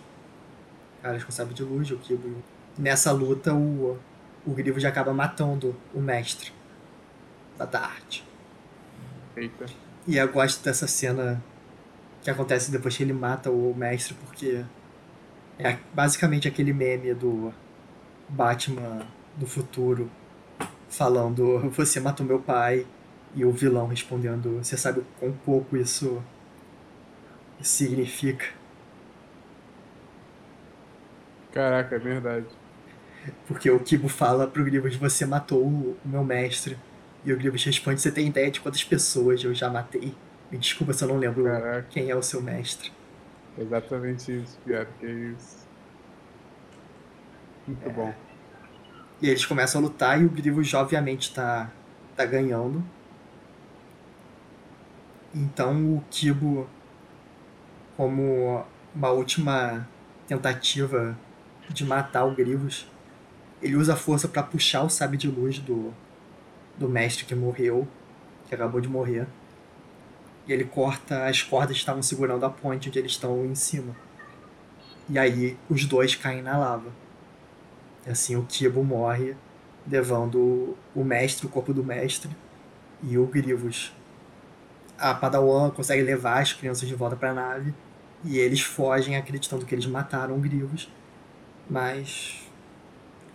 caras 1.08 1.24
com 1.24 1.32
sabre 1.32 1.54
de 1.54 1.62
luz, 1.62 1.90
o 1.90 1.96
Kibo. 1.96 2.42
Nessa 2.76 3.10
luta, 3.12 3.54
o, 3.54 3.98
o 4.46 4.50
Grivos 4.52 4.84
acaba 4.84 5.12
matando 5.14 5.74
o 5.94 6.00
mestre 6.00 6.52
da, 7.56 7.64
da 7.64 7.80
arte. 7.80 8.24
Eita. 9.34 9.66
E 10.06 10.16
eu 10.16 10.28
gosto 10.30 10.62
dessa 10.62 10.86
cena 10.86 11.42
que 12.22 12.30
acontece 12.30 12.70
depois 12.70 12.96
que 12.96 13.02
ele 13.02 13.12
mata 13.12 13.50
o 13.50 13.74
mestre, 13.74 14.14
porque 14.14 14.64
é 15.58 15.78
basicamente 15.94 16.46
aquele 16.46 16.72
meme 16.72 17.14
do 17.14 17.52
Batman 18.28 19.06
do 19.36 19.46
futuro 19.46 20.10
falando: 20.90 21.70
Você 21.70 22.00
matou 22.00 22.26
meu 22.26 22.38
pai, 22.38 22.86
e 23.34 23.44
o 23.44 23.52
vilão 23.52 23.86
respondendo: 23.86 24.58
Você 24.62 24.76
sabe 24.76 25.00
o 25.00 25.06
quão 25.18 25.32
pouco 25.32 25.76
isso 25.76 26.22
significa? 27.62 28.57
Caraca, 31.52 31.96
é 31.96 31.98
verdade. 31.98 32.46
Porque 33.46 33.70
o 33.70 33.80
Kibo 33.80 34.08
fala 34.08 34.46
pro 34.46 34.64
Grievous: 34.64 34.96
Você 34.96 35.26
matou 35.26 35.64
o 35.64 35.96
meu 36.04 36.24
mestre. 36.24 36.78
E 37.24 37.32
o 37.32 37.36
Grievous 37.36 37.64
responde: 37.64 38.00
Você 38.00 38.12
tem 38.12 38.28
ideia 38.28 38.50
de 38.50 38.60
quantas 38.60 38.84
pessoas 38.84 39.42
eu 39.42 39.54
já 39.54 39.68
matei? 39.68 40.14
Me 40.50 40.58
desculpa 40.58 40.92
se 40.92 41.04
eu 41.04 41.08
não 41.08 41.18
lembro 41.18 41.44
Caraca. 41.44 41.86
quem 41.90 42.10
é 42.10 42.16
o 42.16 42.22
seu 42.22 42.40
mestre. 42.40 42.92
Exatamente 43.58 44.42
isso, 44.42 44.58
pior 44.64 44.86
que 44.98 45.06
isso. 45.06 45.66
Muito 47.66 47.88
é. 47.88 47.92
bom. 47.92 48.14
E 49.20 49.28
eles 49.28 49.44
começam 49.44 49.80
a 49.80 49.84
lutar 49.84 50.20
e 50.20 50.24
o 50.24 50.30
Grievous 50.30 50.72
obviamente 50.74 51.34
tá, 51.34 51.70
tá 52.16 52.24
ganhando. 52.24 52.82
Então 55.34 55.96
o 55.96 56.04
Kibo, 56.10 56.68
como 57.96 58.64
uma 58.94 59.10
última 59.10 59.86
tentativa 60.26 61.18
de 61.72 61.84
matar 61.84 62.24
o 62.24 62.34
Grievous, 62.34 62.86
ele 63.62 63.76
usa 63.76 63.94
a 63.94 63.96
força 63.96 64.28
para 64.28 64.42
puxar 64.42 64.82
o 64.82 64.88
sabre 64.88 65.16
de 65.16 65.28
luz 65.28 65.58
do, 65.58 65.92
do 66.76 66.88
mestre 66.88 67.24
que 67.24 67.34
morreu, 67.34 67.86
que 68.48 68.54
acabou 68.54 68.80
de 68.80 68.88
morrer. 68.88 69.26
E 70.46 70.52
ele 70.52 70.64
corta 70.64 71.26
as 71.26 71.42
cordas 71.42 71.72
que 71.72 71.80
estavam 71.80 72.02
segurando 72.02 72.44
a 72.44 72.50
ponte 72.50 72.88
onde 72.88 72.98
eles 72.98 73.12
estão 73.12 73.44
em 73.44 73.54
cima. 73.54 73.94
E 75.08 75.18
aí 75.18 75.56
os 75.68 75.84
dois 75.84 76.14
caem 76.14 76.42
na 76.42 76.56
lava. 76.56 76.90
E 78.06 78.10
assim 78.10 78.36
o 78.36 78.44
Kibo 78.44 78.82
morre, 78.82 79.36
levando 79.86 80.76
o 80.94 81.04
mestre, 81.04 81.46
o 81.46 81.50
corpo 81.50 81.74
do 81.74 81.84
mestre, 81.84 82.30
e 83.02 83.18
o 83.18 83.26
Grievous 83.26 83.92
a 84.98 85.14
Padawan 85.14 85.70
consegue 85.70 86.02
levar 86.02 86.42
as 86.42 86.52
crianças 86.52 86.88
de 86.88 86.94
volta 86.94 87.14
para 87.14 87.30
a 87.30 87.34
nave 87.34 87.72
e 88.24 88.36
eles 88.38 88.60
fogem 88.60 89.16
acreditando 89.16 89.64
que 89.64 89.74
eles 89.74 89.86
mataram 89.86 90.36
o 90.36 90.40
Grievous. 90.40 90.90
Mas, 91.68 92.48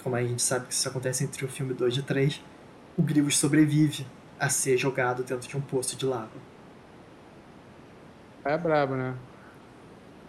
como 0.02 0.16
a 0.16 0.24
gente 0.24 0.42
sabe 0.42 0.68
que 0.68 0.74
isso 0.74 0.88
acontece 0.88 1.24
entre 1.24 1.46
o 1.46 1.48
filme 1.48 1.74
2 1.74 1.98
e 1.98 2.02
3, 2.02 2.42
o 2.98 3.02
Grievous 3.02 3.38
sobrevive 3.38 4.06
a 4.40 4.50
ser 4.50 4.78
jogado 4.78 5.24
dentro 5.24 5.48
de 5.48 5.56
um 5.58 5.62
poço 5.62 5.96
de 5.96 6.06
lava. 6.06 6.30
É 8.44 8.58
brabo, 8.58 8.96
né? 8.96 9.16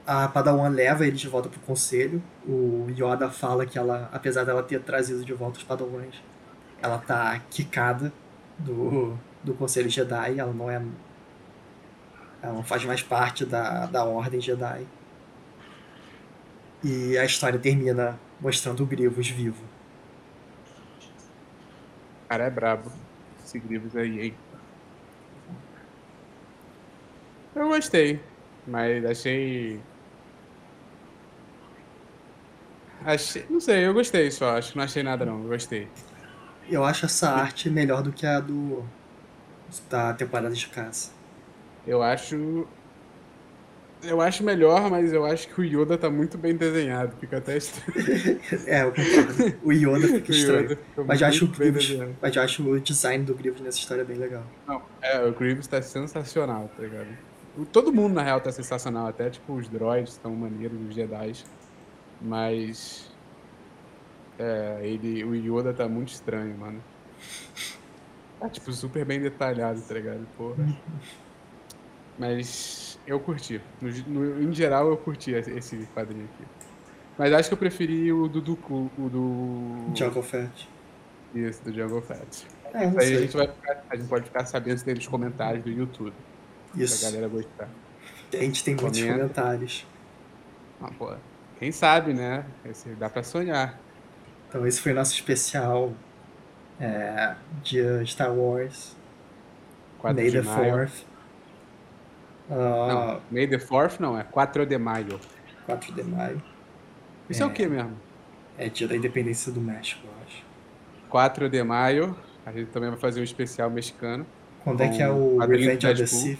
A 0.06 0.28
Padawan 0.28 0.68
leva 0.68 1.06
eles 1.06 1.18
de 1.18 1.28
volta 1.28 1.48
pro 1.48 1.58
conselho. 1.60 2.22
O 2.46 2.86
Yoda 2.90 3.30
fala 3.30 3.64
que 3.64 3.78
ela, 3.78 4.08
apesar 4.12 4.44
dela 4.44 4.62
ter 4.62 4.80
trazido 4.82 5.24
de 5.24 5.32
volta 5.32 5.58
os 5.58 5.64
Padawans, 5.64 6.22
ela 6.82 6.98
tá 6.98 7.40
quicada 7.50 8.12
do, 8.58 9.18
do 9.42 9.54
Conselho 9.54 9.88
Jedi, 9.88 10.38
ela 10.38 10.52
não 10.52 10.70
é 10.70 10.80
ela 12.42 12.52
não 12.52 12.62
faz 12.62 12.84
mais 12.84 13.02
parte 13.02 13.46
da, 13.46 13.86
da 13.86 14.04
Ordem 14.04 14.38
Jedi. 14.38 14.86
E 16.84 17.18
a 17.18 17.24
história 17.24 17.58
termina 17.58 18.20
mostrando 18.40 18.82
o 18.84 18.86
Grievous 18.86 19.28
vivo. 19.28 19.64
Cara, 22.28 22.44
é 22.44 22.50
brabo. 22.50 22.92
Esse 23.44 23.58
Grievous 23.58 23.96
aí, 23.96 24.20
hein? 24.20 24.34
Eu 27.54 27.68
gostei, 27.68 28.20
mas 28.66 29.04
achei. 29.04 29.80
Achei. 33.04 33.46
Não 33.48 33.60
sei, 33.60 33.86
eu 33.86 33.94
gostei 33.94 34.30
só. 34.30 34.56
Acho 34.56 34.72
que 34.72 34.78
não 34.78 34.84
achei 34.84 35.02
nada, 35.02 35.24
não. 35.24 35.42
Eu 35.42 35.48
gostei. 35.48 35.88
Eu 36.68 36.84
acho 36.84 37.06
essa 37.06 37.30
arte 37.30 37.70
melhor 37.70 38.02
do 38.02 38.12
que 38.12 38.26
a 38.26 38.40
do. 38.40 38.84
da 39.90 40.14
temporada 40.14 40.54
de 40.54 40.68
caça. 40.68 41.12
Eu 41.86 42.02
acho. 42.02 42.66
Eu 44.06 44.20
acho 44.20 44.44
melhor, 44.44 44.90
mas 44.90 45.12
eu 45.12 45.24
acho 45.24 45.48
que 45.48 45.60
o 45.60 45.64
Yoda 45.64 45.96
tá 45.96 46.10
muito 46.10 46.36
bem 46.36 46.54
desenhado. 46.54 47.16
Fica 47.18 47.38
até 47.38 47.56
estranho. 47.56 48.40
é. 48.66 48.84
O 49.62 49.72
Yoda 49.72 50.06
fica 50.08 50.30
o 50.32 50.34
estranho. 50.34 50.64
Yoda 50.70 50.78
mas, 51.06 51.20
eu 51.20 51.26
acho 51.26 51.44
o 51.44 51.48
Grievous, 51.48 51.98
mas 52.20 52.36
eu 52.36 52.42
acho 52.42 52.68
o 52.68 52.80
design 52.80 53.24
do 53.24 53.34
Grievous 53.34 53.60
nessa 53.60 53.78
história 53.78 54.04
bem 54.04 54.16
legal. 54.16 54.44
Não, 54.66 54.82
é, 55.02 55.24
o 55.24 55.32
Grievous 55.32 55.66
tá 55.66 55.80
sensacional, 55.80 56.70
tá 56.76 56.82
ligado? 56.82 57.08
Todo 57.72 57.92
mundo, 57.92 58.14
na 58.14 58.22
real, 58.22 58.40
tá 58.40 58.50
sensacional. 58.50 59.06
Até, 59.06 59.30
tipo, 59.30 59.54
os 59.54 59.68
droids 59.68 60.12
estão 60.12 60.34
maneiros, 60.34 60.78
os 60.88 60.94
Jedi. 60.94 61.34
Mas... 62.20 63.12
É, 64.36 64.80
ele, 64.82 65.22
o 65.24 65.34
Yoda 65.34 65.72
tá 65.72 65.88
muito 65.88 66.08
estranho, 66.08 66.56
mano. 66.58 66.82
Tá, 68.40 68.48
tipo, 68.48 68.72
super 68.72 69.04
bem 69.04 69.20
detalhado, 69.20 69.80
tá 69.80 69.94
ligado? 69.94 70.26
Porra. 70.36 70.66
Mas 72.18 72.83
Eu 73.06 73.20
curti. 73.20 73.60
No, 73.80 73.90
no- 74.08 74.42
em 74.42 74.52
geral, 74.54 74.88
eu 74.88 74.96
curti 74.96 75.32
esse- 75.32 75.86
quadrinho 75.94 76.24
aqui. 76.24 76.44
Mas 77.18 77.32
acho 77.32 77.48
que 77.48 77.54
eu 77.54 77.58
preferi 77.58 78.12
o 78.12 78.26
do, 78.28 78.40
do, 78.40 78.52
o 78.54 79.08
do 79.08 79.96
Jungle 79.96 80.22
Fett. 80.22 80.68
Isso, 81.34 81.62
do 81.62 81.72
Jungle 81.72 82.00
Fett. 82.02 82.46
É, 82.72 82.86
não 82.86 82.92
Aí 82.92 82.96
a 82.96 83.00
sei. 83.02 83.18
gente, 83.18 83.36
vai 83.36 83.46
ficar- 83.48 83.84
a 83.90 83.96
gente 83.96 84.08
pode 84.08 84.24
ficar 84.24 84.44
sabendo 84.46 84.78
se 84.78 84.84
tem 84.84 84.94
nos 84.94 85.06
comentários 85.06 85.62
do 85.62 85.70
YouTube. 85.70 86.12
A 86.76 86.82
Isso. 86.82 87.04
galera 87.04 87.28
gostar. 87.28 87.68
A 88.32 88.36
gente 88.36 88.64
tem 88.64 88.74
muitos 88.74 88.98
Comenta. 89.00 89.18
comentários. 89.18 89.86
Ah, 90.80 90.90
pô, 90.98 91.14
quem 91.60 91.70
sabe, 91.70 92.12
né? 92.14 92.44
Esse, 92.64 92.88
dá 92.90 93.08
pra 93.08 93.22
sonhar. 93.22 93.78
Então 94.48 94.66
esse 94.66 94.80
foi 94.80 94.92
nosso 94.92 95.12
especial 95.12 95.92
é, 96.80 97.34
de 97.62 98.04
Star 98.06 98.32
Wars. 98.32 98.96
4 99.98 100.20
May 100.20 100.30
de 100.30 100.40
the 100.42 100.48
maio. 100.48 100.74
4th. 100.74 101.04
Ah, 102.50 102.54
Não, 102.88 103.20
May 103.30 103.46
the 103.46 103.56
4th 103.58 103.98
não, 104.00 104.18
é 104.18 104.22
4 104.22 104.66
de 104.66 104.78
maio. 104.78 105.18
4 105.66 105.92
de 105.94 106.02
maio. 106.02 106.42
Isso 107.28 107.42
é, 107.42 107.46
o 107.46 107.50
que 107.50 107.66
mesmo? 107.66 107.92
É 108.58 108.68
dia 108.68 108.86
da 108.86 108.94
independência 108.96 109.50
do 109.50 109.60
México, 109.60 110.02
eu 110.06 110.12
acho. 110.26 110.42
4 111.08 111.48
de 111.48 111.62
maio. 111.62 112.16
A 112.44 112.52
gente 112.52 112.70
também 112.70 112.90
vai 112.90 112.98
fazer 112.98 113.20
um 113.20 113.24
especial 113.24 113.70
mexicano. 113.70 114.26
Quando 114.62 114.82
é 114.82 114.88
que 114.88 115.02
é 115.02 115.08
o 115.10 115.38
Revenge 115.38 115.86
of 115.86 115.96
the. 115.96 116.06
Sith? 116.06 116.38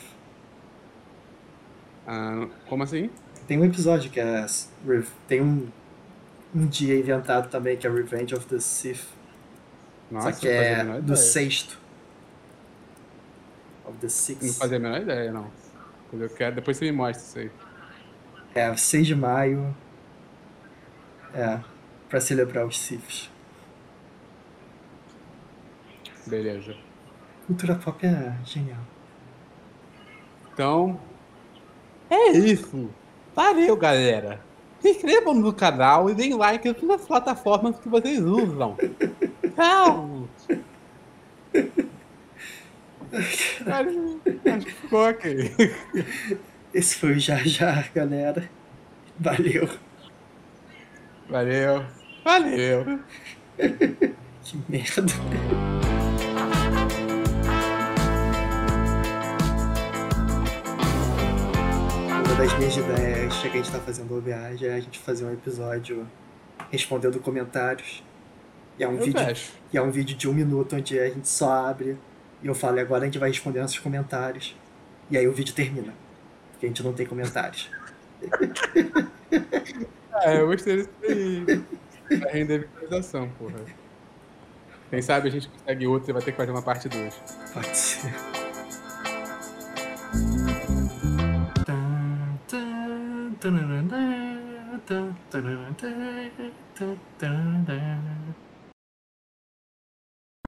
Ah, 2.07 2.47
como 2.69 2.83
assim? 2.83 3.11
Tem 3.47 3.59
um 3.59 3.65
episódio 3.65 4.11
que 4.11 4.21
é. 4.21 4.47
Tem 5.27 5.41
um, 5.41 5.67
um 6.55 6.67
dia 6.67 6.99
inventado 6.99 7.49
também 7.49 7.77
que 7.77 7.87
é 7.87 7.91
Revenge 7.91 8.35
of 8.35 8.47
the 8.47 8.61
Sith. 8.61 9.07
Nossa, 10.11 10.33
só 10.33 10.41
que 10.41 10.85
não 10.85 10.95
é 10.97 11.01
do 11.01 11.17
sexto. 11.17 11.79
Of 13.87 13.97
the 13.99 14.07
Não 14.07 14.11
Sixth. 14.11 14.59
fazia 14.59 14.77
a 14.77 14.81
menor 14.81 15.01
ideia, 15.01 15.33
não. 15.33 15.47
Eu 16.21 16.31
quero, 16.31 16.55
depois 16.55 16.77
você 16.77 16.85
me 16.87 16.93
mostra 16.93 17.23
isso 17.23 17.39
aí. 17.39 17.51
É, 18.55 18.77
6 18.77 19.07
de 19.07 19.15
maio. 19.15 19.75
É, 21.35 21.61
pra 22.09 22.21
celebrar 22.21 22.67
os 22.67 22.79
Siths. 22.79 23.31
Beleza. 26.27 26.77
Cultura 27.47 27.75
pop 27.75 28.07
é 28.07 28.35
genial. 28.45 28.81
Então, 30.53 31.01
é 32.09 32.31
isso. 32.33 32.89
Valeu, 33.35 33.77
galera. 33.77 34.41
Se 34.81 34.91
inscrevam 34.91 35.35
no 35.35 35.53
canal 35.53 36.09
e 36.09 36.15
deem 36.15 36.35
like 36.35 36.69
em 36.69 36.75
todas 36.75 37.01
as 37.01 37.07
plataformas 37.07 37.79
que 37.81 37.89
vocês 37.89 38.21
usam. 38.21 38.77
Tchau. 39.55 40.29
Acho 43.15 44.67
que 44.67 44.73
ficou 44.73 45.09
ok. 45.09 45.53
Esse 46.73 46.97
foi 46.97 47.13
o 47.13 47.19
Já 47.21 47.37
Já, 47.39 47.85
galera. 47.95 48.49
Valeu. 49.19 49.69
Valeu. 51.29 51.85
Valeu. 52.25 53.01
Que 54.43 54.59
merda. 54.69 55.03
Uma 62.11 62.35
das 62.37 62.59
minhas 62.59 62.77
ideias, 62.77 63.37
que 63.39 63.49
a 63.49 63.51
gente 63.51 63.71
tá 63.71 63.79
fazendo 63.81 64.21
viagem, 64.21 64.69
é 64.69 64.75
a 64.75 64.81
gente 64.81 64.99
fazer 64.99 65.25
um 65.25 65.33
episódio 65.33 66.07
respondendo 66.71 67.19
comentários. 67.21 68.03
E 68.79 68.83
é 68.85 68.89
um, 68.89 68.95
Eu 68.97 69.05
vídeo, 69.05 69.25
fecho. 69.25 69.53
e 69.73 69.79
é 69.79 69.83
um 69.83 69.91
vídeo 69.91 70.17
de 70.17 70.29
um 70.29 70.33
minuto 70.33 70.75
onde 70.77 70.99
a 70.99 71.09
gente 71.09 71.29
só 71.29 71.69
abre 71.69 71.97
e 72.45 72.47
eu 72.47 72.55
falo, 72.55 72.77
e 72.77 72.81
agora 72.81 73.05
a 73.05 73.07
gente 73.07 73.19
vai 73.19 73.31
responder 73.31 73.63
nossos 73.63 73.79
comentários. 73.79 74.55
E 75.11 75.17
aí 75.17 75.27
o 75.27 75.33
vídeo 75.33 75.55
termina. 75.55 75.95
Porque 76.53 76.67
a 76.67 76.69
gente 76.69 76.83
não 76.83 76.93
tem 76.93 77.07
comentários. 77.07 77.71
É, 80.13 80.41
eu 80.41 80.47
gostei 80.47 80.77
disso 80.77 80.91
aí. 81.03 81.65
Pra 82.21 82.31
render 82.31 82.69
visualização, 82.69 83.29
porra. 83.31 83.61
Quem 84.91 85.01
sabe 85.01 85.29
a 85.29 85.31
gente 85.31 85.49
consegue 85.49 85.87
outro 85.87 86.11
e 86.11 86.13
vai 86.13 86.23
ter 86.23 86.33
que 86.33 86.37
fazer 86.37 86.51
uma 86.51 86.63
parte 86.63 86.87
2. 86.87 87.15
Pode 87.53 87.77
ser. 87.77 88.13